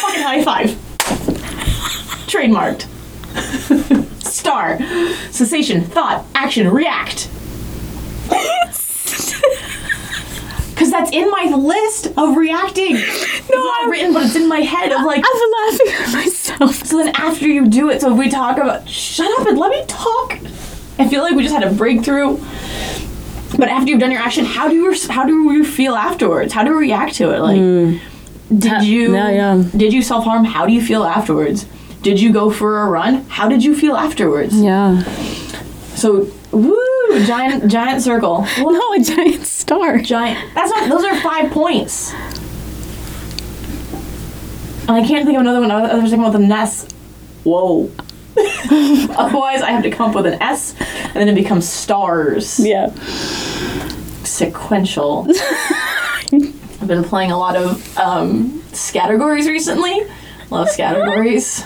Fucking 0.00 0.22
high 0.22 0.42
five. 0.44 0.70
Trademarked. 2.28 2.86
Star. 4.22 4.78
Sensation, 5.30 5.82
thought, 5.82 6.24
action, 6.34 6.68
react. 6.68 7.30
Cause 10.76 10.90
that's 10.90 11.10
in 11.10 11.30
my 11.30 11.44
list 11.56 12.08
of 12.18 12.36
reacting. 12.36 12.92
No, 12.94 13.00
it's 13.00 13.48
not 13.50 13.78
I'm- 13.80 13.90
written, 13.90 14.12
but 14.12 14.24
it's 14.26 14.36
in 14.36 14.46
my 14.46 14.60
head 14.60 14.92
of 14.92 15.02
like. 15.04 15.24
I'm 15.26 15.52
laughing 15.70 15.86
at 15.88 16.12
myself. 16.12 16.74
So 16.86 16.98
then 16.98 17.14
after 17.16 17.48
you 17.48 17.66
do 17.66 17.88
it, 17.88 18.02
so 18.02 18.12
if 18.12 18.18
we 18.18 18.28
talk 18.28 18.58
about 18.58 18.86
shut 18.88 19.30
up 19.40 19.46
and 19.46 19.58
let 19.58 19.70
me 19.70 19.82
talk. 19.86 20.38
I 20.98 21.08
feel 21.08 21.22
like 21.22 21.34
we 21.34 21.42
just 21.42 21.54
had 21.54 21.64
a 21.64 21.72
breakthrough. 21.72 22.38
But 23.58 23.68
after 23.68 23.90
you've 23.90 24.00
done 24.00 24.10
your 24.10 24.20
action, 24.20 24.44
how 24.44 24.68
do 24.68 24.74
you 24.74 24.88
res- 24.88 25.06
how 25.06 25.24
do 25.24 25.52
you 25.52 25.64
feel 25.64 25.94
afterwards? 25.94 26.52
How 26.52 26.64
do 26.64 26.70
you 26.70 26.78
react 26.78 27.14
to 27.16 27.30
it? 27.30 27.40
Like, 27.40 27.58
hmm. 27.58 27.96
did 28.58 28.82
you 28.82 29.14
yeah, 29.14 29.30
yeah. 29.30 29.64
did 29.76 29.92
you 29.92 30.02
self 30.02 30.24
harm? 30.24 30.44
How 30.44 30.66
do 30.66 30.72
you 30.72 30.82
feel 30.82 31.04
afterwards? 31.04 31.66
Did 32.02 32.20
you 32.20 32.32
go 32.32 32.50
for 32.50 32.82
a 32.82 32.90
run? 32.90 33.24
How 33.28 33.48
did 33.48 33.64
you 33.64 33.74
feel 33.76 33.96
afterwards? 33.96 34.60
Yeah. 34.60 35.02
So 35.94 36.30
woo, 36.50 37.24
giant 37.24 37.70
giant 37.70 38.02
circle, 38.02 38.46
No, 38.58 38.92
a 38.94 39.00
giant 39.00 39.44
star. 39.46 39.98
giant. 39.98 40.54
That's 40.54 40.70
not. 40.70 40.88
Those 40.88 41.04
are 41.04 41.20
five 41.20 41.50
points. 41.50 42.12
And 44.88 44.90
I 44.90 45.04
can't 45.04 45.24
think 45.24 45.36
of 45.36 45.40
another 45.40 45.60
one. 45.60 45.70
I 45.70 45.94
was 45.94 46.10
thinking 46.10 46.20
about 46.20 46.32
the 46.32 46.46
nest. 46.46 46.92
Whoa. 47.42 47.90
Otherwise, 49.16 49.62
I 49.62 49.70
have 49.70 49.82
to 49.84 49.90
come 49.90 50.10
up 50.10 50.16
with 50.16 50.26
an 50.26 50.42
S, 50.42 50.74
and 50.80 51.14
then 51.14 51.28
it 51.28 51.34
becomes 51.34 51.68
stars. 51.68 52.60
Yeah. 52.60 52.92
Sequential. 54.24 55.26
I've 56.32 56.88
been 56.88 57.04
playing 57.04 57.32
a 57.32 57.38
lot 57.38 57.56
of 57.56 57.98
um, 57.98 58.62
categories 58.92 59.48
recently. 59.48 60.06
Love 60.50 60.68
categories. 60.76 61.64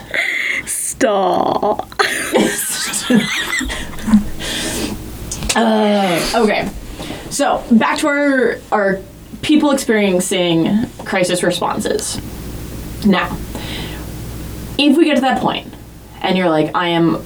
Stop. 0.66 1.90
Uh, 5.56 6.30
okay. 6.36 6.70
So 7.30 7.64
back 7.72 7.98
to 7.98 8.06
our 8.06 8.58
our 8.70 9.00
people 9.42 9.72
experiencing 9.72 10.86
crisis 11.04 11.42
responses. 11.42 12.20
Now, 13.04 13.36
if 14.78 14.96
we 14.96 15.04
get 15.04 15.16
to 15.16 15.20
that 15.22 15.40
point 15.40 15.69
and 16.22 16.36
you're 16.36 16.50
like, 16.50 16.70
I 16.74 16.88
am 16.88 17.24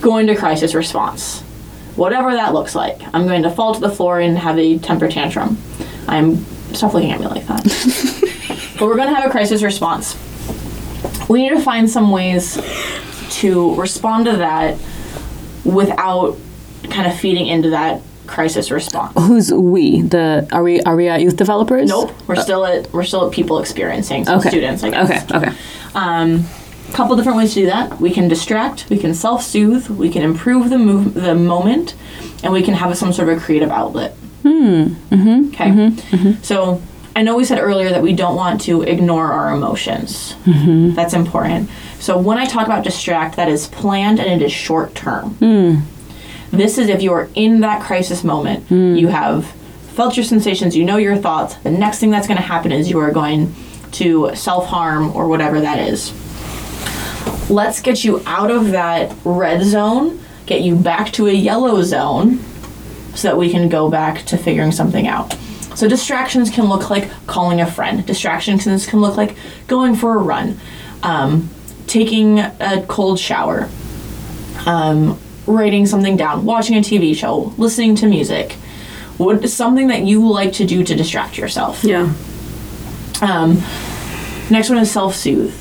going 0.00 0.26
to 0.28 0.36
crisis 0.36 0.74
response, 0.74 1.40
whatever 1.96 2.32
that 2.32 2.54
looks 2.54 2.74
like, 2.74 3.00
I'm 3.14 3.26
going 3.26 3.42
to 3.42 3.50
fall 3.50 3.74
to 3.74 3.80
the 3.80 3.90
floor 3.90 4.20
and 4.20 4.38
have 4.38 4.58
a 4.58 4.78
temper 4.78 5.08
tantrum. 5.08 5.58
I'm 6.06 6.44
stop 6.74 6.94
looking 6.94 7.10
at 7.12 7.20
me 7.20 7.26
like 7.26 7.46
that. 7.46 7.64
but 8.78 8.86
we're 8.86 8.96
going 8.96 9.08
to 9.08 9.14
have 9.14 9.26
a 9.26 9.30
crisis 9.30 9.62
response. 9.62 10.16
We 11.28 11.42
need 11.42 11.50
to 11.56 11.60
find 11.60 11.88
some 11.90 12.10
ways 12.10 12.58
to 13.40 13.74
respond 13.74 14.26
to 14.26 14.36
that 14.38 14.78
without 15.64 16.36
kind 16.90 17.06
of 17.10 17.18
feeding 17.18 17.46
into 17.46 17.70
that 17.70 18.00
crisis 18.26 18.70
response. 18.70 19.12
Who's 19.16 19.52
we? 19.52 20.02
The 20.02 20.48
are 20.52 20.62
we 20.62 20.80
are 20.82 20.96
we 20.96 21.08
at 21.08 21.20
youth 21.20 21.36
developers? 21.36 21.88
Nope, 21.88 22.12
we're 22.26 22.36
still 22.36 22.64
at 22.64 22.92
we're 22.92 23.04
still 23.04 23.26
at 23.26 23.32
people 23.32 23.58
experiencing 23.58 24.24
so 24.24 24.36
Okay. 24.36 24.48
students. 24.48 24.82
I 24.84 24.90
guess. 24.90 25.24
Okay. 25.30 25.36
Okay. 25.48 25.56
Um, 25.94 26.44
couple 26.92 27.16
different 27.16 27.38
ways 27.38 27.54
to 27.54 27.60
do 27.60 27.66
that. 27.66 28.00
We 28.00 28.10
can 28.10 28.28
distract, 28.28 28.88
we 28.90 28.98
can 28.98 29.14
self-soothe, 29.14 29.88
we 29.90 30.10
can 30.10 30.22
improve 30.22 30.70
the 30.70 30.78
move 30.78 31.14
the 31.14 31.34
moment, 31.34 31.94
and 32.42 32.52
we 32.52 32.62
can 32.62 32.74
have 32.74 32.96
some 32.96 33.12
sort 33.12 33.28
of 33.28 33.38
a 33.38 33.40
creative 33.40 33.70
outlet. 33.70 34.12
Hmm. 34.42 34.94
Mm-hmm. 35.10 35.48
Okay. 35.48 36.36
So 36.42 36.80
I 37.14 37.22
know 37.22 37.36
we 37.36 37.44
said 37.44 37.58
earlier 37.58 37.90
that 37.90 38.02
we 38.02 38.12
don't 38.12 38.36
want 38.36 38.60
to 38.62 38.82
ignore 38.82 39.32
our 39.32 39.52
emotions. 39.52 40.34
Mm-hmm. 40.44 40.94
That's 40.94 41.14
important. 41.14 41.68
So 41.98 42.16
when 42.16 42.38
I 42.38 42.46
talk 42.46 42.66
about 42.66 42.84
distract, 42.84 43.36
that 43.36 43.48
is 43.48 43.66
planned 43.66 44.20
and 44.20 44.40
it 44.40 44.44
is 44.44 44.52
short 44.52 44.94
term. 44.94 45.36
This 46.50 46.78
is 46.78 46.88
if 46.88 47.02
you 47.02 47.12
are 47.12 47.28
in 47.34 47.60
that 47.60 47.82
crisis 47.82 48.24
moment, 48.24 48.70
you 48.70 49.08
have 49.08 49.46
felt 49.94 50.16
your 50.16 50.24
sensations, 50.24 50.76
you 50.76 50.84
know 50.84 50.96
your 50.96 51.16
thoughts. 51.16 51.56
The 51.56 51.72
next 51.72 51.98
thing 51.98 52.10
that's 52.10 52.28
going 52.28 52.36
to 52.36 52.42
happen 52.42 52.70
is 52.70 52.88
you 52.88 53.00
are 53.00 53.10
going 53.10 53.52
to 53.92 54.34
self 54.36 54.66
harm 54.66 55.14
or 55.16 55.26
whatever 55.28 55.60
that 55.60 55.80
is. 55.80 56.12
Let's 57.48 57.80
get 57.80 58.04
you 58.04 58.22
out 58.26 58.50
of 58.50 58.72
that 58.72 59.14
red 59.24 59.62
zone, 59.64 60.20
get 60.46 60.60
you 60.62 60.76
back 60.76 61.12
to 61.12 61.26
a 61.26 61.32
yellow 61.32 61.82
zone 61.82 62.40
so 63.14 63.28
that 63.28 63.36
we 63.36 63.50
can 63.50 63.68
go 63.68 63.90
back 63.90 64.24
to 64.26 64.36
figuring 64.36 64.72
something 64.72 65.06
out. 65.06 65.34
So 65.74 65.88
distractions 65.88 66.50
can 66.50 66.64
look 66.64 66.90
like 66.90 67.08
calling 67.26 67.60
a 67.60 67.70
friend. 67.70 68.04
Distractions 68.04 68.64
can 68.86 69.00
look 69.00 69.16
like 69.16 69.36
going 69.66 69.94
for 69.94 70.14
a 70.14 70.18
run. 70.18 70.58
Um, 71.02 71.48
taking 71.86 72.38
a 72.38 72.84
cold 72.88 73.18
shower, 73.18 73.68
um, 74.66 75.18
writing 75.46 75.86
something 75.86 76.16
down, 76.16 76.44
watching 76.44 76.76
a 76.76 76.80
TV 76.80 77.14
show, 77.16 77.54
listening 77.56 77.94
to 77.96 78.06
music. 78.06 78.52
What 79.16 79.48
something 79.48 79.88
that 79.88 80.04
you 80.04 80.28
like 80.28 80.52
to 80.54 80.66
do 80.66 80.84
to 80.84 80.94
distract 80.94 81.38
yourself. 81.38 81.82
Yeah. 81.82 82.12
Um, 83.20 83.54
next 84.50 84.68
one 84.68 84.78
is 84.78 84.90
self 84.90 85.16
soothe. 85.16 85.54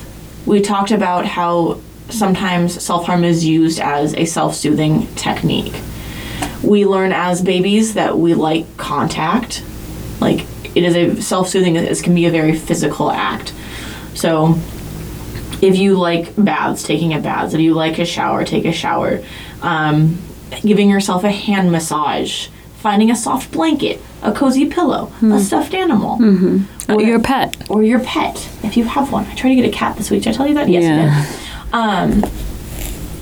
We 0.48 0.62
talked 0.62 0.92
about 0.92 1.26
how 1.26 1.82
sometimes 2.10 2.82
self 2.82 3.06
harm 3.06 3.26
is 3.26 3.44
used 3.44 3.82
as 3.82 4.14
a 4.14 4.24
self 4.24 4.56
soothing 4.56 5.14
technique. 5.16 5.74
We 6.64 6.86
learn 6.86 7.12
as 7.12 7.42
babies 7.42 7.96
that 7.96 8.18
we 8.18 8.34
like 8.34 8.78
contact. 8.78 9.62
Like, 10.22 10.46
it 10.74 10.84
is 10.86 10.96
a 10.96 11.22
self 11.22 11.50
soothing, 11.50 11.76
it 11.76 12.02
can 12.02 12.16
be 12.16 12.26
a 12.28 12.32
very 12.32 12.56
physical 12.56 13.12
act. 13.12 13.54
So, 14.16 14.58
if 15.62 15.76
you 15.78 15.98
like 15.98 16.34
baths, 16.38 16.82
taking 16.84 17.14
a 17.14 17.20
bath. 17.20 17.54
If 17.54 17.60
you 17.60 17.74
like 17.74 18.00
a 18.00 18.06
shower, 18.06 18.46
take 18.46 18.64
a 18.64 18.72
shower. 18.72 19.22
Um, 19.62 20.18
giving 20.62 20.90
yourself 20.90 21.26
a 21.26 21.32
hand 21.32 21.74
massage. 21.74 22.48
Finding 22.78 23.12
a 23.12 23.18
soft 23.18 23.52
blanket, 23.52 24.00
a 24.28 24.34
cozy 24.34 24.66
pillow, 24.66 25.06
a 25.06 25.10
hmm. 25.20 25.38
stuffed 25.40 25.74
animal 25.74 26.18
mm-hmm. 26.18 26.92
or 26.92 27.02
your 27.02 27.20
pet. 27.20 27.70
or 27.70 27.82
your 27.84 28.00
pet 28.00 28.50
if 28.64 28.76
you 28.76 28.84
have 28.84 29.12
one. 29.12 29.26
I 29.26 29.36
tried 29.36 29.52
to 29.52 29.56
get 29.56 29.66
a 29.66 29.72
cat 29.72 29.96
this 29.98 30.12
week. 30.12 30.24
Did 30.24 30.34
I 30.34 30.38
tell 30.38 30.48
you 30.48 30.54
that? 30.56 30.68
Yes, 30.70 30.84
Yeah. 30.84 31.26
I 31.74 32.12
did. 32.12 32.24
Um, 32.24 32.32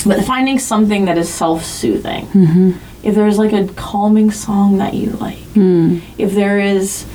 but 0.06 0.24
finding 0.26 0.60
something 0.60 1.06
that 1.06 1.18
is 1.18 1.30
self-soothing. 1.30 2.28
Mm-hmm. 2.28 2.72
If 3.04 3.16
there's 3.16 3.38
like 3.38 3.54
a 3.54 3.68
calming 3.74 4.32
song 4.32 4.78
that 4.78 4.94
you 4.94 5.12
like, 5.12 5.38
hmm. 5.54 6.00
if 6.18 6.34
there 6.34 6.60
is 6.60 7.06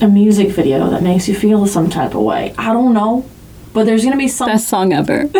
a 0.00 0.08
music 0.08 0.48
video 0.48 0.90
that 0.90 1.02
makes 1.02 1.28
you 1.28 1.34
feel 1.34 1.66
some 1.66 1.88
type 1.90 2.14
of 2.14 2.22
way, 2.22 2.54
I 2.58 2.72
don't 2.72 2.94
know. 2.94 3.24
But 3.72 3.86
there's 3.86 4.02
gonna 4.04 4.16
be 4.16 4.26
some. 4.28 4.48
Best 4.48 4.68
song 4.68 4.92
ever. 4.92 5.28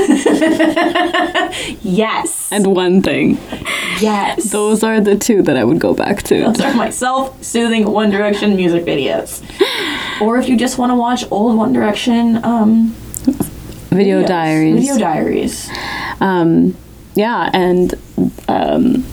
yes, 1.82 2.50
and 2.52 2.74
one 2.74 3.02
thing. 3.02 3.38
yes. 4.00 4.50
Those 4.52 4.82
are 4.84 5.00
the 5.00 5.16
two 5.16 5.42
that 5.42 5.56
I 5.56 5.64
would 5.64 5.80
go 5.80 5.94
back 5.94 6.22
to. 6.24 6.44
Those 6.44 6.60
are 6.60 6.74
my 6.74 6.90
self-soothing 6.90 7.90
One 7.90 8.10
Direction 8.10 8.54
music 8.56 8.84
videos. 8.84 9.42
Or 10.20 10.38
if 10.38 10.48
you 10.48 10.56
just 10.56 10.78
want 10.78 10.90
to 10.90 10.94
watch 10.96 11.24
old 11.30 11.56
One 11.56 11.72
Direction 11.72 12.44
um, 12.44 12.94
Video 13.90 14.22
videos, 14.22 14.26
diaries. 14.28 14.80
video 14.80 14.98
diaries. 14.98 15.70
um, 16.20 16.76
yeah, 17.16 17.50
and 17.52 17.94
um, 18.46 19.04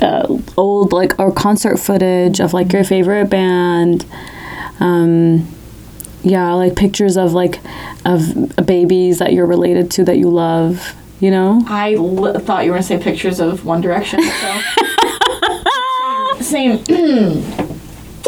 uh, 0.00 0.38
old 0.56 0.92
like 0.92 1.18
or 1.18 1.32
concert 1.32 1.78
footage 1.78 2.40
of 2.40 2.52
like 2.54 2.72
your 2.72 2.84
favorite 2.84 3.26
band. 3.28 4.06
Um, 4.78 5.48
yeah, 6.24 6.52
like 6.54 6.74
pictures 6.74 7.16
of 7.16 7.32
like 7.32 7.60
of 8.04 8.56
babies 8.66 9.18
that 9.18 9.32
you're 9.32 9.46
related 9.46 9.90
to 9.92 10.04
that 10.04 10.18
you 10.18 10.28
love. 10.30 10.94
You 11.20 11.30
know. 11.30 11.62
I 11.68 11.94
thought 12.40 12.64
you 12.64 12.70
were 12.70 12.76
gonna 12.76 12.82
say 12.82 12.98
pictures 12.98 13.40
of 13.40 13.64
One 13.64 13.80
Direction. 13.80 14.20
So. 14.20 14.60
Same. 16.40 16.82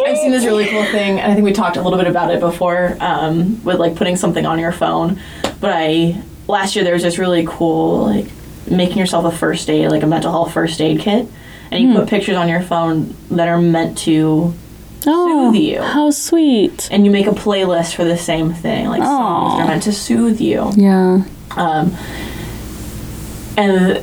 I've 0.06 0.18
seen 0.18 0.30
this 0.30 0.44
really 0.44 0.66
cool 0.66 0.84
thing, 0.84 1.18
and 1.18 1.32
I 1.32 1.34
think 1.34 1.44
we 1.44 1.52
talked 1.52 1.76
a 1.76 1.82
little 1.82 1.98
bit 1.98 2.06
about 2.06 2.30
it 2.32 2.38
before 2.38 2.96
um, 3.00 3.62
with 3.64 3.78
like 3.78 3.96
putting 3.96 4.14
something 4.16 4.46
on 4.46 4.58
your 4.58 4.70
phone. 4.70 5.20
But 5.60 5.72
I 5.74 6.22
last 6.46 6.76
year 6.76 6.84
there 6.84 6.94
was 6.94 7.02
this 7.02 7.18
really 7.18 7.44
cool 7.46 8.04
like 8.06 8.26
making 8.70 8.98
yourself 8.98 9.24
a 9.24 9.36
first 9.36 9.68
aid, 9.68 9.90
like 9.90 10.02
a 10.02 10.06
mental 10.06 10.30
health 10.30 10.52
first 10.52 10.80
aid 10.80 11.00
kit, 11.00 11.26
and 11.70 11.82
you 11.82 11.94
put 11.94 12.08
pictures 12.08 12.36
on 12.36 12.48
your 12.48 12.62
phone 12.62 13.14
that 13.30 13.48
are 13.48 13.60
meant 13.60 13.98
to, 13.98 14.54
Soothe 15.14 15.54
you. 15.56 15.80
how 15.82 16.10
sweet. 16.10 16.88
and 16.90 17.04
you 17.04 17.10
make 17.10 17.26
a 17.26 17.30
playlist 17.30 17.94
for 17.94 18.04
the 18.04 18.16
same 18.18 18.52
thing, 18.52 18.88
like 18.88 19.02
songs 19.02 19.58
that 19.58 19.64
are 19.64 19.68
meant 19.68 19.82
to 19.84 19.92
soothe 19.92 20.40
you. 20.40 20.70
Yeah. 20.76 21.22
um, 21.52 21.96
and 23.56 24.02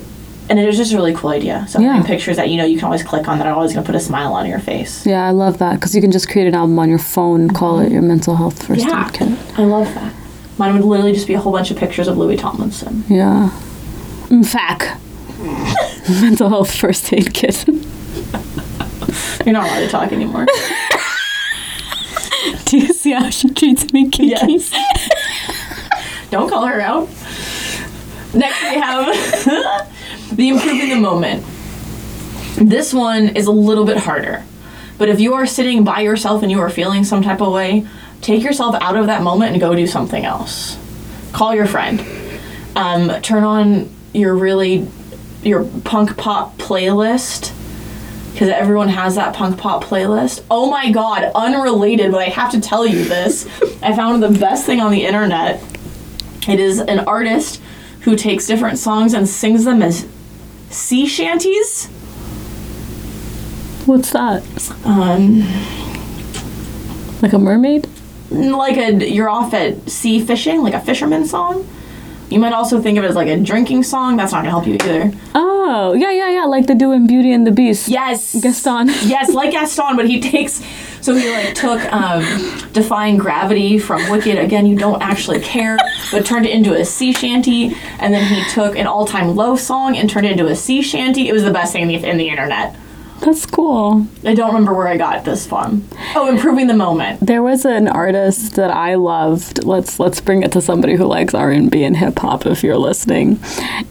and 0.50 0.60
it 0.60 0.66
was 0.66 0.76
just 0.78 0.92
a 0.94 0.96
really 0.96 1.14
cool 1.14 1.30
idea. 1.30 1.66
So 1.70 1.80
Yeah. 1.80 1.94
having 1.94 2.06
pictures 2.08 2.36
that 2.38 2.50
you 2.50 2.58
know 2.58 2.66
you 2.66 2.76
can 2.78 2.86
always 2.86 3.04
click 3.04 3.28
on 3.28 3.38
that 3.40 3.48
are 3.48 3.54
always 3.54 3.72
going 3.74 3.84
to 3.84 3.88
put 3.92 3.96
a 3.96 4.00
smile 4.00 4.34
on 4.34 4.46
your 4.46 4.60
face. 4.60 5.06
Yeah, 5.06 5.26
I 5.26 5.32
love 5.32 5.58
that 5.60 5.76
because 5.76 5.96
you 5.96 6.02
can 6.02 6.12
just 6.12 6.30
create 6.30 6.48
an 6.48 6.56
album 6.56 6.78
on 6.80 6.90
your 6.90 7.00
phone 7.00 7.42
and 7.42 7.56
call 7.56 7.80
it 7.80 7.92
your 7.92 8.02
mental 8.02 8.36
health 8.36 8.66
first 8.66 8.82
Yeah, 8.82 9.08
aid 9.08 9.14
kit. 9.14 9.30
I 9.58 9.64
love 9.64 9.94
that. 9.96 10.14
Mine 10.58 10.74
would 10.76 10.84
literally 10.86 11.14
just 11.14 11.28
be 11.28 11.34
a 11.34 11.40
whole 11.40 11.52
bunch 11.54 11.72
of 11.72 11.78
pictures 11.78 12.08
of 12.08 12.18
Louis 12.18 12.36
Tomlinson. 12.38 13.04
Yeah. 13.08 13.50
In 14.30 14.44
fact, 14.44 15.00
mental 16.22 16.50
health 16.50 16.74
first 16.76 17.12
aid 17.14 17.34
kit. 17.34 17.66
You're 19.46 19.54
not 19.54 19.66
allowed 19.68 19.80
to 19.80 19.88
talk 19.90 20.12
anymore. 20.12 20.46
Do 22.66 22.78
you 22.78 22.94
see 22.94 23.12
how 23.12 23.30
she 23.30 23.50
treats 23.50 23.92
me, 23.94 24.10
Kiki? 24.10 24.28
Yes. 24.28 24.72
Don't 26.30 26.50
call 26.50 26.66
her 26.66 26.82
out. 26.82 27.08
Next 28.34 28.62
we 28.64 28.76
have 28.76 29.06
the 30.36 30.50
improving 30.50 30.90
the 30.90 30.96
moment. 30.96 31.46
This 32.56 32.94
one 32.94 33.30
is 33.30 33.46
a 33.46 33.52
little 33.52 33.86
bit 33.86 33.98
harder. 33.98 34.44
But 34.98 35.10
if 35.10 35.20
you 35.20 35.36
are 35.36 35.46
sitting 35.46 35.84
by 35.84 36.02
yourself 36.02 36.44
and 36.44 36.52
you 36.52 36.60
are 36.60 36.70
feeling 36.70 37.04
some 37.04 37.22
type 37.22 37.42
of 37.42 37.54
way, 37.54 37.88
take 38.22 38.44
yourself 38.44 38.76
out 38.80 38.96
of 38.96 39.08
that 39.08 39.22
moment 39.22 39.52
and 39.52 39.62
go 39.62 39.76
do 39.76 39.88
something 39.88 40.26
else. 40.26 40.78
Call 41.32 41.54
your 41.56 41.66
friend. 41.66 42.04
Um, 42.76 43.22
turn 43.22 43.44
on 43.44 43.90
your 44.14 44.36
really 44.36 44.88
your 45.44 45.66
punk 45.84 46.18
pop 46.18 46.58
playlist 46.58 47.52
because 48.34 48.50
everyone 48.50 48.90
has 48.90 49.16
that 49.16 49.34
punk 49.36 49.58
pop 49.58 49.84
playlist. 49.84 50.44
Oh 50.52 50.70
my 50.70 50.92
god, 50.92 51.32
unrelated, 51.36 52.12
but 52.12 52.20
I 52.22 52.26
have 52.30 52.52
to 52.52 52.60
tell 52.60 52.86
you 52.86 53.06
this. 53.06 53.48
I 53.82 53.96
found 53.96 54.22
the 54.22 54.30
best 54.30 54.66
thing 54.66 54.82
on 54.82 54.92
the 54.92 55.06
internet. 55.06 55.62
It 56.48 56.60
is 56.60 56.80
an 56.80 57.00
artist 57.00 57.62
who 58.02 58.16
takes 58.18 58.46
different 58.48 58.78
songs 58.80 59.14
and 59.14 59.30
sings 59.30 59.64
them 59.66 59.82
as 59.82 60.06
sea 60.70 61.06
shanties. 61.08 61.86
What's 63.86 64.12
that? 64.12 64.44
Um, 64.86 65.42
Like 67.22 67.34
a 67.34 67.40
mermaid? 67.40 67.88
like 68.32 68.78
a 68.78 68.94
you're 69.10 69.30
off 69.30 69.54
at 69.54 69.88
sea 69.90 70.20
fishing, 70.20 70.64
like 70.64 70.74
a 70.74 70.80
fisherman 70.82 71.26
song. 71.26 71.68
You 72.34 72.40
might 72.40 72.54
also 72.54 72.82
think 72.82 72.98
of 72.98 73.04
it 73.04 73.08
as 73.08 73.16
like 73.16 73.28
a 73.28 73.38
drinking 73.40 73.84
song. 73.84 74.18
That's 74.18 74.32
not 74.32 74.40
gonna 74.40 74.50
help 74.50 74.66
you 74.66 74.74
either. 74.74 75.12
Oh, 75.36 75.94
yeah, 75.94 76.12
yeah, 76.12 76.30
yeah. 76.30 76.46
Like 76.46 76.66
they 76.66 76.74
do 76.74 76.92
in 76.92 77.06
Beauty 77.06 77.32
and 77.32 77.46
the 77.46 77.52
Beast. 77.52 77.88
Yes, 77.88 78.36
Gaston. 78.42 78.88
yes, 79.04 79.34
like 79.34 79.52
Gaston, 79.52 79.96
but 79.96 80.10
he 80.10 80.20
takes. 80.20 80.62
So 81.02 81.14
he 81.14 81.30
like 81.30 81.54
took 81.54 81.80
um, 81.94 82.24
Defying 82.72 83.18
Gravity 83.18 83.78
from 83.78 84.10
Wicked. 84.10 84.38
Again, 84.40 84.66
you 84.66 84.76
don't 84.76 85.02
actually 85.02 85.42
care, 85.42 85.78
but 86.12 86.26
turned 86.26 86.46
it 86.46 86.54
into 86.54 86.74
a 86.74 86.84
sea 86.84 87.14
shanty. 87.14 87.76
And 88.00 88.14
then 88.14 88.26
he 88.26 88.44
took 88.50 88.76
an 88.76 88.88
all-time 88.88 89.36
low 89.36 89.56
song 89.56 89.96
and 89.96 90.10
turned 90.10 90.26
it 90.26 90.32
into 90.32 90.48
a 90.48 90.56
sea 90.56 90.82
shanty. 90.82 91.30
It 91.30 91.34
was 91.34 91.44
the 91.44 91.52
best 91.52 91.72
thing 91.72 91.84
in 91.84 92.02
the, 92.02 92.10
in 92.10 92.18
the 92.18 92.30
internet. 92.30 92.76
That's 93.24 93.46
cool. 93.46 94.06
I 94.26 94.34
don't 94.34 94.48
remember 94.48 94.74
where 94.74 94.88
I 94.88 94.98
got 94.98 95.24
this 95.24 95.48
from. 95.48 95.88
Oh, 96.14 96.28
improving 96.28 96.68
the 96.68 96.74
moment. 96.74 97.26
There 97.26 97.42
was 97.42 97.64
an 97.64 97.88
artist 97.88 98.56
that 98.56 98.70
I 98.70 98.96
loved. 98.96 99.64
Let's 99.64 99.98
let's 99.98 100.20
bring 100.20 100.44
it 100.44 100.52
to 100.52 100.62
somebody 100.62 100.96
who 100.96 101.06
likes 101.06 101.34
R 101.34 101.50
and 101.50 101.72
B 101.72 101.86
and 101.86 101.96
hip 101.96 102.20
hop. 102.20 102.46
If 102.46 102.64
you're 102.64 102.78
listening, 102.78 103.38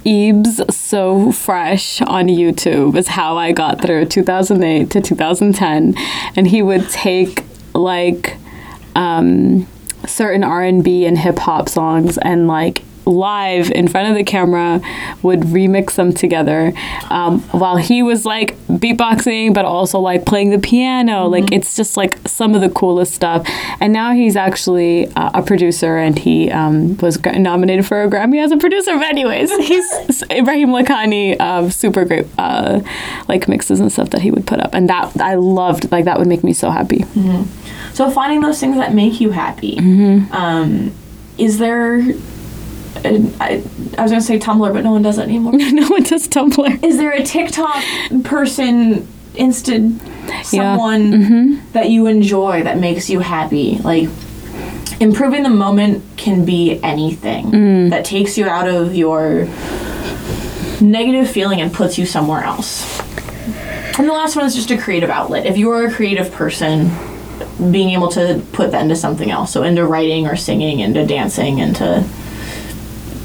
Eebs 0.05 0.71
So 0.71 1.33
Fresh 1.33 2.03
on 2.03 2.27
YouTube 2.27 2.95
is 2.97 3.09
how 3.09 3.39
I 3.39 3.53
got 3.53 3.81
through 3.81 4.07
2008 4.07 4.91
to 4.91 5.01
2010, 5.01 5.95
and 6.37 6.49
he 6.49 6.61
would 6.61 6.91
take 6.91 7.45
like 7.75 8.37
um, 8.95 9.67
certain 10.07 10.45
R 10.45 10.63
and 10.63 10.85
B 10.85 11.07
and 11.07 11.17
hip 11.17 11.39
hop 11.39 11.71
songs 11.71 12.19
and 12.19 12.47
like 12.47 12.83
live 13.07 13.71
in 13.71 13.89
front 13.89 14.09
of 14.09 14.15
the 14.15 14.25
camera 14.25 14.81
would 15.23 15.41
remix 15.41 15.95
them 15.95 16.13
together 16.13 16.73
um, 17.11 17.41
while 17.51 17.77
he 17.77 18.03
was 18.03 18.25
like 18.25 18.57
beatboxing 18.69 19.53
but 19.55 19.65
also 19.65 19.99
like 19.99 20.25
playing 20.25 20.51
the 20.51 20.59
piano. 20.59 21.27
Like 21.27 21.53
it's 21.53 21.77
just 21.77 21.97
like 21.97 22.19
some 22.27 22.55
of 22.55 22.61
the 22.61 22.71
coolest 22.71 23.15
stuff. 23.15 23.47
And 23.81 23.93
now 23.93 24.13
he's 24.13 24.37
actually 24.37 25.09
uh, 25.15 25.31
a 25.35 25.43
producer 25.43 25.97
and 25.97 26.19
he 26.19 26.51
um, 26.51 26.97
was 26.99 27.23
nominated 27.25 27.87
for 27.87 28.03
a 28.03 28.09
grammy 28.09 28.43
as 28.43 28.53
a 28.53 28.57
producer. 28.57 28.97
But 28.97 29.07
anyways 29.07 29.51
he's 29.67 30.23
ibrahim 30.31 30.71
lakhani 30.71 31.41
um, 31.41 31.71
super 31.71 32.05
great 32.05 32.27
uh, 32.39 32.81
like 33.29 33.49
mixes 33.49 33.81
and 33.81 33.91
stuff 33.91 34.11
that 34.11 34.23
he 34.23 34.31
would 34.31 34.47
put 34.47 34.61
up. 34.61 34.75
And 34.75 34.89
that 34.89 35.21
i 35.21 35.35
loved 35.35 35.91
like 35.93 36.05
that 36.05 36.19
would 36.19 36.29
make 36.29 36.45
me 36.45 36.53
so 36.53 36.71
happy. 36.71 37.05
So 37.95 38.11
finding 38.11 38.41
those 38.41 38.59
things 38.59 38.77
that 38.77 38.95
make 38.95 39.21
you 39.21 39.31
happy. 39.31 39.79
Um, 40.33 40.93
is 41.39 41.59
there? 41.59 42.03
I, 42.97 43.63
I 43.99 44.03
was 44.03 44.11
gonna 44.11 44.21
say 44.21 44.39
Tumblr, 44.39 44.73
but 44.73 44.85
no 44.85 44.93
one 44.93 45.03
does 45.03 45.19
it 45.19 45.23
anymore. 45.23 45.53
no 45.57 45.89
one 45.89 46.03
does 46.03 46.29
tumblr 46.29 46.85
Is 46.85 46.99
there 46.99 47.13
a 47.13 47.23
TikTok 47.23 47.83
person, 48.25 49.07
Insta, 49.35 49.99
Yeah. 50.29 50.43
someone 50.43 51.13
mm-hmm. 51.13 51.73
that 51.73 51.91
you 51.91 52.07
enjoy 52.07 52.63
that 52.63 52.79
makes 52.79 53.09
you 53.09 53.21
happy? 53.21 53.79
Like, 53.79 54.09
improving 55.01 55.43
the 55.43 55.51
moment 55.51 56.05
can 56.17 56.45
be 56.45 56.81
anything 56.83 57.47
mm. 57.47 57.91
that 57.91 58.05
takes 58.05 58.39
you 58.39 58.47
out 58.47 58.69
of 58.69 58.95
your 58.95 59.49
negative 60.81 61.31
feeling 61.31 61.61
and 61.61 61.73
puts 61.73 61.99
you 61.99 62.07
somewhere 62.07 62.45
else. 62.45 63.01
And 63.99 64.09
the 64.09 64.13
last 64.13 64.37
one 64.37 64.47
is 64.47 64.55
just 64.55 64.71
a 64.71 64.79
creative 64.79 65.11
outlet. 65.11 65.47
If 65.47 65.59
you 65.59 65.71
are 65.71 65.85
a 65.85 65.93
creative 65.93 66.33
person, 66.33 66.91
being 67.71 67.91
able 67.91 68.09
to 68.09 68.43
put 68.53 68.71
that 68.71 68.83
into 68.83 68.97
something 68.97 69.31
else, 69.31 69.53
so 69.53 69.63
into 69.63 69.85
writing 69.85 70.27
or 70.27 70.37
singing, 70.37 70.81
into 70.81 71.07
dancing, 71.07 71.59
into 71.59 72.05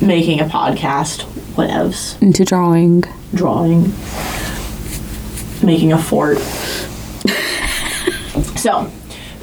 making 0.07 0.39
a 0.39 0.45
podcast, 0.45 1.23
whatevs, 1.55 2.21
Into 2.21 2.45
drawing. 2.45 3.03
drawing, 3.33 3.91
making 5.65 5.93
a 5.93 5.97
fort. 5.97 6.37
so, 8.57 8.91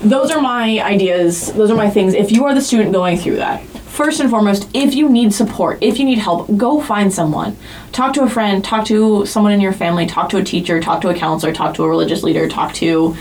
those 0.03 0.31
are 0.31 0.41
my 0.41 0.81
ideas. 0.81 1.53
Those 1.53 1.71
are 1.71 1.77
my 1.77 1.91
things. 1.91 2.15
If 2.15 2.33
you 2.33 2.45
are 2.47 2.55
the 2.55 2.61
student 2.61 2.93
going 2.93 3.17
through 3.19 3.37
that, 3.37 3.63
first 3.63 4.21
and 4.21 4.31
foremost, 4.31 4.69
if 4.75 4.95
you 4.95 5.09
need 5.09 5.33
support, 5.33 5.79
if 5.81 5.99
you 5.99 6.05
need 6.05 6.19
help, 6.19 6.55
go 6.57 6.81
find 6.81 7.13
someone. 7.13 7.57
Talk 7.93 8.15
to 8.15 8.23
a 8.23 8.29
friend, 8.29 8.65
talk 8.65 8.87
to 8.87 9.25
someone 9.27 9.53
in 9.53 9.61
your 9.61 9.73
family, 9.73 10.07
talk 10.07 10.29
to 10.31 10.39
a 10.39 10.45
teacher, 10.45 10.81
talk 10.81 11.01
to 11.03 11.09
a 11.11 11.15
counselor, 11.15 11.53
talk 11.53 11.75
to 11.75 11.85
a 11.85 11.89
religious 11.89 12.23
leader, 12.23 12.49
talk 12.49 12.75
to 12.75 13.17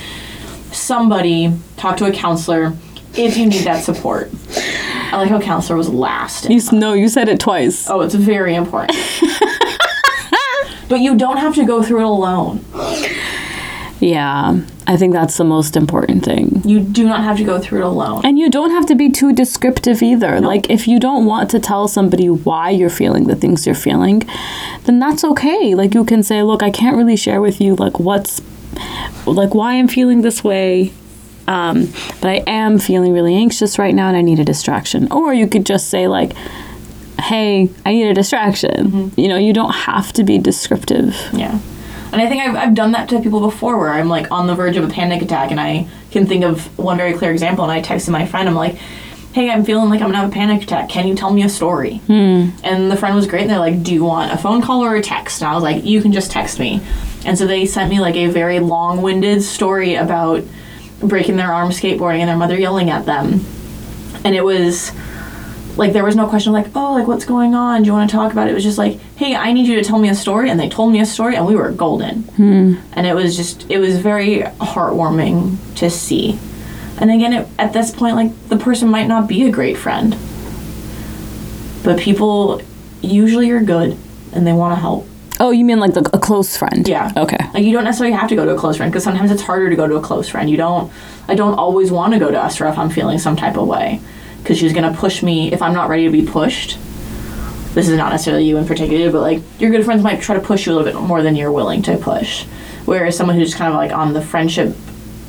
somebody, 0.72 1.54
talk 1.78 1.98
to 1.98 2.06
a 2.06 2.12
counselor 2.12 2.74
if 3.16 3.38
you 3.38 3.45
need 3.45 3.64
that 3.64 3.84
support. 3.84 4.32
I 4.55 5.18
like 5.18 5.30
how 5.30 5.39
counselor 5.39 5.78
was 5.78 5.89
last. 5.89 6.49
You, 6.49 6.59
no, 6.72 6.93
you 6.93 7.07
said 7.07 7.30
it 7.30 7.39
twice. 7.39 7.89
Oh, 7.89 8.01
it's 8.01 8.16
very 8.16 8.55
important. 8.55 8.97
but 10.89 10.99
you 10.99 11.16
don't 11.16 11.38
have 11.38 11.55
to 11.55 11.66
go 11.66 11.84
through 11.84 11.99
it 11.99 12.05
alone. 12.05 12.66
Yeah, 13.99 14.59
I 14.86 14.97
think 14.97 15.14
that's 15.14 15.38
the 15.38 15.45
most 15.45 15.78
important 15.78 16.26
thing. 16.26 16.61
You 16.66 16.82
do 16.82 17.05
not 17.05 17.24
have 17.24 17.38
to 17.38 17.43
go 17.43 17.59
through 17.59 17.80
it 17.80 17.86
alone. 17.86 18.26
And 18.26 18.38
you 18.38 18.49
don't 18.49 18.72
have 18.72 18.86
to 18.88 18.95
be 18.95 19.09
too 19.09 19.32
descriptive 19.32 20.01
either. 20.01 20.41
Like, 20.41 20.70
if 20.70 20.88
you 20.88 20.99
don't 20.99 21.26
want 21.26 21.49
to 21.51 21.59
tell 21.59 21.88
somebody 21.88 22.30
why 22.30 22.72
you're 22.72 22.89
feeling 22.89 23.28
the 23.28 23.36
things 23.36 23.66
you're 23.66 23.76
feeling, 23.76 24.24
then 24.84 24.99
that's 24.99 25.24
okay. 25.24 25.74
Like, 25.74 25.93
you 25.93 26.03
can 26.03 26.22
say, 26.22 26.43
look, 26.43 26.61
I 26.61 26.70
can't 26.70 26.97
really 26.97 27.16
share 27.16 27.39
with 27.39 27.61
you, 27.61 27.76
like, 27.76 27.97
what's, 27.99 28.41
like, 29.26 29.53
why 29.53 29.76
I'm 29.76 29.88
feeling 29.88 30.22
this 30.22 30.43
way. 30.43 30.91
Um, 31.48 31.88
but 32.22 32.30
I 32.30 32.44
am 32.48 32.80
feeling 32.80 33.14
really 33.14 33.36
anxious 33.36 33.78
right 33.78 33.94
now 33.94 34.08
and 34.08 34.18
I 34.18 34.22
need 34.22 34.39
a 34.39 34.46
distraction. 34.46 35.12
Or 35.12 35.34
you 35.34 35.48
could 35.48 35.66
just 35.66 35.89
say, 35.89 36.08
like, 36.08 36.34
hey, 37.20 37.70
I 37.86 37.94
need 37.94 38.08
a 38.08 38.14
distraction. 38.14 39.12
You 39.16 39.28
know, 39.28 39.38
you 39.38 39.54
don't 39.54 39.74
have 39.74 40.14
to 40.14 40.24
be 40.24 40.38
descriptive. 40.38 41.16
Yeah. 41.34 41.60
And 42.12 42.22
I 42.22 42.30
think 42.30 42.44
I've, 42.44 42.56
I've 42.56 42.76
done 42.76 42.91
that 42.91 43.10
to 43.10 43.22
people 43.22 43.39
before 43.39 43.78
where 43.78 43.89
I'm 43.89 44.08
like 44.08 44.32
on 44.32 44.46
the 44.46 44.56
verge 44.56 44.78
of 44.78 44.84
a 44.84 44.88
panic 44.94 45.22
attack 45.22 45.50
and 45.52 45.60
I 45.60 45.88
can 46.12 46.28
think 46.28 46.44
of 46.44 46.78
one 46.78 46.96
very 46.96 47.14
clear 47.14 47.32
example 47.32 47.64
and 47.64 47.72
I 47.72 47.82
texted 47.82 48.10
my 48.10 48.26
friend, 48.26 48.48
I'm 48.48 48.56
like, 48.56 48.76
hey, 49.34 49.50
I'm 49.50 49.66
feeling 49.66 49.89
like 49.89 50.00
I'm 50.00 50.10
gonna 50.10 50.20
have 50.20 50.30
a 50.30 50.32
panic 50.32 50.62
attack. 50.62 50.89
Can 50.89 51.08
you 51.08 51.16
tell 51.16 51.34
me 51.34 51.41
a 51.44 51.50
story? 51.50 52.02
And 52.64 52.91
the 52.91 52.96
friend 52.96 53.16
was 53.16 53.26
great 53.26 53.41
and 53.41 53.50
they're 53.50 53.58
like, 53.58 53.82
do 53.82 53.91
you 53.91 54.04
want 54.04 54.32
a 54.32 54.38
phone 54.38 54.62
call 54.62 54.84
or 54.84 54.96
a 54.96 55.02
text? 55.02 55.41
And 55.41 55.50
I 55.50 55.56
was 55.56 55.64
like, 55.64 55.84
you 55.84 56.04
can 56.04 56.12
just 56.12 56.30
text 56.30 56.60
me. 56.60 56.82
And 57.26 57.36
so 57.36 57.48
they 57.48 57.66
sent 57.66 57.89
me 57.89 58.00
like 58.00 58.16
a 58.16 58.28
very 58.28 58.60
long 58.60 59.02
winded 59.02 59.41
story 59.41 59.96
about 59.96 60.44
breaking 61.08 61.36
their 61.36 61.51
arm 61.51 61.70
skateboarding 61.70 62.20
and 62.20 62.30
their 62.30 62.38
mother 62.38 62.58
yelling 62.58 62.89
at 62.89 63.06
them. 63.06 63.41
And 64.24 64.36
it 64.36 64.43
was 64.43 64.91
like 65.76 65.91
there 65.91 66.04
was 66.04 66.16
no 66.16 66.28
question 66.28 66.54
like 66.54 66.68
oh 66.76 66.93
like 66.93 67.08
what's 67.08 67.26
going 67.26 67.56
on? 67.56 67.82
Do 67.82 67.88
you 67.88 67.93
want 67.93 68.10
to 68.10 68.16
talk 68.16 68.32
about 68.32 68.47
it? 68.47 68.51
It 68.51 68.54
was 68.54 68.64
just 68.64 68.78
like 68.78 68.99
hey 69.16 69.36
i 69.36 69.51
need 69.51 69.68
you 69.68 69.76
to 69.76 69.84
tell 69.84 69.99
me 69.99 70.10
a 70.10 70.16
story. 70.16 70.49
And 70.49 70.60
they 70.60 70.70
told 70.70 70.91
me 70.91 70.99
a 70.99 71.06
story 71.06 71.36
and 71.36 71.45
we 71.45 71.56
were 71.56 71.72
golden. 71.72 72.24
Hmm. 72.24 72.76
And 72.93 73.08
it 73.08 73.16
was 73.16 73.36
just 73.36 73.70
it 73.70 73.80
was 73.80 73.99
very 73.99 74.41
heartwarming 74.60 75.58
to 75.76 75.89
see. 75.89 76.39
And 76.99 77.12
again 77.12 77.34
it, 77.34 77.47
at 77.58 77.74
this 77.74 77.91
point 77.91 78.16
like 78.16 78.49
the 78.49 78.58
person 78.58 78.89
might 78.89 79.08
not 79.08 79.28
be 79.28 79.43
a 79.45 79.51
great 79.51 79.78
friend 79.78 80.16
but 81.84 81.99
people 81.99 82.62
usually 83.01 83.51
are 83.51 83.62
good 83.62 83.97
and 84.32 84.47
they 84.47 84.54
want 84.54 84.74
to 84.74 84.80
help 84.80 85.08
Oh, 85.44 85.52
you 85.52 85.66
mean 85.66 85.82
like 85.82 85.94
the, 85.94 86.10
a 86.14 86.20
close 86.20 86.56
friend? 86.56 86.88
Yeah. 86.88 87.12
Okay. 87.18 87.38
like 87.54 87.66
you 87.66 87.74
don't 87.74 87.84
necessarily 87.84 88.16
have 88.16 88.30
to 88.30 88.36
go 88.36 88.46
to 88.46 88.56
a 88.56 88.58
close 88.58 88.78
friend 88.78 88.89
because 88.89 89.04
sometimes 89.04 89.30
it's 89.30 89.41
harder 89.41 89.70
to 89.70 89.76
go 89.76 89.86
to 89.86 89.98
a 89.98 90.02
close 90.02 90.30
friend. 90.30 90.50
You 90.50 90.56
don't. 90.56 90.89
I 91.28 91.36
don't 91.36 91.56
always 91.56 91.91
want 91.91 92.14
to 92.14 92.20
go 92.20 92.32
to 92.32 92.38
Usra 92.38 92.72
if 92.72 92.78
I'm 92.78 92.89
feeling 92.89 93.20
some 93.20 93.36
type 93.36 93.58
of 93.58 93.68
way, 93.68 94.00
because 94.38 94.58
she's 94.58 94.72
gonna 94.72 94.94
push 94.94 95.22
me 95.22 95.52
if 95.52 95.62
I'm 95.62 95.74
not 95.74 95.89
ready 95.89 96.06
to 96.06 96.12
be 96.12 96.26
pushed. 96.26 96.78
This 97.74 97.89
is 97.89 97.98
not 97.98 98.14
necessarily 98.14 98.46
you 98.46 98.56
in 98.56 98.66
particular, 98.66 99.12
but 99.12 99.20
like 99.20 99.41
your 99.60 99.70
good 99.70 99.84
friends 99.84 100.02
might 100.02 100.22
try 100.22 100.36
to 100.36 100.41
push 100.41 100.66
you 100.66 100.72
a 100.72 100.76
little 100.76 100.89
bit 100.89 101.08
more 101.08 101.22
than 101.22 101.36
you're 101.36 101.52
willing 101.52 101.82
to 101.84 101.98
push. 101.98 102.46
Whereas 102.86 103.18
someone 103.18 103.36
who's 103.36 103.54
kind 103.54 103.70
of 103.70 103.76
like 103.76 103.91
on 103.91 104.14
the 104.14 104.22
friendship 104.22 104.74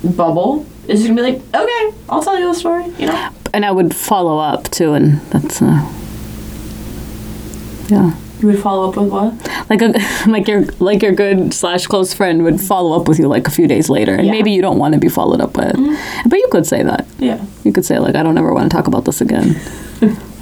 bubble 0.04 0.64
is 0.86 1.00
just 1.00 1.08
gonna 1.08 1.22
be 1.22 1.32
like, 1.32 1.42
okay, 1.52 1.98
I'll 2.08 2.22
tell 2.22 2.38
you 2.38 2.50
a 2.50 2.54
story. 2.54 2.84
You 3.00 3.06
know. 3.06 3.30
And 3.52 3.64
I 3.64 3.72
would 3.72 3.96
follow 3.96 4.38
up 4.38 4.70
too, 4.70 4.92
and 4.92 5.20
that's, 5.32 5.60
uh, 5.60 5.92
yeah. 7.88 8.14
You 8.40 8.48
would 8.48 8.58
follow 8.58 8.90
up 8.90 8.96
with 8.96 9.10
what? 9.10 9.70
like 9.70 9.80
a 9.80 9.94
like 10.28 10.48
your 10.48 10.64
like 10.80 11.02
your 11.02 11.12
good 11.12 11.54
slash 11.54 11.86
close 11.86 12.12
friend 12.12 12.42
would 12.44 12.60
follow 12.60 12.98
up 13.00 13.08
with 13.08 13.18
you 13.18 13.28
like 13.28 13.46
a 13.46 13.50
few 13.50 13.66
days 13.66 13.88
later, 13.88 14.14
and 14.14 14.26
Yeah. 14.26 14.32
maybe 14.32 14.50
you 14.52 14.60
don't 14.62 14.78
want 14.78 14.94
to 14.94 15.00
be 15.00 15.08
followed 15.08 15.40
up 15.40 15.56
with, 15.56 15.74
mm-hmm. 15.76 16.28
but 16.28 16.38
you 16.38 16.48
could 16.50 16.66
say 16.66 16.82
that. 16.82 17.06
Yeah. 17.18 17.44
You 17.62 17.72
could 17.72 17.84
say 17.84 17.98
like, 17.98 18.14
I 18.14 18.22
don't 18.22 18.36
ever 18.36 18.52
want 18.52 18.70
to 18.70 18.76
talk 18.76 18.86
about 18.86 19.04
this 19.04 19.20
again. 19.20 19.60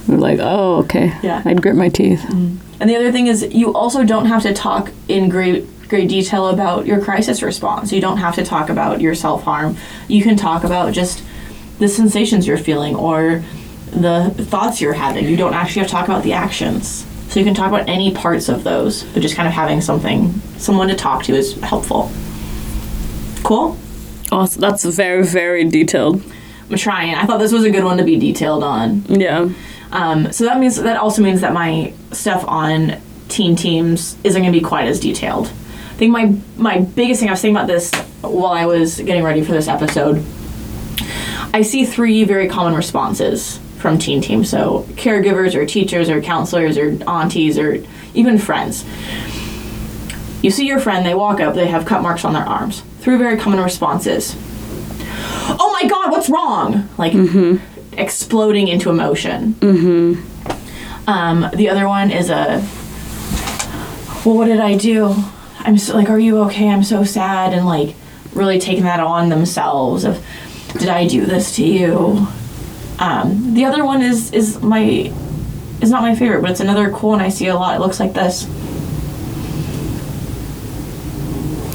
You're 0.08 0.18
like, 0.18 0.40
oh, 0.40 0.78
okay. 0.84 1.16
Yeah. 1.22 1.42
I'd 1.44 1.62
grit 1.62 1.76
my 1.76 1.88
teeth. 1.88 2.20
Mm-hmm. 2.22 2.56
And 2.80 2.90
the 2.90 2.96
other 2.96 3.12
thing 3.12 3.28
is, 3.28 3.46
you 3.52 3.72
also 3.72 4.02
don't 4.04 4.26
have 4.26 4.42
to 4.42 4.52
talk 4.52 4.90
in 5.08 5.28
great 5.28 5.66
great 5.88 6.08
detail 6.08 6.48
about 6.48 6.86
your 6.86 7.02
crisis 7.02 7.42
response. 7.42 7.92
You 7.92 8.00
don't 8.00 8.16
have 8.16 8.34
to 8.36 8.44
talk 8.44 8.70
about 8.70 9.00
your 9.02 9.14
self 9.14 9.42
harm. 9.44 9.76
You 10.08 10.22
can 10.22 10.36
talk 10.36 10.64
about 10.64 10.92
just 10.94 11.22
the 11.78 11.86
sensations 11.88 12.46
you're 12.46 12.56
feeling 12.56 12.96
or 12.96 13.44
the 13.90 14.30
thoughts 14.38 14.80
you're 14.80 14.94
having. 14.94 15.28
You 15.28 15.36
don't 15.36 15.52
actually 15.54 15.80
have 15.80 15.88
to 15.88 15.92
talk 15.92 16.06
about 16.06 16.22
the 16.24 16.32
actions. 16.32 17.06
So 17.32 17.40
you 17.40 17.46
can 17.46 17.54
talk 17.54 17.68
about 17.68 17.88
any 17.88 18.12
parts 18.12 18.50
of 18.50 18.62
those, 18.62 19.04
but 19.04 19.22
just 19.22 19.36
kind 19.36 19.48
of 19.48 19.54
having 19.54 19.80
something, 19.80 20.34
someone 20.58 20.88
to 20.88 20.94
talk 20.94 21.24
to 21.24 21.34
is 21.34 21.58
helpful. 21.62 22.10
Cool. 23.42 23.78
So 24.28 24.60
that's 24.60 24.84
very 24.84 25.24
very 25.24 25.64
detailed. 25.64 26.22
I'm 26.68 26.76
trying. 26.76 27.14
I 27.14 27.24
thought 27.24 27.38
this 27.38 27.50
was 27.50 27.64
a 27.64 27.70
good 27.70 27.84
one 27.84 27.96
to 27.96 28.04
be 28.04 28.18
detailed 28.18 28.62
on. 28.62 29.06
Yeah. 29.06 29.48
Um, 29.92 30.30
so 30.30 30.44
that 30.44 30.60
means 30.60 30.76
that 30.76 30.98
also 30.98 31.22
means 31.22 31.40
that 31.40 31.54
my 31.54 31.94
stuff 32.10 32.44
on 32.46 33.00
teen 33.30 33.56
teams 33.56 34.18
isn't 34.24 34.42
going 34.42 34.52
to 34.52 34.58
be 34.58 34.62
quite 34.62 34.86
as 34.86 35.00
detailed. 35.00 35.46
I 35.46 35.94
think 35.94 36.12
my 36.12 36.34
my 36.58 36.80
biggest 36.80 37.20
thing 37.20 37.30
I 37.30 37.32
was 37.32 37.40
thinking 37.40 37.56
about 37.56 37.66
this 37.66 37.90
while 38.20 38.52
I 38.52 38.66
was 38.66 39.00
getting 39.00 39.24
ready 39.24 39.42
for 39.42 39.52
this 39.52 39.68
episode. 39.68 40.22
I 41.54 41.62
see 41.62 41.86
three 41.86 42.24
very 42.24 42.48
common 42.48 42.74
responses 42.74 43.58
from 43.82 43.98
teen 43.98 44.22
teams. 44.22 44.48
So 44.48 44.86
caregivers 44.92 45.54
or 45.54 45.66
teachers 45.66 46.08
or 46.08 46.22
counselors 46.22 46.78
or 46.78 46.96
aunties 47.06 47.58
or 47.58 47.84
even 48.14 48.38
friends. 48.38 48.84
You 50.42 50.50
see 50.50 50.66
your 50.66 50.80
friend, 50.80 51.04
they 51.04 51.14
walk 51.14 51.40
up, 51.40 51.54
they 51.54 51.66
have 51.66 51.84
cut 51.84 52.00
marks 52.00 52.24
on 52.24 52.32
their 52.32 52.44
arms. 52.44 52.82
Three 53.00 53.18
very 53.18 53.36
common 53.36 53.60
responses. 53.60 54.36
Oh 55.60 55.70
my 55.72 55.88
god, 55.88 56.10
what's 56.10 56.30
wrong? 56.30 56.88
Like 56.96 57.12
exploding 57.92 58.68
into 58.68 58.88
emotion. 58.88 59.54
Mm-hmm. 59.54 61.08
Um, 61.08 61.50
the 61.54 61.68
other 61.68 61.88
one 61.88 62.10
is 62.10 62.30
a, 62.30 62.64
well, 64.24 64.36
what 64.36 64.46
did 64.46 64.60
I 64.60 64.76
do? 64.76 65.14
I'm 65.58 65.76
so, 65.76 65.94
like, 65.94 66.08
are 66.08 66.18
you 66.18 66.38
okay? 66.42 66.68
I'm 66.68 66.84
so 66.84 67.04
sad, 67.04 67.52
and 67.52 67.66
like 67.66 67.94
really 68.34 68.58
taking 68.58 68.84
that 68.84 69.00
on 69.00 69.28
themselves. 69.28 70.04
Of, 70.04 70.24
did 70.78 70.88
I 70.88 71.06
do 71.06 71.26
this 71.26 71.56
to 71.56 71.64
you? 71.64 72.28
Um, 73.02 73.54
the 73.54 73.64
other 73.64 73.84
one 73.84 74.00
is 74.00 74.32
is 74.32 74.62
my 74.62 75.12
is 75.80 75.90
not 75.90 76.02
my 76.02 76.14
favorite, 76.14 76.40
but 76.40 76.52
it's 76.52 76.60
another 76.60 76.88
cool 76.92 77.10
one 77.10 77.20
I 77.20 77.30
see 77.30 77.48
a 77.48 77.54
lot. 77.56 77.74
It 77.74 77.80
looks 77.80 77.98
like 77.98 78.12
this, 78.12 78.44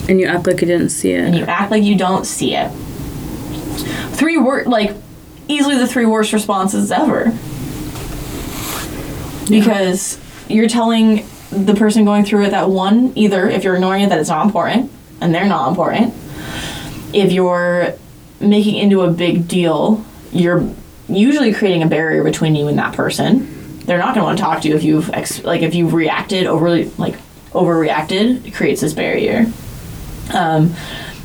And 0.10 0.22
you 0.22 0.28
act 0.28 0.48
like 0.48 0.62
you 0.62 0.68
didn't 0.68 0.90
see 0.90 1.12
it. 1.12 1.20
and 1.26 1.36
you 1.36 1.44
act 1.44 1.70
like 1.70 1.84
you 1.84 1.98
don't 1.98 2.26
see 2.26 2.56
it. 2.56 2.70
Three 4.16 4.38
word 4.38 4.68
like 4.68 4.96
easily 5.50 5.78
the 5.78 5.88
three 5.88 6.06
worst 6.06 6.32
responses 6.32 6.92
ever. 6.92 7.38
Because 9.50 10.20
you're 10.48 10.70
telling 10.70 11.26
the 11.52 11.74
person 11.76 12.06
going 12.06 12.24
through 12.26 12.46
it 12.46 12.50
that 12.52 12.70
one, 12.70 13.12
either 13.16 13.50
if 13.50 13.64
you're 13.66 13.76
ignoring 13.76 14.04
it 14.04 14.10
that 14.10 14.20
it's 14.20 14.30
not 14.30 14.46
important 14.46 14.92
and 15.22 15.36
they're 15.36 15.46
not 15.46 15.70
important. 15.70 16.14
If 17.14 17.32
you're 17.32 17.94
making 18.40 18.76
into 18.76 19.02
a 19.02 19.12
big 19.12 19.48
deal, 19.48 20.04
you're 20.32 20.70
usually 21.10 21.54
creating 21.54 21.84
a 21.84 21.88
barrier 21.88 22.24
between 22.24 22.56
you 22.56 22.68
and 22.68 22.78
that 22.78 22.94
person. 22.94 23.80
They're 23.80 23.98
not 23.98 24.16
going 24.16 24.22
to 24.22 24.24
want 24.24 24.38
to 24.38 24.44
talk 24.44 24.62
to 24.62 24.68
you 24.68 24.76
if 24.76 24.84
you've 24.84 25.10
ex- 25.12 25.44
like 25.44 25.62
if 25.62 25.74
you've 25.74 25.94
reacted 25.94 26.46
overly 26.46 26.90
like 26.98 27.16
overreacted. 27.52 28.46
It 28.46 28.54
creates 28.54 28.82
this 28.82 28.94
barrier. 28.94 29.46
Um, 30.34 30.76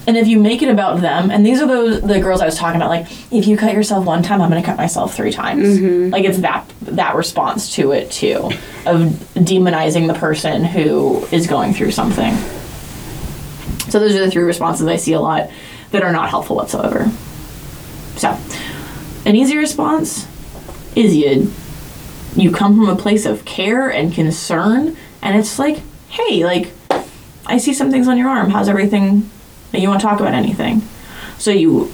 and 0.07 0.17
if 0.17 0.27
you 0.27 0.39
make 0.41 0.63
it 0.63 0.69
about 0.69 1.01
them, 1.01 1.31
and 1.31 1.47
these 1.47 1.61
are 1.61 1.67
those 1.67 2.01
the 2.03 2.21
girls 2.21 2.41
I 2.41 2.47
was 2.47 2.57
talking 2.57 2.81
about, 2.81 2.89
like 2.91 3.07
if 3.33 3.47
you 3.47 3.57
cut 3.57 3.73
yourself 3.73 4.05
one 4.05 4.23
time, 4.23 4.41
I'm 4.43 4.49
gonna 4.49 4.63
cut 4.63 4.77
myself 4.77 5.15
three 5.15 5.31
times. 5.33 5.79
Like 6.13 6.25
it's 6.25 6.39
that 6.39 6.69
that 6.83 7.15
response 7.15 7.75
to 7.77 7.93
it 7.93 8.11
too, 8.11 8.51
of 8.87 9.01
demonizing 9.35 10.09
the 10.09 10.15
person 10.15 10.65
who 10.65 11.25
is 11.27 11.47
going 11.47 11.73
through 11.73 11.93
something. 11.93 12.35
So 13.91 13.99
those 14.01 14.15
are 14.17 14.25
the 14.25 14.31
three 14.31 14.43
responses 14.45 14.87
I 14.89 14.97
see 14.97 15.13
a 15.13 15.21
lot 15.21 15.51
that 15.91 16.03
are 16.03 16.13
not 16.13 16.31
helpful 16.31 16.57
whatsoever. 16.57 17.11
So, 18.17 18.37
an 19.25 19.37
easy 19.37 19.57
response 19.57 20.27
is 20.95 21.17
you 21.17 21.53
you 22.35 22.51
come 22.51 22.75
from 22.75 22.89
a 22.89 22.97
place 22.97 23.27
of 23.27 23.45
care 23.45 23.91
and 23.91 24.13
concern, 24.13 24.97
and 25.21 25.39
it's 25.39 25.59
like, 25.59 25.81
hey, 26.09 26.45
like 26.45 26.73
I 27.47 27.59
see 27.59 27.75
some 27.75 27.91
things 27.91 28.09
on 28.09 28.17
your 28.17 28.29
arm. 28.29 28.51
How's 28.51 28.69
everything? 28.69 29.31
You 29.73 29.89
want 29.89 30.01
to 30.01 30.07
talk 30.07 30.21
about 30.21 30.35
anything? 30.35 30.83
So 31.39 31.51
you 31.51 31.93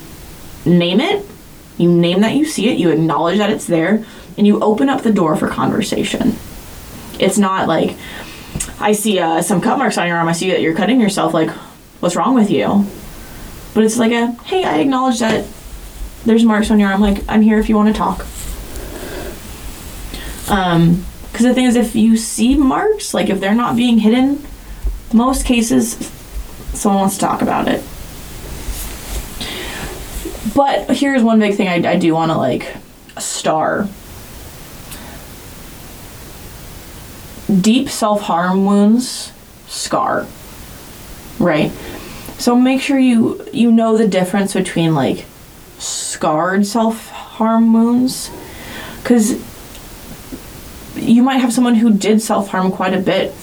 name 0.65 1.01
it, 1.01 1.25
you 1.77 1.91
name 1.91 2.21
that 2.21 2.35
you 2.35 2.45
see 2.45 2.69
it, 2.69 2.79
you 2.79 2.91
acknowledge 2.91 3.39
that 3.39 3.51
it's 3.51 3.67
there, 3.67 4.05
and 4.37 4.47
you 4.47 4.61
open 4.61 4.89
up 4.89 5.03
the 5.03 5.13
door 5.13 5.37
for 5.37 5.49
conversation. 5.49 6.37
It's 7.19 7.39
not 7.39 7.67
like 7.67 7.97
I 8.81 8.93
see 8.93 9.19
uh, 9.19 9.43
some 9.43 9.61
cut 9.61 9.79
marks 9.79 9.99
on 9.99 10.07
your 10.07 10.17
arm. 10.17 10.29
I 10.29 10.33
see 10.33 10.51
that 10.51 10.61
you're 10.61 10.75
cutting 10.75 11.01
yourself. 11.01 11.35
Like, 11.35 11.51
what's 12.01 12.17
wrong 12.17 12.35
with 12.35 12.51
you? 12.51 12.87
But 13.75 13.85
it's 13.85 13.99
like 13.99 14.13
a 14.13 14.33
hey, 14.45 14.65
I 14.65 14.79
acknowledge 14.79 15.19
that 15.21 15.47
there's 16.29 16.45
marks 16.45 16.71
on 16.71 16.79
your 16.79 16.91
arm. 16.91 17.01
Like, 17.01 17.25
I'm 17.27 17.41
here 17.41 17.59
if 17.59 17.71
you 17.71 17.75
want 17.75 17.89
to 17.89 17.95
talk. 17.95 18.27
Um, 20.51 21.07
because 21.33 21.47
the 21.47 21.55
thing 21.55 21.65
is, 21.65 21.75
if 21.75 21.95
you 21.95 22.17
see 22.19 22.55
marks, 22.55 23.15
like 23.15 23.31
if 23.31 23.41
they're 23.41 23.55
not 23.55 23.77
being 23.77 23.99
hidden, 23.99 24.45
most 25.13 25.47
cases, 25.47 25.93
someone 26.75 27.01
wants 27.01 27.15
to 27.15 27.21
talk 27.21 27.41
about 27.41 27.67
it. 27.67 27.83
But 30.55 30.97
here's 30.97 31.23
one 31.23 31.39
big 31.39 31.55
thing 31.55 31.69
I, 31.69 31.93
I 31.93 31.97
do 31.97 32.13
want 32.13 32.31
to 32.31 32.37
like 32.37 32.77
star. 33.19 33.89
Deep 37.61 37.89
self 37.89 38.23
harm 38.23 38.67
wounds 38.67 39.33
scar, 39.67 40.27
right? 41.39 41.71
So 42.39 42.55
make 42.55 42.83
sure 42.83 42.99
you 42.99 43.47
you 43.53 43.71
know 43.71 43.97
the 43.97 44.09
difference 44.09 44.53
between 44.53 44.95
like 44.95 45.25
scarred 45.79 46.67
self 46.67 47.09
harm 47.11 47.73
wounds, 47.73 48.31
because 49.03 49.33
you 50.97 51.23
might 51.23 51.39
have 51.39 51.53
someone 51.53 51.75
who 51.75 51.93
did 51.93 52.21
self 52.21 52.49
harm 52.49 52.71
quite 52.73 52.95
a 52.95 53.01
bit 53.01 53.35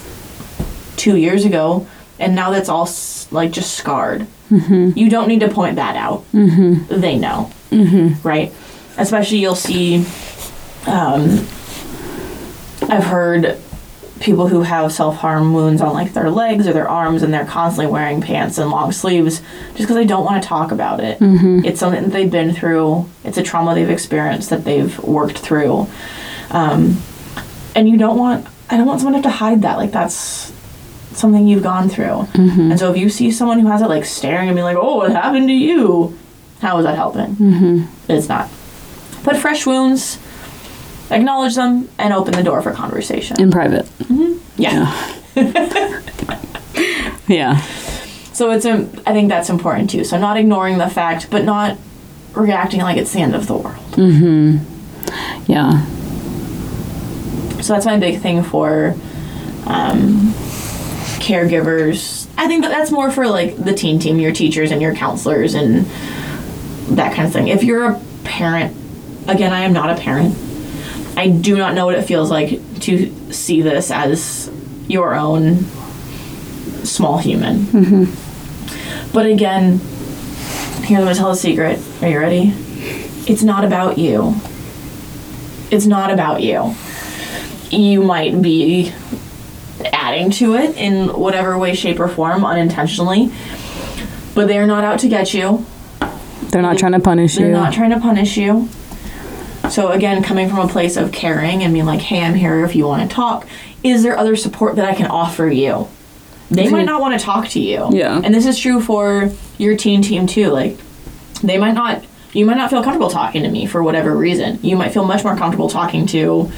two 0.98 1.16
years 1.16 1.46
ago, 1.46 1.88
and 2.20 2.36
now 2.36 2.52
that's 2.52 2.70
all 2.70 2.90
like 3.32 3.52
just 3.52 3.76
scarred. 3.76 4.28
Mm-hmm. 4.50 4.98
You 4.98 5.10
don't 5.10 5.28
need 5.28 5.40
to 5.40 5.50
point 5.50 5.78
that 5.78 5.96
out. 5.96 6.24
Mm-hmm. 6.32 7.00
They 7.02 7.18
know, 7.18 7.52
mm-hmm. 7.72 8.28
right? 8.28 8.54
Especially 8.98 9.40
you'll 9.40 9.56
see. 9.56 10.06
Um, 10.88 11.48
I've 12.88 13.04
heard 13.04 13.58
people 14.26 14.48
who 14.48 14.64
have 14.64 14.92
self 14.92 15.18
harm 15.18 15.54
wounds 15.54 15.82
on 15.82 15.94
like 15.94 16.14
their 16.14 16.30
legs 16.30 16.68
or 16.68 16.74
their 16.74 16.90
arms, 16.90 17.24
and 17.24 17.34
they're 17.34 17.46
constantly 17.46 17.92
wearing 17.92 18.22
pants 18.22 18.58
and 18.58 18.70
long 18.70 18.92
sleeves 18.92 19.40
just 19.70 19.78
because 19.78 19.96
they 19.96 20.06
don't 20.06 20.26
want 20.26 20.42
to 20.42 20.50
talk 20.50 20.72
about 20.72 21.00
it. 21.00 21.18
It's 21.66 21.80
something 21.80 22.04
that 22.04 22.12
they've 22.12 22.30
been 22.32 22.54
through. 22.54 23.08
It's 23.24 23.38
a 23.38 23.44
trauma 23.44 23.76
they've 23.76 23.90
experienced 23.90 24.50
that 24.50 24.66
they've 24.66 24.98
worked 25.00 25.38
through. 25.38 25.88
Um, 26.50 27.02
and 27.76 27.88
you 27.88 27.98
don't 27.98 28.18
want 28.18 28.48
I 28.70 28.78
don't 28.78 28.88
want 28.88 29.00
someone 29.02 29.22
to 29.22 29.30
have 29.30 29.38
to 29.38 29.46
hide 29.46 29.62
that. 29.62 29.78
Like 29.78 29.92
that's 29.92 30.52
something 31.14 31.48
you've 31.48 31.64
gone 31.64 31.88
through. 31.90 32.28
And 32.72 32.80
so 32.80 32.92
if 32.92 32.98
you 32.98 33.10
see 33.10 33.32
someone 33.32 33.60
who 33.60 33.68
has 33.68 33.82
it 33.82 33.88
like 33.88 34.06
staring 34.06 34.50
at 34.50 34.56
me 34.56 34.64
like, 34.64 34.78
"Oh, 34.78 34.98
what 34.98 35.12
happened 35.12 35.48
to 35.48 35.54
you?" 35.54 36.18
How 36.62 36.78
is 36.78 36.86
that 36.86 36.96
helping? 36.96 37.36
Mm-hmm. 37.36 38.12
It's 38.12 38.28
not. 38.28 38.50
But 39.24 39.38
fresh 39.38 39.66
wounds, 39.66 40.18
acknowledge 41.12 41.56
them 41.56 41.90
and 41.98 42.14
open 42.14 42.34
the 42.34 42.44
door 42.44 42.62
for 42.62 42.72
conversation. 42.72 43.40
In 43.40 43.52
private. 43.52 43.88
Yeah. 44.58 45.12
Yeah. 47.28 47.60
So 48.34 48.52
it's 48.52 48.66
I 48.68 49.14
think 49.14 49.30
that's 49.30 49.50
important 49.50 49.90
too. 49.90 50.04
So 50.04 50.20
not 50.20 50.38
ignoring 50.38 50.78
the 50.78 50.88
fact, 50.90 51.30
but 51.32 51.44
not 51.44 51.78
reacting 52.34 52.82
like 52.82 52.98
it's 52.98 53.12
the 53.14 53.20
end 53.22 53.34
of 53.34 53.48
the 53.48 53.56
world. 53.56 53.84
Mhm. 53.94 54.60
Yeah. 55.48 55.84
So 57.62 57.74
that's 57.74 57.86
my 57.88 57.98
big 57.98 58.20
thing 58.22 58.44
for 58.44 58.94
um, 59.66 60.34
caregivers. 61.20 62.28
I 62.38 62.48
think 62.48 62.62
that 62.64 62.70
that's 62.70 62.92
more 62.92 63.10
for 63.10 63.28
like 63.28 63.58
the 63.58 63.74
teen 63.74 63.98
team, 63.98 64.20
your 64.20 64.32
teachers 64.34 64.70
and 64.72 64.82
your 64.82 64.94
counselors 64.94 65.56
and 65.56 65.86
that 66.96 67.16
kind 67.16 67.26
of 67.28 67.34
thing. 67.34 67.48
If 67.48 67.64
you're 67.64 67.86
a 67.90 68.02
parent, 68.24 68.76
again, 69.28 69.52
I 69.52 69.62
am 69.62 69.74
not 69.74 69.90
a 69.90 69.96
parent. 70.00 70.36
I 71.18 71.30
do 71.30 71.58
not 71.58 71.74
know 71.74 71.86
what 71.88 71.96
it 71.96 72.04
feels 72.04 72.30
like 72.30 72.60
to 72.82 73.10
see 73.36 73.62
this 73.62 73.92
as 73.92 74.52
your 74.88 75.16
own 75.16 75.66
small 76.86 77.18
human. 77.18 77.60
Mm-hmm. 77.60 79.12
But 79.14 79.26
again, 79.28 79.80
here 80.84 80.98
I'm 80.98 81.04
gonna 81.04 81.16
tell 81.16 81.32
a 81.32 81.36
secret. 81.36 81.80
Are 82.02 82.10
you 82.10 82.20
ready? 82.20 82.54
It's 83.28 83.44
not 83.44 83.66
about 83.66 83.98
you. 83.98 84.36
It's 85.72 85.86
not 85.86 86.12
about 86.12 86.42
you 86.42 86.76
you 87.72 88.04
might 88.04 88.42
be 88.42 88.92
adding 89.92 90.32
to 90.32 90.56
it 90.56 90.76
in 90.78 91.10
whatever 91.10 91.58
way, 91.58 91.74
shape, 91.74 92.00
or 92.00 92.08
form 92.08 92.46
unintentionally. 92.46 93.32
But 94.34 94.48
they're 94.48 94.68
not 94.68 94.84
out 94.84 95.00
to 95.00 95.08
get 95.08 95.34
you. 95.34 95.66
They're 96.50 96.62
not 96.62 96.78
trying 96.78 96.94
to 96.94 97.00
punish 97.00 97.36
you. 97.36 97.44
They're 97.44 97.54
not 97.54 97.74
trying 97.74 97.92
to 97.92 98.00
punish 98.00 98.38
you. 98.38 98.70
So 99.70 99.92
again, 99.92 100.24
coming 100.24 100.50
from 100.50 100.60
a 100.60 100.68
place 100.68 100.98
of 100.98 101.12
caring 101.12 101.64
and 101.64 101.74
being 101.74 101.86
like, 101.86 102.02
"Hey, 102.02 102.22
I'm 102.24 102.34
here 102.36 102.64
if 102.66 102.76
you 102.76 102.86
want 102.86 103.10
to 103.10 103.14
talk." 103.14 103.48
Is 103.84 104.04
there 104.04 104.18
other 104.18 104.36
support 104.36 104.76
that 104.78 104.86
I 104.86 104.94
can 104.96 105.08
offer 105.08 105.48
you? 105.48 105.88
They 106.52 106.70
might 106.70 106.86
not 106.86 107.02
want 107.02 107.20
to 107.20 107.24
talk 107.26 107.48
to 107.50 107.60
you. 107.60 107.90
Yeah. 107.92 108.22
And 108.24 108.34
this 108.34 108.46
is 108.46 108.58
true 108.58 108.80
for 108.80 109.32
your 109.58 109.76
teen 109.76 110.02
team 110.02 110.28
too. 110.28 110.50
Like, 110.50 110.78
they 111.44 111.58
might 111.58 111.74
not. 111.74 112.04
You 112.34 112.46
might 112.46 112.58
not 112.58 112.70
feel 112.70 112.84
comfortable 112.84 113.10
talking 113.10 113.44
to 113.44 113.50
me 113.50 113.66
for 113.66 113.82
whatever 113.82 114.16
reason. 114.16 114.60
You 114.62 114.76
might 114.76 114.92
feel 114.94 115.06
much 115.06 115.24
more 115.24 115.36
comfortable 115.38 115.70
talking 115.70 116.06
to 116.08 116.52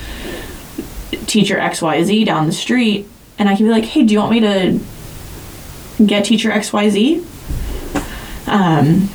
teacher 1.28 1.58
XYZ 1.58 2.26
down 2.26 2.47
the 2.47 2.51
street, 2.51 3.08
and 3.38 3.47
I 3.47 3.55
can 3.55 3.66
be 3.66 3.72
like, 3.72 3.86
"Hey, 3.86 4.03
do 4.03 4.14
you 4.14 4.20
want 4.20 4.32
me 4.32 4.39
to 4.41 4.80
get 6.05 6.26
teacher 6.26 6.49
XYZ?" 6.51 7.24
Um, 8.47 9.10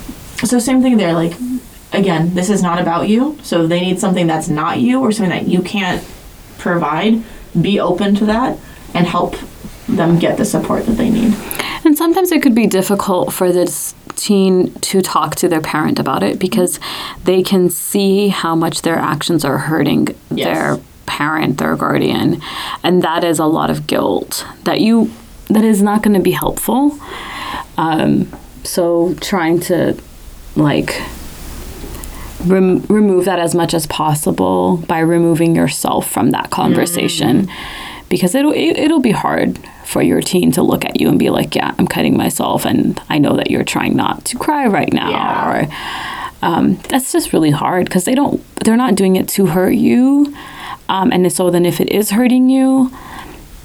so 0.44 0.58
same 0.58 0.82
thing 0.82 0.96
there. 0.98 1.12
Like, 1.14 1.32
again, 1.92 2.34
this 2.34 2.50
is 2.50 2.62
not 2.62 2.80
about 2.80 3.08
you. 3.08 3.38
So 3.42 3.62
if 3.64 3.68
they 3.68 3.80
need 3.80 3.98
something 4.00 4.26
that's 4.26 4.48
not 4.48 4.80
you 4.80 5.00
or 5.00 5.12
something 5.12 5.30
that 5.30 5.48
you 5.48 5.62
can't 5.62 6.02
provide, 6.58 7.22
be 7.60 7.78
open 7.80 8.14
to 8.16 8.26
that 8.26 8.58
and 8.94 9.06
help 9.06 9.36
them 9.88 10.18
get 10.18 10.36
the 10.38 10.44
support 10.44 10.86
that 10.86 10.92
they 10.92 11.10
need. 11.10 11.34
And 11.84 11.96
sometimes 11.98 12.30
it 12.32 12.42
could 12.42 12.54
be 12.54 12.66
difficult 12.66 13.32
for 13.32 13.52
this 13.52 13.94
teen 14.14 14.72
to 14.80 15.02
talk 15.02 15.34
to 15.36 15.48
their 15.48 15.60
parent 15.60 15.98
about 15.98 16.22
it 16.22 16.38
because 16.38 16.78
they 17.24 17.42
can 17.42 17.68
see 17.68 18.28
how 18.28 18.54
much 18.54 18.82
their 18.82 18.96
actions 18.96 19.44
are 19.44 19.58
hurting 19.58 20.08
Yes. 20.30 20.44
their 20.46 20.80
parent, 21.06 21.58
their 21.58 21.74
guardian. 21.76 22.40
And 22.84 23.02
that 23.02 23.24
is 23.24 23.38
a 23.38 23.46
lot 23.46 23.68
of 23.70 23.86
guilt 23.86 24.46
that 24.64 24.80
you 24.80 25.10
that 25.48 25.64
is 25.64 25.82
not 25.82 26.02
going 26.02 26.14
to 26.14 26.22
be 26.22 26.30
helpful. 26.30 26.96
Um, 27.76 28.28
so 28.62 29.14
trying 29.20 29.58
to 29.60 29.98
like 30.54 31.02
rem- 32.46 32.82
remove 32.88 33.24
that 33.26 33.38
as 33.38 33.54
much 33.54 33.74
as 33.74 33.86
possible 33.86 34.78
by 34.88 34.98
removing 35.00 35.54
yourself 35.56 36.10
from 36.10 36.30
that 36.30 36.50
conversation. 36.50 37.48
Because 38.08 38.34
it'll 38.34 38.52
it, 38.52 38.76
it'll 38.78 39.00
be 39.00 39.12
hard 39.12 39.58
for 39.86 40.02
your 40.02 40.20
teen 40.20 40.52
to 40.52 40.62
look 40.62 40.84
at 40.84 41.00
you 41.00 41.08
and 41.08 41.18
be 41.18 41.28
like 41.28 41.54
yeah 41.54 41.74
i'm 41.78 41.86
cutting 41.86 42.16
myself 42.16 42.64
and 42.64 42.98
i 43.10 43.18
know 43.18 43.36
that 43.36 43.50
you're 43.50 43.64
trying 43.64 43.94
not 43.94 44.24
to 44.24 44.38
cry 44.38 44.66
right 44.66 44.90
now 44.92 45.10
Yeah. 45.10 45.50
or 45.50 45.68
um, 46.40 46.76
that's 46.88 47.12
just 47.12 47.32
really 47.32 47.50
hard 47.50 47.86
because 47.86 48.04
they 48.04 48.14
don't 48.14 48.40
they're 48.64 48.76
not 48.76 48.94
doing 48.94 49.16
it 49.16 49.28
to 49.30 49.46
hurt 49.46 49.74
you. 49.74 50.34
Um, 50.88 51.12
and 51.12 51.30
so 51.32 51.50
then 51.50 51.64
if 51.66 51.80
it 51.80 51.88
is 51.90 52.10
hurting 52.10 52.48
you 52.48 52.90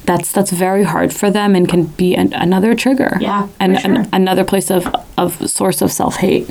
that's 0.04 0.32
that's 0.32 0.50
very 0.52 0.84
hard 0.84 1.12
for 1.12 1.30
them 1.30 1.54
and 1.56 1.68
can 1.68 1.84
be 1.84 2.14
an, 2.14 2.32
another 2.34 2.74
trigger. 2.74 3.16
Yeah, 3.20 3.48
and 3.60 3.78
sure. 3.80 3.92
an, 3.94 4.08
another 4.12 4.44
place 4.44 4.70
of 4.70 4.86
of 5.16 5.50
source 5.50 5.82
of 5.82 5.90
self-hate 5.92 6.48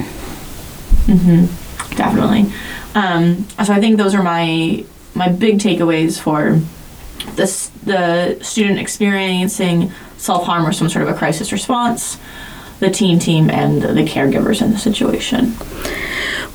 definitely. 1.97 2.51
Um, 2.95 3.47
so 3.65 3.73
I 3.73 3.79
think 3.79 3.97
those 3.97 4.15
are 4.15 4.23
my 4.23 4.85
my 5.13 5.27
big 5.29 5.59
takeaways 5.59 6.19
for 6.19 6.59
this 7.35 7.69
the 7.83 8.37
student 8.41 8.79
experiencing 8.79 9.91
self 10.17 10.45
harm 10.45 10.65
or 10.65 10.71
some 10.71 10.89
sort 10.89 11.03
of 11.07 11.13
a 11.13 11.17
crisis 11.17 11.51
response, 11.51 12.17
the 12.79 12.89
teen 12.89 13.19
team, 13.19 13.49
and 13.49 13.81
the 13.81 14.03
caregivers 14.03 14.61
in 14.61 14.71
the 14.71 14.79
situation. 14.79 15.55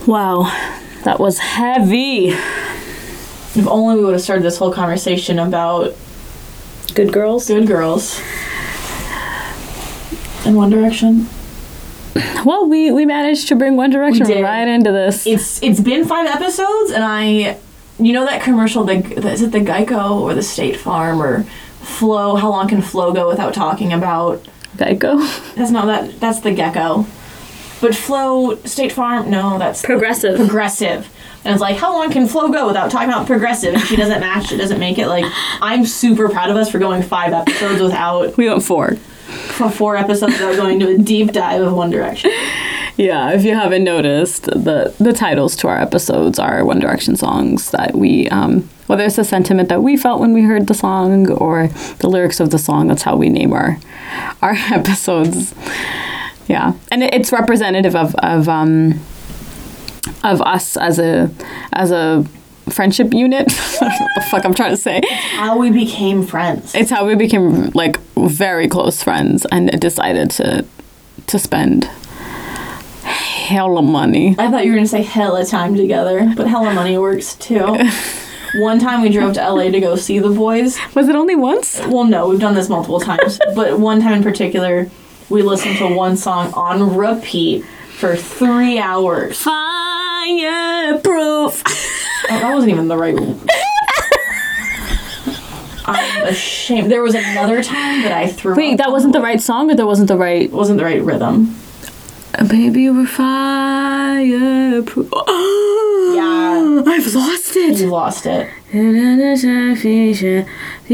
Wow, 0.06 0.44
that 1.04 1.20
was 1.20 1.38
heavy. 1.38 2.28
If 3.54 3.66
only 3.66 3.96
we 3.96 4.04
would 4.04 4.14
have 4.14 4.22
started 4.22 4.44
this 4.44 4.56
whole 4.56 4.72
conversation 4.72 5.38
about 5.38 5.94
Good 6.94 7.12
girls. 7.12 7.48
good 7.48 7.66
girls 7.66 8.20
in 10.44 10.54
One 10.54 10.68
Direction. 10.68 11.26
Well, 12.44 12.68
we 12.68 12.90
we 12.90 13.06
managed 13.06 13.48
to 13.48 13.56
bring 13.56 13.76
One 13.76 13.90
Direction 13.90 14.26
right 14.42 14.66
into 14.68 14.92
this. 14.92 15.26
It's 15.26 15.62
it's 15.62 15.80
been 15.80 16.04
five 16.04 16.26
episodes, 16.26 16.90
and 16.90 17.04
I, 17.04 17.58
you 17.98 18.12
know 18.12 18.24
that 18.26 18.42
commercial. 18.42 18.84
The 18.84 18.96
is 19.30 19.42
it 19.42 19.52
the 19.52 19.60
Geico 19.60 20.20
or 20.20 20.34
the 20.34 20.42
State 20.42 20.76
Farm 20.76 21.22
or 21.22 21.44
Flo? 21.82 22.36
How 22.36 22.50
long 22.50 22.68
can 22.68 22.82
Flo 22.82 23.12
go 23.12 23.28
without 23.28 23.54
talking 23.54 23.92
about? 23.92 24.44
Geico. 24.76 25.54
That's 25.54 25.70
not 25.70 25.86
that. 25.86 26.18
That's 26.20 26.40
the 26.40 26.52
Gecko. 26.52 27.06
But 27.80 27.94
Flo 27.96 28.56
State 28.64 28.92
Farm, 28.92 29.28
no, 29.28 29.58
that's 29.58 29.82
Progressive. 29.82 30.36
progressive. 30.36 31.08
And 31.44 31.52
it's 31.52 31.60
like, 31.60 31.76
how 31.78 31.92
long 31.92 32.12
can 32.12 32.28
Flo 32.28 32.48
go 32.52 32.68
without 32.68 32.92
talking 32.92 33.08
about 33.08 33.26
progressive? 33.26 33.74
And 33.74 33.82
she 33.82 33.96
doesn't 33.96 34.20
match. 34.20 34.52
It 34.52 34.58
doesn't 34.58 34.78
make 34.78 34.98
it. 34.98 35.08
Like, 35.08 35.24
I'm 35.60 35.84
super 35.84 36.28
proud 36.28 36.50
of 36.50 36.56
us 36.56 36.70
for 36.70 36.78
going 36.78 37.02
five 37.02 37.32
episodes 37.32 37.82
without 37.82 38.36
We 38.36 38.48
went 38.48 38.62
four. 38.62 38.98
For 39.32 39.70
four 39.70 39.96
episodes 39.96 40.34
without 40.34 40.56
going 40.56 40.80
to 40.80 40.88
a 40.88 40.98
deep 40.98 41.32
dive 41.32 41.62
of 41.62 41.72
One 41.74 41.90
Direction. 41.90 42.30
Yeah, 42.96 43.32
if 43.32 43.44
you 43.44 43.54
haven't 43.54 43.84
noticed, 43.84 44.44
the 44.44 44.94
the 44.98 45.12
titles 45.12 45.56
to 45.56 45.68
our 45.68 45.78
episodes 45.78 46.38
are 46.38 46.64
One 46.64 46.78
Direction 46.78 47.16
songs 47.16 47.70
that 47.70 47.94
we 47.94 48.28
um 48.28 48.68
whether 48.86 49.04
it's 49.04 49.16
the 49.16 49.24
sentiment 49.24 49.70
that 49.70 49.82
we 49.82 49.96
felt 49.96 50.20
when 50.20 50.34
we 50.34 50.42
heard 50.42 50.66
the 50.66 50.74
song 50.74 51.30
or 51.30 51.68
the 51.98 52.08
lyrics 52.08 52.40
of 52.40 52.50
the 52.50 52.58
song, 52.58 52.88
that's 52.88 53.02
how 53.02 53.16
we 53.16 53.28
name 53.28 53.52
our 53.52 53.78
our 54.42 54.52
episodes. 54.70 55.54
Yeah. 56.46 56.74
And 56.90 57.02
it, 57.02 57.14
it's 57.14 57.32
representative 57.32 57.96
of 57.96 58.14
of 58.16 58.48
um 58.48 59.00
of 60.22 60.42
us 60.42 60.76
as 60.76 60.98
a 60.98 61.30
as 61.72 61.90
a 61.90 62.26
friendship 62.70 63.12
unit. 63.12 63.50
what 63.78 64.10
the 64.14 64.24
fuck 64.30 64.44
I'm 64.44 64.54
trying 64.54 64.70
to 64.70 64.76
say. 64.76 65.00
How 65.32 65.58
we 65.58 65.70
became 65.70 66.24
friends. 66.24 66.74
It's 66.74 66.90
how 66.90 67.06
we 67.06 67.14
became 67.14 67.70
like 67.70 67.98
very 68.16 68.68
close 68.68 69.02
friends 69.02 69.46
and 69.50 69.80
decided 69.80 70.30
to 70.32 70.64
to 71.26 71.38
spend 71.38 71.84
hella 73.02 73.82
money. 73.82 74.34
I 74.38 74.50
thought 74.50 74.64
you 74.64 74.72
were 74.72 74.76
gonna 74.76 74.88
say 74.88 75.02
hella 75.02 75.44
time 75.44 75.74
together, 75.76 76.32
but 76.36 76.46
hella 76.46 76.72
money 76.72 76.96
works 76.98 77.34
too. 77.34 77.76
One 78.56 78.78
time 78.78 79.00
we 79.00 79.08
drove 79.08 79.32
to 79.34 79.50
LA 79.50 79.70
to 79.70 79.80
go 79.80 79.96
see 79.96 80.18
the 80.18 80.28
boys. 80.28 80.78
Was 80.94 81.08
it 81.08 81.16
only 81.16 81.34
once? 81.34 81.80
Well, 81.86 82.04
no, 82.04 82.28
we've 82.28 82.38
done 82.38 82.54
this 82.54 82.68
multiple 82.68 83.00
times, 83.00 83.40
but 83.54 83.78
one 83.78 84.02
time 84.02 84.12
in 84.12 84.22
particular, 84.22 84.90
we 85.30 85.40
listened 85.40 85.78
to 85.78 85.88
one 85.88 86.18
song 86.18 86.52
on 86.52 86.94
repeat 86.94 87.64
for 87.96 88.14
three 88.14 88.78
hours. 88.78 89.40
Fireproof. 90.22 91.62
Oh, 92.30 92.38
that 92.40 92.54
wasn't 92.54 92.72
even 92.72 92.88
the 92.88 92.96
right. 92.96 93.14
one. 93.14 93.38
I'm 95.84 96.26
ashamed. 96.28 96.90
There 96.90 97.02
was 97.02 97.14
another 97.14 97.62
time 97.62 98.02
that 98.02 98.12
I 98.12 98.28
threw. 98.28 98.54
Wait, 98.54 98.72
up. 98.74 98.78
that 98.78 98.90
wasn't 98.92 99.12
the 99.12 99.20
right 99.20 99.40
song 99.40 99.70
or 99.70 99.74
that 99.74 99.86
wasn't 99.86 100.08
the 100.08 100.16
right 100.16 100.42
It 100.42 100.52
wasn't 100.52 100.78
the 100.78 100.84
right 100.84 101.02
rhythm. 101.02 101.56
Baby 102.48 102.88
we're 102.90 103.06
fireproof. 103.06 105.10
Yeah. 106.12 106.82
I've 106.86 107.14
lost 107.14 107.56
it. 107.56 107.80
You 107.80 107.86
lost 107.88 108.26
it. 108.26 108.50
Be 108.72 108.82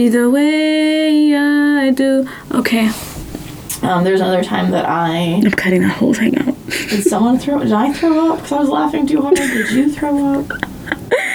the 0.08 0.30
way 0.30 1.34
I 1.34 1.90
do. 1.90 2.28
Okay. 2.54 2.90
Um, 3.82 4.04
there's 4.04 4.20
another 4.20 4.44
time 4.44 4.70
that 4.70 4.86
I 4.88 5.40
I'm 5.44 5.50
cutting 5.52 5.82
that 5.82 5.96
whole 5.96 6.14
thing 6.14 6.36
out. 6.38 6.54
did 6.68 7.04
someone 7.04 7.38
throw. 7.38 7.58
Did 7.60 7.72
I 7.72 7.92
throw 7.92 8.32
up 8.32 8.36
because 8.38 8.52
I 8.52 8.60
was 8.60 8.68
laughing 8.68 9.06
too 9.06 9.22
hard? 9.22 9.36
Did 9.36 9.70
you 9.70 9.92
throw 9.92 10.40
up? 10.40 10.46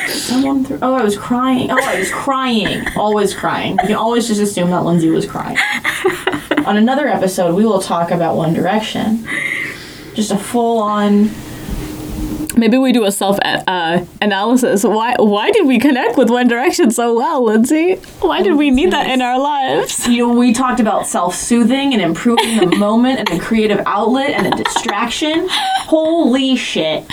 Someone 0.10 0.66
threw. 0.66 0.80
Oh, 0.82 0.94
I 0.94 1.04
was 1.04 1.18
crying. 1.18 1.70
Oh, 1.72 1.78
I 1.82 2.00
was 2.00 2.12
crying. 2.12 2.86
Always 2.96 3.34
crying. 3.34 3.74
You 3.82 3.88
can 3.88 3.96
always 3.96 4.28
just 4.28 4.42
assume 4.42 4.70
that 4.72 4.84
Lindsay 4.84 5.10
was 5.10 5.26
crying. 5.26 5.58
On 6.66 6.78
another 6.78 7.08
episode, 7.08 7.56
we 7.56 7.66
will 7.66 7.82
talk 7.82 8.12
about 8.12 8.36
One 8.36 8.54
Direction. 8.54 9.28
Just 10.16 10.32
a 10.32 10.38
full 10.38 10.80
on. 10.80 11.30
Maybe 12.56 12.78
we 12.78 12.92
do 12.92 13.06
a 13.06 13.12
self 13.12 13.38
uh, 13.44 14.06
analysis. 14.22 14.84
Why 14.84 15.16
why 15.18 15.52
did 15.52 15.66
we 15.66 15.80
connect 15.80 16.18
with 16.18 16.30
One 16.30 16.48
Direction 16.48 16.92
so 16.92 17.16
well, 17.16 17.44
Lindsay? 17.44 17.96
Why 18.20 18.42
did 18.42 18.56
we 18.56 18.70
need 18.70 18.92
that 18.92 19.10
in 19.10 19.22
our 19.22 19.40
lives? 19.40 20.08
You 20.08 20.28
know, 20.28 20.34
we 20.38 20.54
talked 20.54 20.80
about 20.80 21.08
self 21.08 21.36
soothing 21.36 21.94
and 21.94 22.02
improving 22.02 22.58
the 22.58 22.76
moment 22.78 23.20
and 23.20 23.30
a 23.30 23.40
creative 23.40 23.82
outlet 23.86 24.32
and 24.32 24.54
a 24.54 24.64
distraction. 24.64 25.48
Holy 25.50 26.56
shit. 26.56 27.06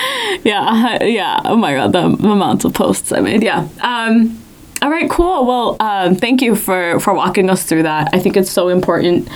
Yeah, 0.44 0.98
uh, 1.00 1.04
yeah. 1.04 1.40
Oh 1.44 1.56
my 1.56 1.74
god, 1.74 1.92
the 1.92 2.04
amounts 2.04 2.64
of 2.64 2.74
posts 2.74 3.12
I 3.12 3.20
made. 3.20 3.42
Yeah. 3.42 3.68
Um, 3.80 4.38
all 4.82 4.90
right, 4.90 5.10
cool. 5.10 5.46
Well, 5.46 5.76
um, 5.80 6.14
thank 6.14 6.42
you 6.42 6.54
for 6.54 7.00
for 7.00 7.14
walking 7.14 7.50
us 7.50 7.64
through 7.64 7.84
that. 7.84 8.10
I 8.12 8.18
think 8.18 8.36
it's 8.36 8.50
so 8.50 8.68
important. 8.68 9.28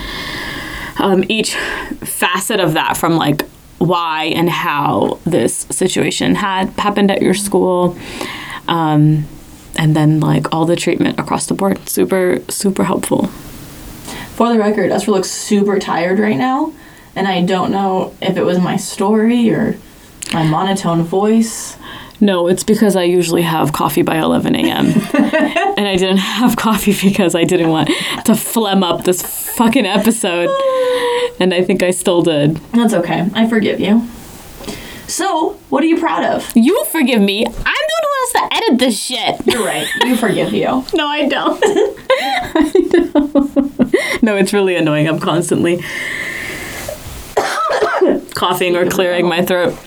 Um, 0.97 1.23
each 1.27 1.55
facet 1.55 2.59
of 2.59 2.73
that, 2.73 2.95
from 2.95 3.17
like 3.17 3.43
why 3.77 4.25
and 4.25 4.49
how 4.49 5.19
this 5.25 5.67
situation 5.69 6.35
had 6.35 6.69
happened 6.71 7.11
at 7.11 7.21
your 7.21 7.33
school, 7.33 7.97
um, 8.67 9.25
and 9.77 9.95
then 9.95 10.19
like 10.19 10.53
all 10.53 10.65
the 10.65 10.75
treatment 10.75 11.19
across 11.19 11.47
the 11.47 11.53
board. 11.53 11.87
Super, 11.87 12.39
super 12.49 12.83
helpful. 12.83 13.27
For 14.35 14.51
the 14.51 14.59
record, 14.59 14.91
Esther 14.91 15.11
looks 15.11 15.29
super 15.31 15.79
tired 15.79 16.19
right 16.19 16.37
now, 16.37 16.73
and 17.15 17.27
I 17.27 17.43
don't 17.43 17.71
know 17.71 18.13
if 18.21 18.37
it 18.37 18.43
was 18.43 18.59
my 18.59 18.77
story 18.77 19.49
or 19.49 19.77
my 20.33 20.43
monotone 20.43 21.03
voice. 21.03 21.77
No, 22.21 22.47
it's 22.47 22.63
because 22.63 22.95
I 22.95 23.03
usually 23.03 23.41
have 23.41 23.73
coffee 23.73 24.01
by 24.01 24.17
11 24.17 24.55
a.m. 24.55 24.85
and 25.77 25.87
I 25.87 25.95
didn't 25.97 26.17
have 26.17 26.55
coffee 26.55 26.95
because 27.01 27.35
I 27.35 27.43
didn't 27.43 27.69
want 27.69 27.89
to 28.25 28.35
phlegm 28.35 28.83
up 28.83 29.03
this 29.03 29.21
fucking 29.21 29.85
episode. 29.85 30.49
And 31.39 31.53
I 31.53 31.63
think 31.63 31.83
I 31.83 31.91
still 31.91 32.21
did. 32.21 32.55
That's 32.73 32.93
okay. 32.93 33.29
I 33.33 33.47
forgive 33.47 33.79
you. 33.79 34.07
So, 35.07 35.51
what 35.69 35.83
are 35.83 35.87
you 35.87 35.99
proud 35.99 36.23
of? 36.23 36.51
You 36.55 36.83
forgive 36.85 37.21
me. 37.21 37.45
I'm 37.45 37.53
the 37.53 37.61
one 37.61 38.03
who 38.03 38.09
has 38.19 38.31
to 38.31 38.49
edit 38.57 38.79
this 38.79 38.99
shit. 38.99 39.45
You're 39.45 39.63
right. 39.63 39.87
You 40.03 40.15
forgive 40.17 40.51
you. 40.53 40.83
No, 40.95 41.07
I 41.07 41.27
don't. 41.27 41.61
I 41.63 42.71
don't. 43.13 44.23
No, 44.23 44.35
it's 44.37 44.51
really 44.53 44.75
annoying. 44.75 45.07
I'm 45.07 45.19
constantly 45.19 45.83
coughing 48.33 48.75
or 48.75 48.89
clearing 48.89 49.27
my 49.27 49.45
throat. 49.45 49.77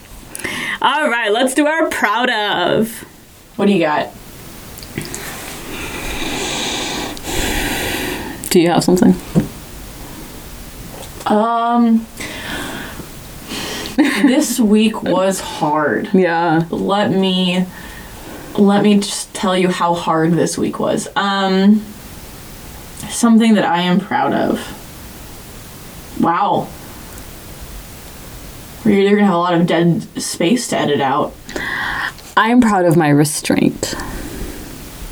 All 0.81 1.09
right, 1.11 1.33
let's 1.33 1.55
do 1.55 1.67
our 1.67 1.89
proud 1.89 2.31
of. 2.31 2.91
What 3.57 3.67
do 3.67 3.73
you 3.73 3.81
got? 3.81 4.13
Do 8.51 8.61
you 8.61 8.69
have 8.71 8.85
something? 8.85 9.15
Um, 11.27 12.07
this 13.97 14.61
week 14.61 15.03
was 15.03 15.41
hard. 15.41 16.11
Yeah. 16.15 16.67
Let 16.71 17.11
me 17.11 17.67
let 18.57 18.83
me 18.83 18.99
just 18.99 19.33
tell 19.35 19.57
you 19.57 19.69
how 19.69 19.95
hard 19.95 20.33
this 20.33 20.59
week 20.59 20.79
was. 20.81 21.09
Um, 21.17 21.85
something 23.09 23.55
that 23.55 23.65
I 23.65 23.83
am 23.83 24.01
proud 24.01 24.33
of. 24.33 24.59
Wow. 26.21 26.69
You're 28.85 29.01
either 29.01 29.17
gonna 29.17 29.27
have 29.27 29.35
a 29.35 29.39
lot 29.39 29.55
of 29.55 29.67
dead 29.67 30.03
space 30.21 30.69
to 30.69 30.79
edit 30.79 31.01
out. 31.01 31.35
I'm 32.37 32.61
proud 32.61 32.85
of 32.85 32.97
my 32.97 33.09
restraint 33.09 33.95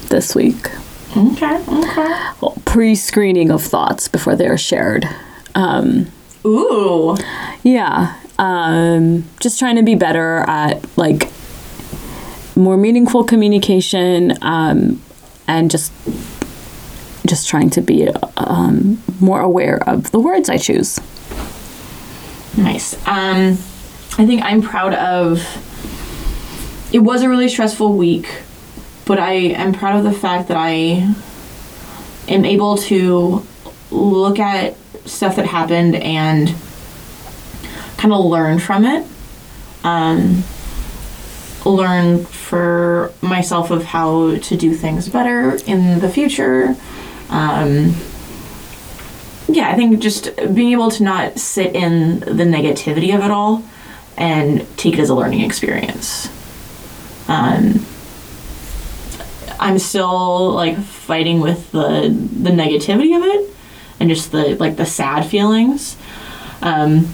this 0.08 0.34
week. 0.34 0.70
Okay, 1.16 1.56
okay. 1.68 2.30
Well, 2.40 2.56
pre-screening 2.64 3.50
of 3.50 3.62
thoughts 3.62 4.06
before 4.06 4.36
they 4.36 4.46
are 4.46 4.58
shared. 4.58 5.08
Um, 5.56 6.12
Ooh. 6.44 7.16
yeah, 7.62 8.20
um, 8.38 9.24
just 9.40 9.58
trying 9.58 9.76
to 9.76 9.82
be 9.82 9.94
better 9.94 10.44
at 10.46 10.84
like 10.98 11.30
more 12.54 12.76
meaningful 12.76 13.24
communication 13.24 14.34
um, 14.42 15.02
and 15.48 15.70
just 15.70 15.92
just 17.26 17.48
trying 17.48 17.70
to 17.70 17.80
be 17.80 18.08
um, 18.36 19.02
more 19.18 19.40
aware 19.40 19.82
of 19.88 20.10
the 20.12 20.20
words 20.20 20.48
I 20.48 20.58
choose. 20.58 21.00
Nice. 22.56 22.94
Um, 23.06 23.58
I 24.18 24.26
think 24.26 24.42
I'm 24.42 24.62
proud 24.62 24.94
of. 24.94 25.40
It 26.92 27.00
was 27.00 27.22
a 27.22 27.28
really 27.28 27.48
stressful 27.48 27.96
week, 27.96 28.42
but 29.06 29.18
I 29.18 29.32
am 29.32 29.72
proud 29.72 29.96
of 29.96 30.04
the 30.04 30.12
fact 30.12 30.48
that 30.48 30.56
I 30.56 31.12
am 32.28 32.44
able 32.44 32.76
to 32.76 33.44
look 33.90 34.38
at 34.38 34.76
stuff 35.06 35.36
that 35.36 35.46
happened 35.46 35.96
and 35.96 36.54
kind 37.96 38.12
of 38.12 38.24
learn 38.24 38.58
from 38.58 38.84
it. 38.84 39.06
Um, 39.84 40.42
learn 41.64 42.24
for 42.24 43.12
myself 43.22 43.70
of 43.70 43.84
how 43.84 44.36
to 44.36 44.56
do 44.56 44.72
things 44.74 45.08
better 45.08 45.56
in 45.66 45.98
the 46.00 46.08
future. 46.08 46.76
Um, 47.28 47.94
yeah, 49.48 49.70
I 49.70 49.74
think 49.74 50.00
just 50.00 50.34
being 50.54 50.72
able 50.72 50.90
to 50.92 51.02
not 51.02 51.38
sit 51.38 51.74
in 51.74 52.20
the 52.20 52.44
negativity 52.44 53.14
of 53.16 53.24
it 53.24 53.30
all 53.30 53.64
and 54.16 54.66
take 54.76 54.94
it 54.94 55.00
as 55.00 55.08
a 55.08 55.14
learning 55.14 55.40
experience. 55.40 56.28
Um, 57.28 57.84
I'm 59.58 59.78
still 59.78 60.50
like 60.50 60.78
fighting 60.78 61.40
with 61.40 61.70
the 61.72 62.08
the 62.10 62.50
negativity 62.50 63.16
of 63.16 63.22
it 63.24 63.55
and 64.00 64.08
just 64.08 64.32
the 64.32 64.56
like 64.56 64.76
the 64.76 64.86
sad 64.86 65.26
feelings. 65.26 65.96
Um, 66.62 67.12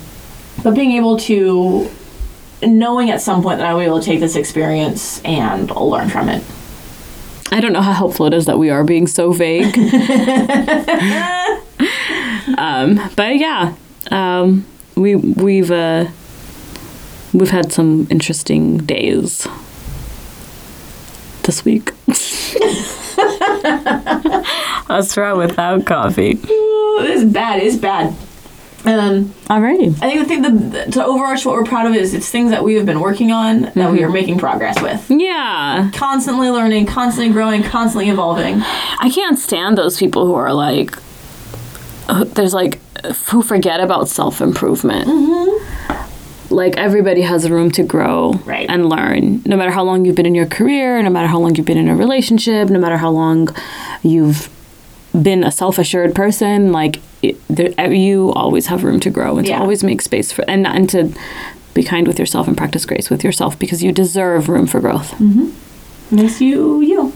but 0.63 0.75
being 0.75 0.93
able 0.93 1.19
to 1.19 1.91
knowing 2.63 3.11
at 3.11 3.21
some 3.21 3.43
point 3.43 3.59
that 3.59 3.67
I 3.67 3.75
will 3.75 3.81
be 3.81 3.87
able 3.87 4.01
to 4.01 4.07
take 4.07 4.21
this 4.21 4.37
experience 4.37 5.21
and 5.25 5.71
learn 5.75 6.09
from 6.09 6.29
it. 6.29 6.45
I 7.51 7.61
don't 7.61 7.73
know 7.73 7.83
how 7.83 7.93
helpful 7.93 8.27
it 8.27 8.35
is 8.35 8.47
that 8.47 8.59
we 8.59 8.71
are 8.71 8.85
being 8.85 9.07
so 9.07 9.33
vague. 9.33 9.67
um, 12.57 13.01
but 13.15 13.37
yeah, 13.37 13.75
um, 14.11 14.65
we 14.95 15.17
we've 15.17 15.71
uh, 15.71 16.07
we've 17.35 17.51
had 17.51 17.73
some 17.73 18.07
interesting 18.11 18.79
days 18.79 19.47
this 21.43 21.65
week. 21.65 21.93
What's 24.87 25.17
wrong 25.17 25.39
without 25.39 25.87
coffee? 25.87 26.35
This 26.35 27.23
is 27.23 27.33
bad. 27.33 27.63
It's 27.63 27.77
bad. 27.77 28.15
Um, 28.85 29.27
Alrighty. 29.47 29.95
I 30.03 30.11
think 30.11 30.21
the 30.21 30.25
thing 30.25 30.71
that 30.71 30.93
to 30.95 31.05
overarch 31.05 31.47
what 31.47 31.55
we're 31.55 31.65
proud 31.65 31.87
of 31.87 31.95
is 31.95 32.15
it's 32.15 32.29
things 32.29 32.51
that 32.51 32.65
we 32.65 32.75
have 32.75 32.85
been 32.85 32.99
working 33.01 33.31
on 33.31 33.71
that 33.75 33.93
we 33.93 34.03
are 34.03 34.11
making 34.11 34.39
progress 34.39 34.81
with. 34.83 35.09
Yeah. 35.09 35.91
Constantly 35.95 36.51
learning, 36.51 36.87
constantly 36.87 37.33
growing, 37.33 37.63
constantly 37.63 38.11
evolving. 38.11 38.61
I 38.63 39.11
can't 39.15 39.39
stand 39.39 39.79
those 39.79 39.99
people 39.99 40.27
who 40.27 40.35
are 40.35 40.53
like, 40.53 40.97
there's 42.35 42.55
like, 42.55 42.81
who 43.29 43.43
forget 43.43 43.81
about 43.81 44.09
self 44.09 44.41
improvement. 44.41 45.07
Like 46.53 46.77
everybody 46.77 47.23
has 47.23 47.49
room 47.51 47.71
to 47.73 47.83
grow 47.83 48.35
Right. 48.45 48.69
and 48.69 48.89
learn. 48.89 49.43
No 49.47 49.57
matter 49.57 49.71
how 49.71 49.83
long 49.83 50.05
you've 50.05 50.15
been 50.17 50.27
in 50.27 50.35
your 50.35 50.47
career, 50.47 51.03
no 51.03 51.11
matter 51.11 51.27
how 51.29 51.39
long 51.39 51.55
you've 51.57 51.67
been 51.67 51.79
in 51.79 51.89
a 51.89 51.97
relationship, 51.97 52.69
no 52.69 52.79
matter 52.79 52.99
how 52.99 53.11
long 53.11 53.49
you've 54.03 54.49
been 55.21 55.43
a 55.45 55.51
self 55.53 55.79
assured 55.79 56.15
person, 56.15 56.71
like 56.73 57.01
it, 57.23 57.37
there, 57.49 57.93
you 57.93 58.33
always 58.33 58.67
have 58.67 58.85
room 58.85 59.01
to 59.01 59.11
grow 59.11 59.39
and 59.39 59.47
Yeah. 59.47 59.57
to 59.57 59.63
always 59.63 59.83
make 59.83 60.03
space 60.03 60.31
for 60.33 60.45
and 60.49 60.67
and 60.67 60.89
to 60.91 61.13
be 61.75 61.83
kind 61.83 62.07
with 62.07 62.19
yourself 62.19 62.47
and 62.49 62.57
practice 62.57 62.85
grace 62.85 63.09
with 63.11 63.25
yourself 63.25 63.59
because 63.59 63.83
you 63.83 63.93
deserve 63.93 64.49
room 64.49 64.67
for 64.67 64.79
growth. 64.81 65.13
Mm-hmm. 65.13 65.51
Miss 66.17 66.41
you, 66.41 66.81
you. 66.83 67.13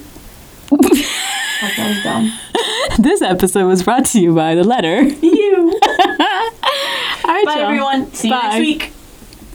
that 0.70 1.74
was 1.78 2.02
dumb. 2.02 2.32
This 2.98 3.20
episode 3.22 3.66
was 3.66 3.82
brought 3.82 4.06
to 4.06 4.20
you 4.20 4.34
by 4.34 4.54
the 4.54 4.64
letter. 4.64 5.02
You. 5.02 5.78
All 5.88 7.32
right, 7.34 7.44
Bye, 7.44 7.54
y'all. 7.56 7.64
everyone. 7.66 8.12
See 8.14 8.28
you 8.28 8.34
next 8.34 8.58
week. 8.58 8.92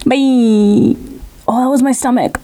Bye. 0.06 0.96
Oh, 1.48 1.62
that 1.62 1.70
was 1.70 1.84
my 1.84 1.92
stomach. 1.92 2.40